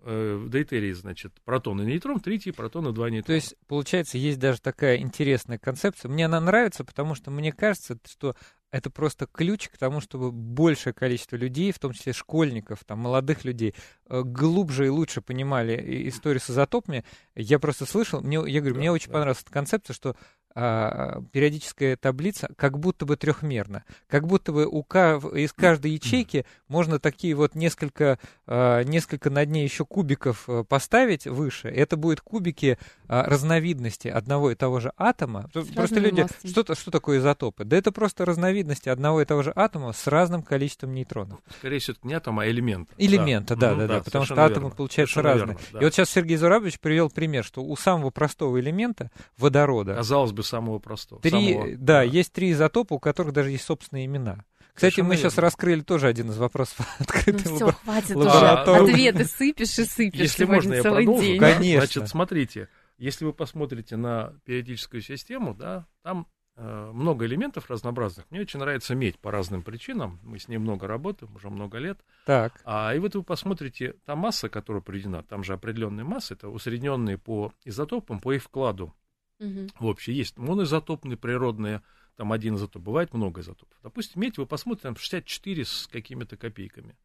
э, 0.02 0.36
в 0.36 0.48
дейтерии, 0.48 0.92
значит, 0.92 1.40
протон 1.44 1.82
и 1.82 1.86
нейтрон, 1.86 2.20
тритий, 2.20 2.52
протон 2.52 2.86
и 2.86 2.92
два 2.92 3.10
нейтрона. 3.10 3.26
То 3.26 3.32
есть, 3.32 3.56
получается, 3.66 4.16
есть 4.16 4.38
даже 4.38 4.60
такая 4.60 4.98
интересная 4.98 5.58
концепция. 5.58 6.08
Мне 6.08 6.26
она 6.26 6.40
нравится, 6.40 6.84
потому 6.84 7.16
что 7.16 7.32
мне 7.32 7.52
кажется, 7.52 7.98
что 8.06 8.36
это 8.70 8.90
просто 8.90 9.26
ключ 9.26 9.68
к 9.68 9.76
тому, 9.76 10.00
чтобы 10.00 10.30
большее 10.30 10.92
количество 10.92 11.36
людей, 11.36 11.72
в 11.72 11.78
том 11.78 11.92
числе 11.92 12.12
школьников, 12.12 12.84
там, 12.84 13.00
молодых 13.00 13.44
людей, 13.44 13.74
э, 14.08 14.22
глубже 14.22 14.86
и 14.86 14.90
лучше 14.90 15.20
понимали 15.20 16.08
историю 16.08 16.40
с 16.40 16.50
изотопами. 16.50 17.04
Я 17.34 17.58
просто 17.58 17.86
слышал, 17.86 18.20
мне, 18.20 18.36
я 18.46 18.60
говорю, 18.60 18.74
да, 18.74 18.80
мне 18.80 18.92
очень 18.92 19.08
да. 19.08 19.14
понравилась 19.14 19.42
эта 19.42 19.52
концепция, 19.52 19.94
что 19.94 20.16
а, 20.54 21.22
периодическая 21.32 21.96
таблица 21.96 22.48
как 22.56 22.78
будто 22.78 23.06
бы 23.06 23.16
трехмерна. 23.16 23.84
Как 24.08 24.26
будто 24.26 24.52
бы 24.52 24.66
у, 24.66 24.82
из 24.82 25.52
каждой 25.52 25.92
ячейки 25.92 26.44
можно 26.68 26.98
такие 26.98 27.34
вот 27.34 27.54
несколько, 27.54 28.18
а, 28.46 28.82
несколько 28.82 29.30
на 29.30 29.46
дне 29.46 29.64
еще 29.64 29.84
кубиков 29.84 30.48
э, 30.48 30.64
поставить 30.68 31.26
выше. 31.26 31.68
Это 31.68 31.96
будут 31.96 32.20
кубики 32.20 32.78
а, 33.06 33.24
разновидности 33.24 34.08
одного 34.08 34.50
и 34.50 34.54
того 34.54 34.80
же 34.80 34.92
атома. 34.96 35.48
С 35.54 35.66
просто 35.68 36.00
люди, 36.00 36.26
что, 36.44 36.74
что 36.74 36.90
такое 36.90 37.18
изотопы? 37.18 37.64
Да 37.64 37.76
это 37.76 37.92
просто 37.92 38.24
разновидности 38.24 38.88
одного 38.88 39.22
и 39.22 39.24
того 39.24 39.42
же 39.42 39.52
атома 39.54 39.92
с 39.92 40.06
разным 40.06 40.42
количеством 40.42 40.94
нейтронов. 40.94 41.40
Скорее 41.58 41.78
всего, 41.78 41.96
это 41.98 42.08
не 42.08 42.14
атома, 42.14 42.42
а 42.42 42.48
элемента. 42.48 42.92
Элемента, 42.98 43.56
да, 43.56 43.70
да, 43.70 43.76
да, 43.76 43.86
да, 43.86 43.98
да 43.98 44.04
потому 44.04 44.24
что 44.24 44.34
атомы 44.34 44.62
верно. 44.62 44.76
получаются 44.76 45.14
совершенно 45.14 45.34
разные. 45.34 45.56
Верно, 45.56 45.68
да. 45.72 45.78
И 45.80 45.84
вот 45.84 45.94
сейчас 45.94 46.10
Сергей 46.10 46.36
Зурабович 46.36 46.80
привел 46.80 47.08
пример, 47.10 47.44
что 47.44 47.62
у 47.62 47.76
самого 47.76 48.10
простого 48.10 48.58
элемента 48.60 49.10
водорода... 49.38 49.94
Казалось 49.94 50.32
бы, 50.32 50.39
самого 50.42 50.78
простого. 50.78 51.20
Три, 51.20 51.54
самого, 51.54 51.70
да, 51.72 51.76
да, 51.78 52.02
есть 52.02 52.32
три 52.32 52.52
изотопа, 52.52 52.94
у 52.94 52.98
которых 52.98 53.32
даже 53.32 53.50
есть 53.50 53.64
собственные 53.64 54.06
имена. 54.06 54.44
Кстати, 54.74 54.94
Совершенно 54.94 55.08
мы 55.08 55.14
верно. 55.16 55.30
сейчас 55.30 55.38
раскрыли 55.38 55.80
тоже 55.80 56.06
один 56.06 56.30
из 56.30 56.38
вопросов 56.38 56.86
открытой 56.98 57.50
ну, 57.50 57.56
все, 57.56 57.72
хватит 57.72 58.16
лаборатории. 58.16 58.82
уже. 58.82 58.92
Ответы 58.92 59.24
сыпешь 59.24 59.78
и 59.78 59.84
сыпешь. 59.84 60.20
Если 60.20 60.44
можно, 60.44 60.74
я 60.74 60.82
продолжу. 60.82 61.22
День. 61.22 61.40
Конечно. 61.40 61.80
Значит, 61.80 62.08
смотрите, 62.08 62.68
если 62.96 63.24
вы 63.24 63.32
посмотрите 63.32 63.96
на 63.96 64.32
периодическую 64.44 65.02
систему, 65.02 65.54
да, 65.54 65.86
там 66.02 66.26
э, 66.56 66.90
много 66.94 67.26
элементов 67.26 67.68
разнообразных. 67.68 68.26
Мне 68.30 68.40
очень 68.40 68.60
нравится 68.60 68.94
медь 68.94 69.18
по 69.18 69.30
разным 69.30 69.62
причинам. 69.62 70.20
Мы 70.22 70.38
с 70.38 70.48
ней 70.48 70.58
много 70.58 70.86
работаем, 70.86 71.34
уже 71.34 71.50
много 71.50 71.78
лет. 71.78 71.98
Так. 72.24 72.60
А, 72.64 72.94
и 72.94 72.98
вот 72.98 73.14
вы 73.14 73.22
посмотрите, 73.22 73.96
та 74.04 74.16
масса, 74.16 74.48
которая 74.48 74.82
приведена, 74.82 75.22
там 75.22 75.44
же 75.44 75.52
определенные 75.52 76.04
массы, 76.04 76.34
это 76.34 76.48
усредненные 76.48 77.18
по 77.18 77.52
изотопам, 77.64 78.20
по 78.20 78.32
их 78.32 78.42
вкладу 78.42 78.94
Угу. 79.40 79.68
В 79.92 80.08
есть 80.08 80.36
моноизотопные 80.38 81.16
природные, 81.16 81.82
там 82.16 82.32
один 82.32 82.56
изотоп, 82.56 82.82
бывает 82.82 83.14
много 83.14 83.40
изотопов. 83.40 83.78
Допустим, 83.82 84.20
медь 84.20 84.36
вы 84.38 84.46
посмотрите, 84.46 84.82
там 84.82 84.96
64 84.96 85.64
с 85.64 85.88
какими-то 85.90 86.36
копейками. 86.36 86.96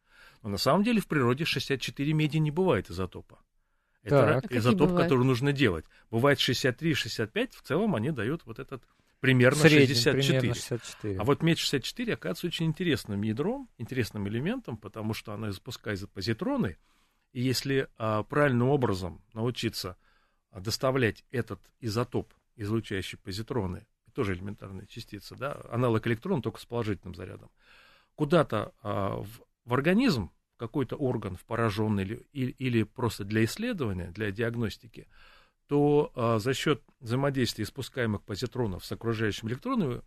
Но 0.42 0.50
на 0.50 0.58
самом 0.58 0.84
деле 0.84 1.00
в 1.00 1.06
природе 1.06 1.44
64 1.44 2.12
меди 2.12 2.36
не 2.36 2.50
бывает 2.50 2.90
изотопа. 2.90 3.40
Это 4.02 4.40
так. 4.42 4.52
изотоп, 4.52 4.94
который 4.94 5.24
нужно 5.24 5.52
делать. 5.52 5.84
Бывает 6.10 6.38
63-65, 6.38 7.56
в 7.56 7.62
целом 7.62 7.96
они 7.96 8.10
дают 8.10 8.42
вот 8.44 8.58
этот 8.58 8.84
примерно, 9.20 9.58
Средний, 9.58 9.94
64. 9.94 10.38
примерно 10.38 10.54
64. 10.54 11.18
А 11.18 11.24
вот 11.24 11.42
медь 11.42 11.58
64 11.58 12.14
оказывается 12.14 12.46
очень 12.46 12.66
интересным 12.66 13.22
ядром, 13.22 13.68
интересным 13.78 14.28
элементом, 14.28 14.76
потому 14.76 15.14
что 15.14 15.32
она 15.32 15.50
запускает 15.50 16.08
позитроны. 16.10 16.76
И 17.32 17.40
если 17.40 17.88
а, 17.98 18.22
правильным 18.22 18.68
образом 18.68 19.22
научиться 19.34 19.96
доставлять 20.60 21.24
этот 21.30 21.60
изотоп, 21.80 22.32
излучающий 22.56 23.18
позитроны, 23.18 23.86
тоже 24.14 24.34
элементарная 24.34 24.86
частица, 24.86 25.36
да, 25.36 25.60
аналог 25.70 26.06
электрона, 26.06 26.42
только 26.42 26.60
с 26.60 26.64
положительным 26.64 27.14
зарядом, 27.14 27.50
куда-то 28.14 28.72
а, 28.82 29.16
в, 29.20 29.42
в 29.64 29.74
организм, 29.74 30.30
в 30.54 30.58
какой-то 30.58 30.96
орган, 30.96 31.36
в 31.36 31.44
пораженный 31.44 32.04
или, 32.04 32.26
или, 32.32 32.50
или 32.52 32.82
просто 32.82 33.24
для 33.24 33.44
исследования, 33.44 34.10
для 34.12 34.30
диагностики, 34.30 35.06
то 35.68 36.12
а, 36.14 36.38
за 36.38 36.54
счет 36.54 36.82
взаимодействия 37.00 37.64
испускаемых 37.64 38.22
позитронов 38.22 38.84
с 38.86 38.92
окружающим 38.92 39.48
электроном 39.48 40.02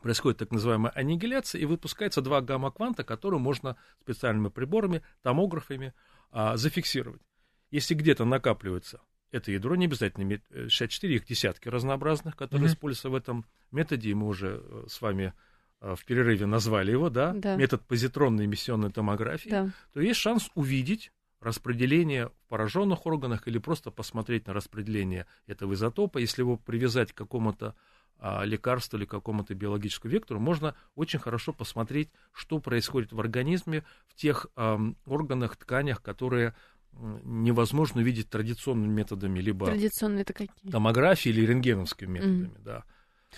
происходит 0.00 0.38
так 0.38 0.52
называемая 0.52 0.92
аннигиляция, 0.92 1.60
и 1.60 1.64
выпускается 1.64 2.22
два 2.22 2.40
гамма-кванта, 2.40 3.02
которые 3.02 3.40
можно 3.40 3.76
специальными 4.02 4.48
приборами, 4.48 5.02
томографами 5.22 5.92
а, 6.30 6.56
зафиксировать. 6.56 7.22
Если 7.70 7.94
где-то 7.94 8.24
накапливается 8.24 9.00
это 9.30 9.50
ядро 9.52 9.76
не 9.76 9.86
обязательно 9.86 10.24
иметь 10.24 10.42
64, 10.50 11.14
их 11.14 11.26
десятки 11.26 11.68
разнообразных, 11.68 12.36
которые 12.36 12.68
mm-hmm. 12.68 12.72
используются 12.72 13.10
в 13.10 13.14
этом 13.14 13.44
методе, 13.70 14.10
и 14.10 14.14
мы 14.14 14.26
уже 14.26 14.62
э, 14.62 14.84
с 14.88 15.00
вами 15.00 15.34
э, 15.80 15.94
в 15.94 16.04
перерыве 16.04 16.46
назвали 16.46 16.90
его, 16.90 17.10
да, 17.10 17.32
да. 17.34 17.56
метод 17.56 17.86
позитронной 17.86 18.46
эмиссионной 18.46 18.90
томографии, 18.90 19.50
да. 19.50 19.70
то 19.92 20.00
есть 20.00 20.18
шанс 20.18 20.50
увидеть 20.54 21.12
распределение 21.40 22.28
в 22.28 22.48
пораженных 22.48 23.06
органах 23.06 23.46
или 23.46 23.58
просто 23.58 23.90
посмотреть 23.90 24.46
на 24.46 24.52
распределение 24.52 25.26
этого 25.46 25.74
изотопа. 25.74 26.18
Если 26.18 26.42
его 26.42 26.56
привязать 26.56 27.12
к 27.12 27.16
какому-то 27.16 27.76
а, 28.18 28.44
лекарству 28.44 28.98
или 28.98 29.04
какому-то 29.04 29.54
биологическому 29.54 30.12
вектору, 30.12 30.40
можно 30.40 30.74
очень 30.96 31.20
хорошо 31.20 31.52
посмотреть, 31.52 32.10
что 32.32 32.58
происходит 32.58 33.12
в 33.12 33.20
организме 33.20 33.84
в 34.08 34.14
тех 34.14 34.46
а, 34.56 34.80
органах, 35.06 35.56
тканях, 35.56 36.02
которые 36.02 36.54
невозможно 36.92 38.00
увидеть 38.00 38.28
традиционными 38.28 38.92
методами, 38.92 39.40
либо 39.40 39.66
Традиционные 39.66 40.22
это 40.22 40.32
какие? 40.32 40.70
томографии 40.70 41.28
или 41.28 41.46
рентгеновскими 41.46 42.10
методами, 42.10 42.46
mm. 42.46 42.62
да. 42.64 42.84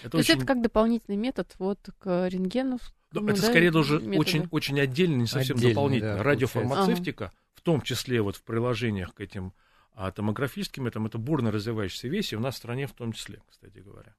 Это 0.01 0.11
То 0.11 0.19
очень... 0.19 0.29
есть 0.29 0.43
это 0.43 0.47
как 0.47 0.63
дополнительный 0.63 1.17
метод 1.17 1.55
вот 1.59 1.79
к 1.99 2.29
рентгену? 2.29 2.79
Ну, 3.13 3.29
это 3.29 3.41
да, 3.41 3.49
скорее 3.49 3.73
даже 3.73 3.99
очень, 3.99 4.47
очень 4.51 4.81
отдельно, 4.81 5.17
не 5.17 5.27
совсем 5.27 5.57
Отдельный, 5.57 5.75
дополнительно. 5.75 6.17
Да, 6.17 6.23
Радиофармацевтика, 6.23 7.25
ага. 7.27 7.35
в 7.55 7.61
том 7.63 7.81
числе 7.83 8.23
вот 8.23 8.37
в 8.37 8.45
приложениях 8.45 9.15
к 9.15 9.21
этим 9.21 9.53
а, 9.95 10.13
томографическим, 10.13 10.87
это, 10.87 11.05
это 11.05 11.19
бурно 11.19 11.51
развивающаяся 11.51 12.09
вещь, 12.09 12.33
и 12.33 12.37
у 12.37 12.41
нас 12.41 12.55
в 12.55 12.59
стране 12.59 12.87
в 12.87 12.93
том 12.93 13.13
числе, 13.13 13.43
кстати 13.51 13.81
говоря. 13.81 14.15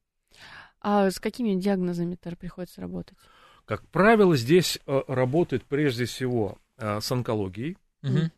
А 0.81 1.09
с 1.09 1.19
какими 1.19 1.59
диагнозами 1.59 2.15
тогда 2.15 2.35
приходится 2.35 2.81
работать? 2.81 3.17
Как 3.65 3.87
правило, 3.87 4.35
здесь 4.35 4.79
э, 4.85 5.01
работает 5.07 5.63
прежде 5.63 6.05
всего 6.05 6.57
э, 6.77 6.99
с 6.99 7.11
онкологией. 7.11 7.77
Угу 8.03 8.31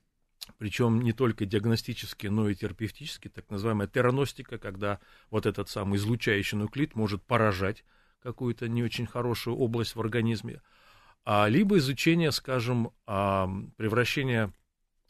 причем 0.58 1.02
не 1.02 1.14
только 1.14 1.46
диагностически, 1.46 2.28
но 2.28 2.50
и 2.50 2.56
терапевтически, 2.56 3.30
так 3.30 3.50
называемая 3.50 3.88
тераностика, 3.88 4.58
когда 4.58 5.00
вот 5.30 5.46
этот 5.46 5.70
самый 5.70 5.98
излучающий 5.98 6.58
нуклид 6.58 6.96
может 6.96 7.24
поражать 7.24 7.84
какую-то 8.22 8.68
не 8.68 8.84
очень 8.84 9.06
хорошую 9.06 9.58
область 9.58 9.96
в 9.96 10.02
организме, 10.02 10.62
а, 11.26 11.48
либо 11.48 11.78
изучение, 11.78 12.32
скажем, 12.32 12.92
а, 13.06 13.50
превращения 13.78 14.52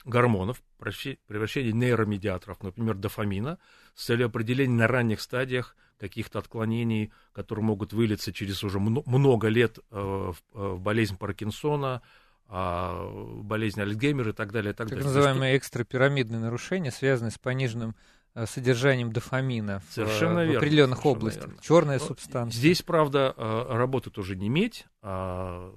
гормонов, 0.05 0.61
превращения 0.77 1.71
нейромедиаторов, 1.71 2.61
например, 2.61 2.95
дофамина, 2.95 3.57
с 3.95 4.05
целью 4.05 4.27
определения 4.27 4.73
на 4.73 4.87
ранних 4.87 5.21
стадиях 5.21 5.75
каких-то 5.97 6.39
отклонений, 6.39 7.13
которые 7.31 7.63
могут 7.63 7.93
вылиться 7.93 8.33
через 8.33 8.63
уже 8.63 8.79
много 8.79 9.47
лет 9.47 9.79
э, 9.91 10.33
в 10.51 10.79
болезнь 10.79 11.17
Паркинсона, 11.17 12.01
болезнь 12.53 13.81
Альцгеймера 13.81 14.29
и 14.29 14.33
так 14.33 14.51
далее. 14.51 14.71
И 14.71 14.75
так, 14.75 14.87
так 14.87 14.97
далее. 14.97 15.05
называемые 15.05 15.57
экстрапирамидные 15.57 16.39
нарушения, 16.39 16.91
связанные 16.91 17.31
с 17.31 17.39
пониженным 17.39 17.95
э, 18.35 18.45
содержанием 18.45 19.11
дофамина 19.11 19.81
совершенно 19.89 20.41
в, 20.41 20.43
верно, 20.43 20.53
в 20.53 20.57
определенных 20.57 20.97
совершенно 20.99 21.17
областях. 21.17 21.47
Верно. 21.47 21.61
Черная 21.63 21.99
Но 21.99 22.05
субстанция. 22.05 22.57
Здесь, 22.57 22.83
правда, 22.83 23.33
э, 23.35 23.65
работает 23.69 24.17
уже 24.19 24.35
не 24.35 24.49
медь. 24.49 24.85
А 25.01 25.73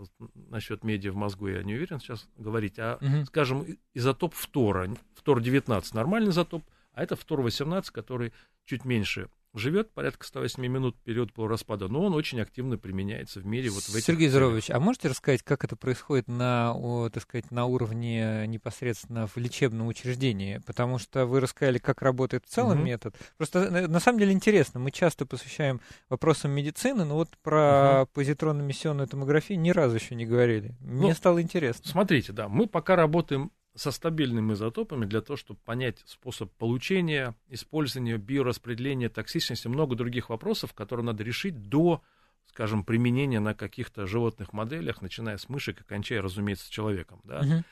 насчет 0.51 0.85
меди 0.85 1.09
в 1.09 1.17
мозгу 1.17 1.49
я 1.49 1.63
не 1.63 1.75
уверен 1.75 1.99
сейчас 1.99 2.29
говорить. 2.37 2.79
А, 2.79 2.99
угу. 3.01 3.25
скажем, 3.25 3.67
изотоп 3.95 4.35
фтора. 4.35 4.91
Фтор-19 5.15 5.83
нормальный 5.95 6.31
изотоп, 6.31 6.63
а 6.93 7.03
это 7.03 7.17
фтор-18, 7.17 7.87
который 7.91 8.33
чуть 8.67 8.85
меньше 8.85 9.29
живет 9.59 9.93
порядка 9.93 10.27
108 10.27 10.67
минут 10.67 10.97
период 11.03 11.33
полураспада, 11.33 11.89
но 11.89 12.05
он 12.05 12.15
очень 12.15 12.41
активно 12.41 12.79
применяется 12.79 13.41
в 13.41 13.47
мире 13.47 13.71
вот 13.71 13.85
в 13.85 13.95
этих 13.95 14.05
Сергей 14.05 14.29
Здорович, 14.29 14.71
а 14.71 14.81
можете 14.81 15.09
рассказать, 15.09 15.43
как 15.43 15.65
это 15.65 15.77
происходит 15.77 16.29
на, 16.29 16.75
о, 16.75 17.09
так 17.09 17.23
сказать, 17.23 17.51
на 17.51 17.67
уровне 17.67 18.47
непосредственно 18.47 19.27
в 19.27 19.37
лечебном 19.37 19.87
учреждении? 19.87 20.61
Потому 20.67 20.99
что 20.99 21.27
вы 21.27 21.41
рассказали, 21.41 21.79
как 21.79 22.03
работает 22.03 22.45
в 22.47 22.49
целом 22.49 22.79
угу. 22.79 22.87
метод. 22.87 23.15
Просто 23.37 23.71
на 23.89 24.01
самом 24.01 24.19
деле 24.19 24.33
интересно, 24.33 24.81
мы 24.81 24.91
часто 24.91 25.27
посвящаем 25.27 25.81
вопросам 26.09 26.51
медицины, 26.51 27.05
но 27.05 27.15
вот 27.15 27.31
про 27.43 28.03
угу. 28.03 28.11
позитронно-эмиссионную 28.15 29.07
томографию 29.07 29.59
ни 29.59 29.71
разу 29.71 29.97
еще 29.97 30.15
не 30.15 30.27
говорили. 30.27 30.75
Мне 30.81 31.09
ну, 31.09 31.15
стало 31.15 31.41
интересно. 31.43 31.89
Смотрите, 31.89 32.33
да, 32.33 32.49
мы 32.49 32.67
пока 32.67 32.97
работаем 32.97 33.51
со 33.77 33.91
стабильными 33.91 34.55
изотопами 34.55 35.05
для 35.05 35.21
того, 35.21 35.37
чтобы 35.37 35.61
понять 35.61 36.03
способ 36.07 36.51
получения, 36.53 37.37
использования, 37.49 38.17
биораспределения, 38.17 39.09
токсичности, 39.09 39.69
много 39.69 39.95
других 39.95 40.31
вопросов, 40.31 40.73
которые 40.73 41.05
надо 41.05 41.23
решить 41.23 41.69
до, 41.69 42.03
скажем, 42.47 42.85
применения 42.85 43.39
на 43.39 43.55
каких-то 43.55 44.07
животных 44.07 44.53
моделях, 44.53 45.03
начиная 45.03 45.37
с 45.37 45.49
мышек 45.49 45.81
и 45.81 45.85
кончая, 45.85 46.23
разумеется, 46.23 46.73
человеком. 46.73 47.21
Да? 47.25 47.43
Uh-huh. 47.43 47.65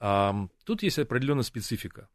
А, 0.00 0.48
тут 0.64 0.82
есть 0.82 0.98
определенная 0.98 1.42
специфика. 1.42 2.08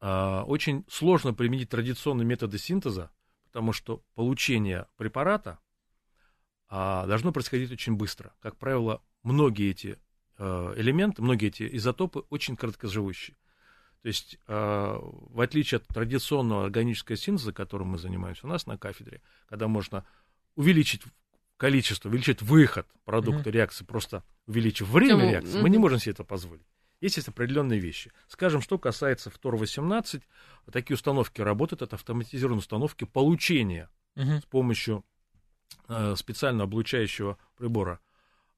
А, 0.00 0.44
очень 0.44 0.84
сложно 0.88 1.34
применить 1.34 1.68
традиционные 1.68 2.24
методы 2.24 2.58
синтеза, 2.58 3.10
потому 3.44 3.72
что 3.72 4.04
получение 4.14 4.86
препарата 4.96 5.58
а, 6.68 7.06
должно 7.06 7.32
происходить 7.32 7.72
очень 7.72 7.96
быстро. 7.96 8.32
Как 8.40 8.56
правило, 8.56 9.02
многие 9.24 9.70
эти 9.70 9.98
элементы, 10.76 11.22
многие 11.22 11.48
эти 11.48 11.76
изотопы 11.76 12.20
очень 12.30 12.56
короткоживущие. 12.56 13.36
То 14.02 14.08
есть, 14.08 14.38
э, 14.46 14.98
в 15.00 15.40
отличие 15.40 15.76
от 15.76 15.86
традиционного 15.86 16.64
органического 16.64 17.16
синтеза, 17.16 17.52
которым 17.52 17.88
мы 17.88 17.98
занимаемся 17.98 18.46
у 18.46 18.48
нас 18.48 18.66
на 18.66 18.78
кафедре, 18.78 19.20
когда 19.48 19.68
можно 19.68 20.06
увеличить 20.56 21.02
количество, 21.58 22.08
увеличить 22.08 22.40
выход 22.40 22.86
продукта 23.04 23.50
mm-hmm. 23.50 23.52
реакции, 23.52 23.84
просто 23.84 24.24
увеличив 24.46 24.88
время 24.88 25.20
Тем... 25.20 25.30
реакции, 25.30 25.58
mm-hmm. 25.58 25.62
мы 25.62 25.70
не 25.70 25.78
можем 25.78 25.98
себе 25.98 26.12
это 26.12 26.24
позволить. 26.24 26.66
Есть, 27.02 27.16
есть 27.16 27.28
определенные 27.28 27.78
вещи. 27.78 28.10
Скажем, 28.26 28.62
что 28.62 28.78
касается 28.78 29.30
Фтор-18, 29.30 30.22
такие 30.70 30.94
установки 30.94 31.40
работают, 31.40 31.82
это 31.82 31.96
автоматизированные 31.96 32.60
установки 32.60 33.04
получения 33.04 33.90
с 34.16 34.44
помощью 34.46 35.04
э, 35.88 36.14
специально 36.16 36.64
облучающего 36.64 37.38
прибора 37.56 38.00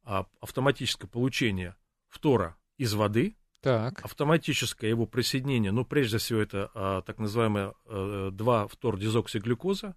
автоматическое 0.05 1.09
получение 1.09 1.77
фтора 2.09 2.57
из 2.77 2.95
воды, 2.95 3.37
так. 3.61 4.05
автоматическое 4.05 4.91
его 4.91 5.07
присоединение, 5.07 5.71
ну, 5.71 5.85
прежде 5.85 6.19
всего, 6.19 6.41
это 6.41 6.71
а, 6.75 7.03
так 7.03 7.19
называемое 7.19 7.75
а, 7.87 8.31
2-фтор-дезоксиглюкоза, 8.31 9.95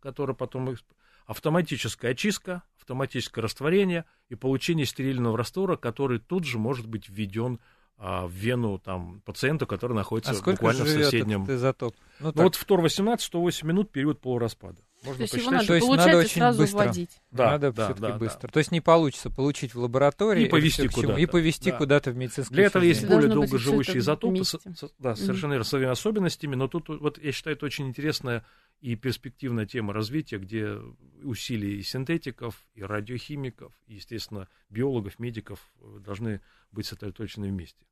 которая 0.00 0.36
потом 0.36 0.76
автоматическая 1.24 2.12
очистка, 2.12 2.62
автоматическое 2.76 3.42
растворение 3.42 4.04
и 4.28 4.34
получение 4.34 4.86
стерильного 4.86 5.36
раствора, 5.36 5.76
который 5.76 6.18
тут 6.18 6.44
же 6.44 6.58
может 6.58 6.86
быть 6.86 7.08
введен 7.08 7.58
а, 7.98 8.26
в 8.26 8.32
вену 8.32 8.78
там, 8.78 9.22
пациенту, 9.24 9.66
который 9.66 9.94
находится 9.94 10.32
а 10.32 10.50
буквально 10.50 10.84
в 10.84 10.88
соседнем. 10.88 11.44
Этот 11.44 11.56
изотоп? 11.56 11.94
Ну, 12.20 12.32
ну 12.34 12.42
вот 12.42 12.54
фтор 12.54 12.82
18 12.82 13.24
108 13.24 13.66
минут 13.66 13.90
период 13.90 14.20
полураспада. 14.20 14.82
Можно 15.06 15.26
То 15.26 15.34
есть 15.34 15.34
его 15.34 15.50
надо, 15.50 15.66
То 15.66 15.74
есть 15.74 15.88
надо 15.88 16.18
очень 16.18 16.28
сразу 16.30 16.58
быстро. 16.58 16.76
вводить. 16.78 17.10
Да, 17.30 17.50
надо 17.52 17.72
да, 17.72 17.84
все-таки 17.84 18.02
да, 18.12 18.18
быстро. 18.18 18.48
Да. 18.48 18.52
То 18.52 18.58
есть 18.58 18.72
не 18.72 18.80
получится 18.80 19.30
получить 19.30 19.74
в 19.74 19.78
лаборатории 19.78 20.46
и 20.46 20.48
повести 20.48 20.88
куда-то. 20.88 21.20
И 21.20 21.26
повести 21.26 21.70
да. 21.70 21.76
куда-то 21.76 22.10
в 22.10 22.16
медицинскую 22.16 22.56
Для 22.56 22.66
этого 22.66 22.82
есть 22.82 23.06
более 23.06 23.28
долгоживущие 23.28 23.98
изотопы, 23.98 24.44
с, 24.44 24.58
с, 24.58 24.90
да, 24.98 25.14
совершенно 25.14 25.52
верно, 25.52 25.64
с 25.64 25.68
своими 25.68 25.88
особенностями, 25.88 26.56
но 26.56 26.66
тут 26.66 26.88
вот 26.88 27.22
я 27.22 27.32
считаю, 27.32 27.56
это 27.56 27.66
очень 27.66 27.86
интересная 27.86 28.44
и 28.80 28.94
перспективная 28.96 29.66
тема 29.66 29.92
развития, 29.92 30.38
где 30.38 30.78
усилия 31.22 31.76
и 31.76 31.82
синтетиков, 31.82 32.60
и 32.74 32.82
радиохимиков, 32.82 33.72
и, 33.86 33.94
естественно, 33.94 34.48
биологов, 34.68 35.18
медиков 35.18 35.60
э, 35.80 35.98
должны 36.00 36.40
быть 36.72 36.86
сосредоточены 36.86 37.48
вместе. 37.48 37.86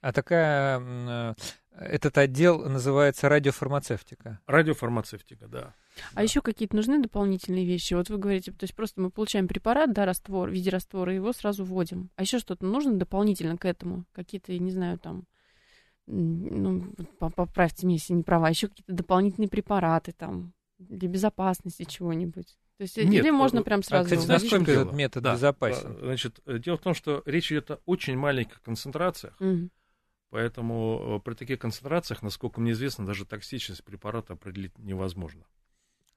А 0.00 0.12
такая, 0.12 0.80
э, 0.80 1.34
этот 1.72 2.18
отдел 2.18 2.68
называется 2.68 3.28
радиофармацевтика. 3.28 4.40
Радиофармацевтика, 4.46 5.46
да. 5.48 5.74
А 6.14 6.22
еще 6.22 6.40
какие-то 6.40 6.76
нужны 6.76 7.00
дополнительные 7.00 7.64
вещи? 7.64 7.94
Вот 7.94 8.08
вы 8.10 8.18
говорите, 8.18 8.52
то 8.52 8.64
есть 8.64 8.74
просто 8.74 9.00
мы 9.00 9.10
получаем 9.10 9.48
препарат, 9.48 9.92
да, 9.92 10.06
раствор, 10.06 10.50
в 10.50 10.52
виде 10.52 10.70
раствора, 10.70 11.12
и 11.12 11.16
его 11.16 11.32
сразу 11.32 11.64
вводим. 11.64 12.10
А 12.16 12.22
еще 12.22 12.38
что-то 12.38 12.66
нужно 12.66 12.94
дополнительно 12.94 13.56
к 13.56 13.64
этому? 13.64 14.04
Какие-то, 14.12 14.56
не 14.58 14.70
знаю, 14.70 14.98
там, 14.98 15.24
ну, 16.06 16.92
поправьте 17.18 17.86
меня, 17.86 17.96
если 17.96 18.14
не 18.14 18.22
права, 18.22 18.48
еще 18.48 18.68
какие-то 18.68 18.92
дополнительные 18.92 19.48
препараты 19.48 20.12
там 20.12 20.52
для 20.78 21.08
безопасности 21.08 21.84
чего-нибудь. 21.84 22.56
То 22.80 22.84
есть 22.84 22.96
Нет, 22.96 23.22
или 23.22 23.30
можно 23.30 23.58
э, 23.58 23.62
прям 23.62 23.82
сразу... 23.82 24.14
А, 24.14 24.16
кстати, 24.16 24.26
насколько 24.26 24.72
этот 24.72 24.94
метод 24.94 25.22
да, 25.22 25.34
безопасен? 25.34 25.98
Значит, 26.00 26.40
э, 26.46 26.58
дело 26.58 26.78
в 26.78 26.80
том, 26.80 26.94
что 26.94 27.22
речь 27.26 27.52
идет 27.52 27.70
о 27.72 27.80
очень 27.84 28.16
маленьких 28.16 28.62
концентрациях, 28.62 29.34
угу. 29.38 29.68
поэтому 30.30 31.18
э, 31.18 31.20
при 31.22 31.34
таких 31.34 31.58
концентрациях, 31.58 32.22
насколько 32.22 32.58
мне 32.58 32.72
известно, 32.72 33.04
даже 33.04 33.26
токсичность 33.26 33.84
препарата 33.84 34.32
определить 34.32 34.78
невозможно. 34.78 35.44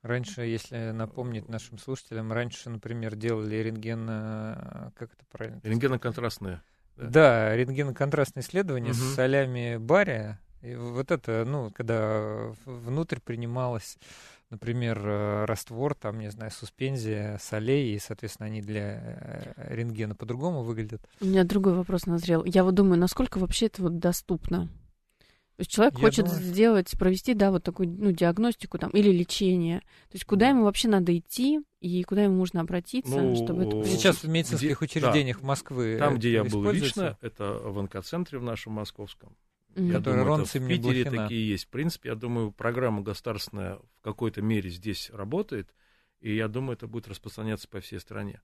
Раньше, 0.04 0.42
если 0.42 0.92
напомнить 0.92 1.50
нашим 1.50 1.78
слушателям, 1.78 2.32
раньше, 2.32 2.70
например, 2.70 3.16
делали 3.16 3.56
рентген... 3.56 4.06
Как 4.06 5.14
это 5.14 5.26
правильно? 5.32 5.60
Рентгеноконтрастные. 5.64 6.62
Да, 6.98 7.08
да 7.08 7.56
рентгеноконтрастные 7.56 8.44
исследования 8.44 8.92
угу. 8.92 8.98
с 8.98 9.16
солями 9.16 9.78
бария. 9.78 10.40
И 10.62 10.76
вот 10.76 11.10
это, 11.10 11.44
ну, 11.46 11.72
когда 11.72 12.54
внутрь 12.66 13.20
принималось 13.20 13.98
например, 14.54 15.02
э, 15.04 15.46
раствор, 15.46 15.96
там, 15.96 16.20
не 16.20 16.30
знаю, 16.30 16.52
суспензия 16.52 17.40
солей, 17.40 17.96
и, 17.96 18.00
соответственно, 18.00 18.46
они 18.46 18.62
для 18.62 19.00
э, 19.02 19.76
рентгена 19.76 20.14
по-другому 20.16 20.62
выглядят. 20.62 21.02
У 21.22 21.26
меня 21.26 21.44
другой 21.44 21.74
вопрос 21.74 22.06
назрел. 22.06 22.46
Я 22.46 22.64
вот 22.64 22.76
думаю, 22.76 23.00
насколько 23.00 23.40
вообще 23.40 23.66
это 23.66 23.82
вот 23.82 23.98
доступно? 23.98 24.70
То 25.56 25.62
есть 25.62 25.72
человек 25.72 25.94
Я 25.96 26.00
хочет 26.00 26.26
думаю... 26.26 26.42
сделать, 26.42 26.92
провести, 26.98 27.34
да, 27.36 27.52
вот 27.52 27.64
такую, 27.64 27.90
ну, 27.90 28.12
диагностику 28.12 28.80
там 28.80 28.90
или 28.92 29.12
лечение. 29.12 29.80
То 29.80 30.14
есть 30.14 30.26
куда 30.26 30.50
ему 30.50 30.64
вообще 30.64 30.88
надо 30.88 31.16
идти 31.16 31.62
и 31.80 32.04
куда 32.04 32.24
ему 32.24 32.38
можно 32.38 32.62
обратиться, 32.62 33.22
ну, 33.22 33.36
чтобы 33.36 33.66
это 33.66 33.84
Сейчас 33.86 34.24
в 34.24 34.28
медицинских 34.28 34.82
где, 34.82 34.86
учреждениях 34.86 35.42
да, 35.42 35.48
Москвы 35.48 35.98
Там, 36.00 36.16
где 36.16 36.32
я 36.32 36.44
был 36.44 36.72
лично, 36.72 37.18
это 37.22 37.54
в 37.54 37.78
онкоцентре 37.78 38.40
в 38.40 38.44
нашем 38.44 38.74
московском. 38.74 39.36
Я 39.76 39.94
Который 39.94 40.24
думаю, 40.24 40.42
это 40.44 40.60
в 40.60 40.68
Питере 40.68 41.04
такие 41.10 41.50
есть. 41.50 41.66
В 41.66 41.70
принципе, 41.70 42.10
я 42.10 42.16
думаю, 42.16 42.52
программа 42.52 43.02
государственная 43.02 43.76
в 43.76 44.02
какой-то 44.02 44.42
мере 44.42 44.70
здесь 44.70 45.10
работает, 45.12 45.70
и 46.24 46.36
я 46.36 46.48
думаю, 46.48 46.78
это 46.78 46.88
будет 46.88 47.08
распространяться 47.10 47.68
по 47.68 47.82
всей 47.82 48.00
стране. 48.00 48.42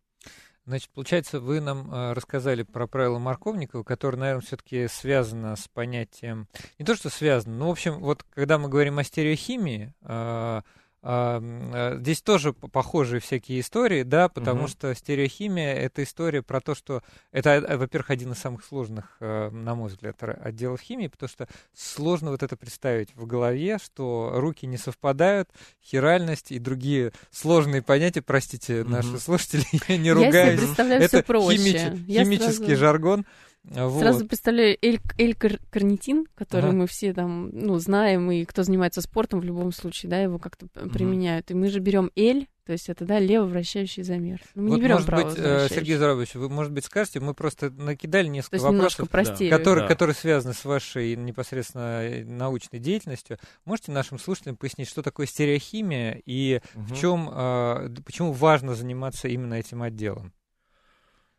Значит, 0.65 0.89
получается, 0.89 1.39
вы 1.39 1.61
нам 1.61 1.91
э, 1.91 2.13
рассказали 2.13 2.63
про 2.63 2.87
правила 2.87 3.19
Марковникова, 3.19 3.83
которое, 3.83 4.17
наверное, 4.17 4.41
все-таки 4.41 4.87
связано 4.87 5.55
с 5.55 5.67
понятием... 5.69 6.47
Не 6.77 6.85
то, 6.85 6.95
что 6.95 7.09
связано, 7.09 7.55
но, 7.55 7.69
в 7.69 7.71
общем, 7.71 7.99
вот 7.99 8.23
когда 8.23 8.59
мы 8.59 8.67
говорим 8.67 8.99
о 8.99 9.03
стереохимии, 9.03 9.93
э, 10.01 10.61
здесь 11.01 12.21
тоже 12.21 12.51
похожие 12.51 13.21
всякие 13.21 13.61
истории, 13.61 14.03
да, 14.03 14.27
потому 14.27 14.63
угу. 14.63 14.67
что 14.67 14.93
стереохимия 14.93 15.73
это 15.75 16.03
история 16.03 16.41
про 16.41 16.59
то, 16.59 16.75
что 16.75 17.01
это, 17.31 17.51
э, 17.51 17.77
во-первых, 17.77 18.09
один 18.09 18.33
из 18.33 18.39
самых 18.39 18.65
сложных, 18.65 19.15
э, 19.21 19.49
на 19.49 19.75
мой 19.75 19.89
взгляд, 19.89 20.17
отделов 20.21 20.81
химии, 20.81 21.07
потому 21.07 21.29
что 21.29 21.47
сложно 21.73 22.31
вот 22.31 22.43
это 22.43 22.57
представить 22.57 23.15
в 23.15 23.25
голове, 23.25 23.77
что 23.81 24.31
руки 24.35 24.67
не 24.67 24.77
совпадают, 24.77 25.49
хиральность 25.81 26.51
и 26.51 26.59
другие 26.59 27.13
сложные 27.31 27.81
понятия, 27.81 28.21
простите, 28.21 28.81
угу. 28.81 28.89
наши 28.89 29.19
слушатели, 29.19 29.63
я 29.87 29.97
не 29.97 30.11
ругаюсь. 30.11 30.61
Я 30.77 30.97
это 30.97 31.23
химич, 31.23 32.07
химический 32.07 32.65
сразу... 32.65 32.75
жаргон. 32.75 33.25
Вот. 33.63 33.99
Сразу 33.99 34.25
представляю 34.25 34.77
L-карнитин, 34.81 36.25
который 36.35 36.69
ага. 36.69 36.77
мы 36.77 36.87
все 36.87 37.13
там, 37.13 37.49
ну, 37.49 37.77
знаем, 37.77 38.31
и 38.31 38.45
кто 38.45 38.63
занимается 38.63 39.01
спортом 39.01 39.41
в 39.41 39.43
любом 39.43 39.71
случае, 39.71 40.09
да, 40.09 40.19
его 40.21 40.39
как-то 40.39 40.67
угу. 40.75 40.89
применяют. 40.89 41.51
И 41.51 41.53
мы 41.53 41.69
же 41.69 41.79
берем 41.79 42.09
L, 42.15 42.45
то 42.65 42.71
есть 42.71 42.89
это, 42.89 43.05
да, 43.05 43.19
левовращающий 43.19 44.03
замер. 44.03 44.41
Ну, 44.55 44.63
мы 44.63 44.69
вот, 44.69 44.75
не 44.75 44.81
берем 44.81 44.95
может 44.95 45.09
быть, 45.09 45.37
э, 45.37 45.67
Сергей 45.69 45.97
Зарович, 45.97 46.35
вы, 46.35 46.49
может 46.49 46.71
быть, 46.71 46.85
скажете, 46.85 47.19
мы 47.19 47.33
просто 47.33 47.69
накидали 47.69 48.27
несколько 48.27 48.61
вопросов, 48.61 49.09
простее. 49.09 49.49
которые, 49.49 49.83
да. 49.83 49.93
которые 49.93 50.15
связаны 50.15 50.53
с 50.53 50.63
вашей 50.65 51.15
непосредственно 51.15 52.03
э, 52.03 52.23
научной 52.23 52.79
деятельностью. 52.79 53.39
Можете 53.65 53.91
нашим 53.91 54.19
слушателям 54.19 54.55
пояснить, 54.55 54.87
что 54.87 55.03
такое 55.03 55.25
стереохимия 55.25 56.21
и 56.25 56.61
угу. 56.75 56.83
в 56.85 56.97
чем, 56.97 57.29
э, 57.31 57.89
почему 58.05 58.31
важно 58.31 58.73
заниматься 58.73 59.27
именно 59.27 59.55
этим 59.55 59.83
отделом? 59.83 60.33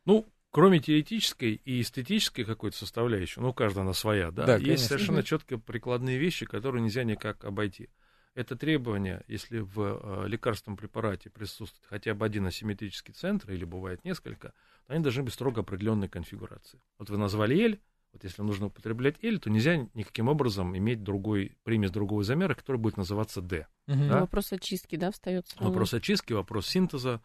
Ну, 0.04 0.26
кроме 0.50 0.80
теоретической 0.80 1.60
и 1.64 1.80
эстетической 1.80 2.44
какой-то 2.44 2.76
составляющей, 2.76 3.40
ну, 3.40 3.50
у 3.50 3.54
каждого 3.54 3.84
она 3.84 3.92
своя, 3.92 4.30
да, 4.30 4.46
да 4.46 4.54
есть 4.54 4.64
конечно. 4.64 4.86
совершенно 4.86 5.22
четко 5.22 5.58
прикладные 5.58 6.18
вещи, 6.18 6.46
которые 6.46 6.82
нельзя 6.82 7.04
никак 7.04 7.44
обойти. 7.44 7.88
Это 8.34 8.56
требование, 8.56 9.24
если 9.26 9.58
в 9.58 9.80
э, 9.80 10.28
лекарственном 10.28 10.76
препарате 10.76 11.30
присутствует 11.30 11.84
хотя 11.88 12.14
бы 12.14 12.24
один 12.24 12.46
асимметрический 12.46 13.12
центр, 13.12 13.50
или 13.50 13.64
бывает 13.64 14.04
несколько, 14.04 14.52
то 14.86 14.94
они 14.94 15.02
должны 15.02 15.24
быть 15.24 15.34
строго 15.34 15.62
определенной 15.62 16.08
конфигурации. 16.08 16.80
Вот 16.98 17.10
вы 17.10 17.18
назвали 17.18 17.60
L, 17.60 17.78
вот 18.12 18.24
если 18.24 18.42
нужно 18.42 18.66
употреблять 18.66 19.22
L, 19.22 19.38
то 19.38 19.50
нельзя 19.50 19.88
никаким 19.94 20.28
образом 20.28 20.76
иметь 20.76 21.02
другой, 21.02 21.56
примесь 21.64 21.90
другого 21.90 22.22
замера, 22.22 22.54
который 22.54 22.76
будет 22.76 22.96
называться 22.96 23.40
D. 23.40 23.66
Угу. 23.88 24.08
Да? 24.08 24.20
Вопрос 24.20 24.52
очистки, 24.52 24.96
да, 24.96 25.10
встает? 25.10 25.46
Вопрос 25.58 25.94
очистки, 25.94 26.32
вопрос 26.32 26.68
синтеза, 26.68 27.20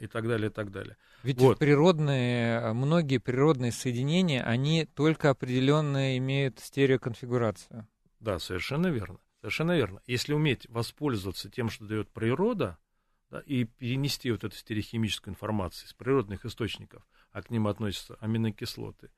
и 0.00 0.06
так 0.06 0.28
далее, 0.28 0.50
и 0.50 0.52
так 0.52 0.70
далее. 0.70 0.96
Ведь 1.22 1.38
вот. 1.38 1.58
природные, 1.58 2.72
многие 2.72 3.18
природные 3.18 3.72
соединения, 3.72 4.42
они 4.42 4.86
только 4.86 5.30
определенно 5.30 6.16
имеют 6.18 6.60
стереоконфигурацию. 6.60 7.88
Да, 8.20 8.38
совершенно 8.38 8.86
верно. 8.88 9.18
Совершенно 9.40 9.76
верно. 9.76 10.00
Если 10.06 10.32
уметь 10.32 10.68
воспользоваться 10.68 11.50
тем, 11.50 11.68
что 11.68 11.84
дает 11.84 12.08
природа, 12.10 12.78
да, 13.28 13.40
и 13.40 13.64
перенести 13.64 14.30
вот 14.30 14.44
эту 14.44 14.54
стереохимическую 14.54 15.32
информацию 15.32 15.88
из 15.88 15.94
природных 15.94 16.44
источников, 16.44 17.04
а 17.32 17.42
к 17.42 17.50
ним 17.50 17.66
относятся 17.66 18.14
аминокислоты, 18.20 19.10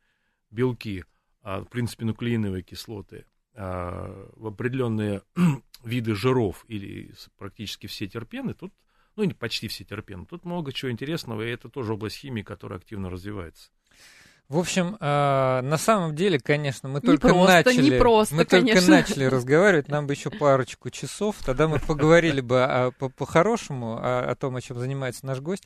белки, 0.50 1.04
а, 1.42 1.60
в 1.60 1.66
принципе, 1.66 2.06
нуклеиновые 2.06 2.62
кислоты, 2.62 3.26
а, 3.54 4.30
в 4.36 4.46
определенные 4.46 5.22
виды 5.84 6.14
жиров 6.14 6.64
или 6.68 7.12
практически 7.36 7.86
все 7.86 8.06
терпены, 8.06 8.54
тут 8.54 8.72
ну, 9.16 9.30
почти 9.30 9.68
все 9.68 9.84
терпены. 9.84 10.26
Тут 10.26 10.44
много 10.44 10.72
чего 10.72 10.90
интересного, 10.90 11.42
и 11.42 11.50
это 11.50 11.68
тоже 11.68 11.94
область 11.94 12.16
химии, 12.16 12.42
которая 12.42 12.78
активно 12.78 13.10
развивается. 13.10 13.70
В 14.48 14.58
общем, 14.58 14.98
э, 15.00 15.60
на 15.62 15.78
самом 15.78 16.14
деле, 16.14 16.38
конечно, 16.38 16.86
мы 16.86 17.00
не 17.00 17.06
только 17.06 17.28
просто, 17.28 17.64
начали, 17.64 17.82
не 17.82 17.98
просто, 17.98 18.34
мы 18.34 18.44
конечно. 18.44 18.78
только 18.78 18.90
начали 18.90 19.24
разговаривать, 19.24 19.88
нам 19.88 20.06
бы 20.06 20.12
еще 20.12 20.28
парочку 20.28 20.90
часов, 20.90 21.36
тогда 21.46 21.66
мы 21.66 21.78
поговорили 21.78 22.42
бы 22.42 22.62
о, 22.62 22.90
по, 22.90 23.08
по-хорошему 23.08 23.96
о, 23.96 24.30
о 24.30 24.34
том, 24.34 24.54
о 24.56 24.60
чем 24.60 24.78
занимается 24.78 25.24
наш 25.24 25.40
гость. 25.40 25.64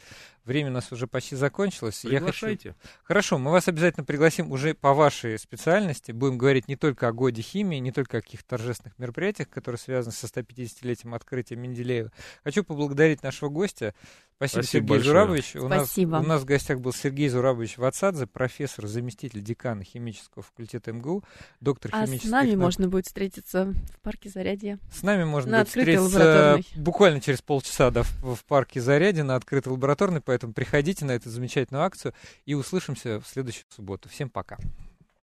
Время 0.49 0.71
у 0.71 0.73
нас 0.73 0.91
уже 0.93 1.07
почти 1.07 1.37
закончилось. 1.37 2.01
Приглашайте. 2.03 2.69
Я 2.69 2.73
хочу... 2.73 2.89
Хорошо, 3.05 3.37
мы 3.37 3.51
вас 3.51 3.69
обязательно 3.69 4.05
пригласим 4.05 4.51
уже 4.51 4.73
по 4.73 4.95
вашей 4.95 5.39
специальности. 5.39 6.11
Будем 6.11 6.39
говорить 6.39 6.69
не 6.69 6.77
только 6.77 7.07
о 7.07 7.13
годе 7.13 7.43
химии, 7.43 7.77
не 7.77 7.93
только 7.93 8.17
о 8.17 8.21
каких-то 8.23 8.57
торжественных 8.57 8.99
мероприятиях, 8.99 9.51
которые 9.51 9.79
связаны 9.79 10.15
со 10.15 10.27
150-летием 10.27 11.15
открытия 11.15 11.57
Менделеева. 11.57 12.13
Хочу 12.45 12.65
поблагодарить 12.65 13.23
нашего 13.23 13.51
гостя. 13.51 13.95
Спасибо, 14.39 14.63
Спасибо 14.63 14.71
Сергей 14.71 14.89
большое. 14.89 15.05
Зурабович. 15.05 15.57
У 15.57 15.67
Спасибо. 15.67 16.11
Нас, 16.13 16.25
у 16.25 16.29
нас 16.29 16.43
в 16.43 16.45
гостях 16.45 16.79
был 16.79 16.93
Сергей 16.93 17.29
Зурабович 17.29 17.77
Вацадзе, 17.77 18.29
профессор, 18.29 18.87
заместитель 18.87 19.43
декана 19.43 19.83
химического 19.83 20.45
факультета 20.45 20.93
МГУ, 20.93 21.25
доктор 21.61 21.91
а 21.93 22.07
химических 22.07 22.29
с 22.29 22.33
нами 22.33 22.51
наук. 22.51 22.61
можно 22.61 22.89
будет 22.89 23.07
встретиться 23.07 23.65
в 23.65 24.01
парке 24.01 24.29
Зарядье. 24.29 24.79
С 24.93 25.03
нами 25.03 25.25
можно 25.25 25.59
будет 25.59 25.69
встретиться 25.69 26.61
буквально 26.77 27.21
через 27.21 27.43
полчаса 27.43 27.91
да, 27.91 28.05
в, 28.05 28.37
в 28.37 28.45
парке 28.45 28.81
Зарядье 28.81 29.25
на 29.25 29.35
открытой 29.35 29.73
лабораторной, 29.73 30.21
поэтому 30.39 30.53
приходите 30.53 31.05
на 31.05 31.13
эту 31.13 31.31
замечательную 31.31 31.85
акцию 31.85 32.15
и 32.47 32.55
услышимся 32.55 33.21
в 33.21 33.27
следующую 33.27 33.65
субботу. 33.71 34.09
Всем 34.09 34.31
пока. 34.31 34.57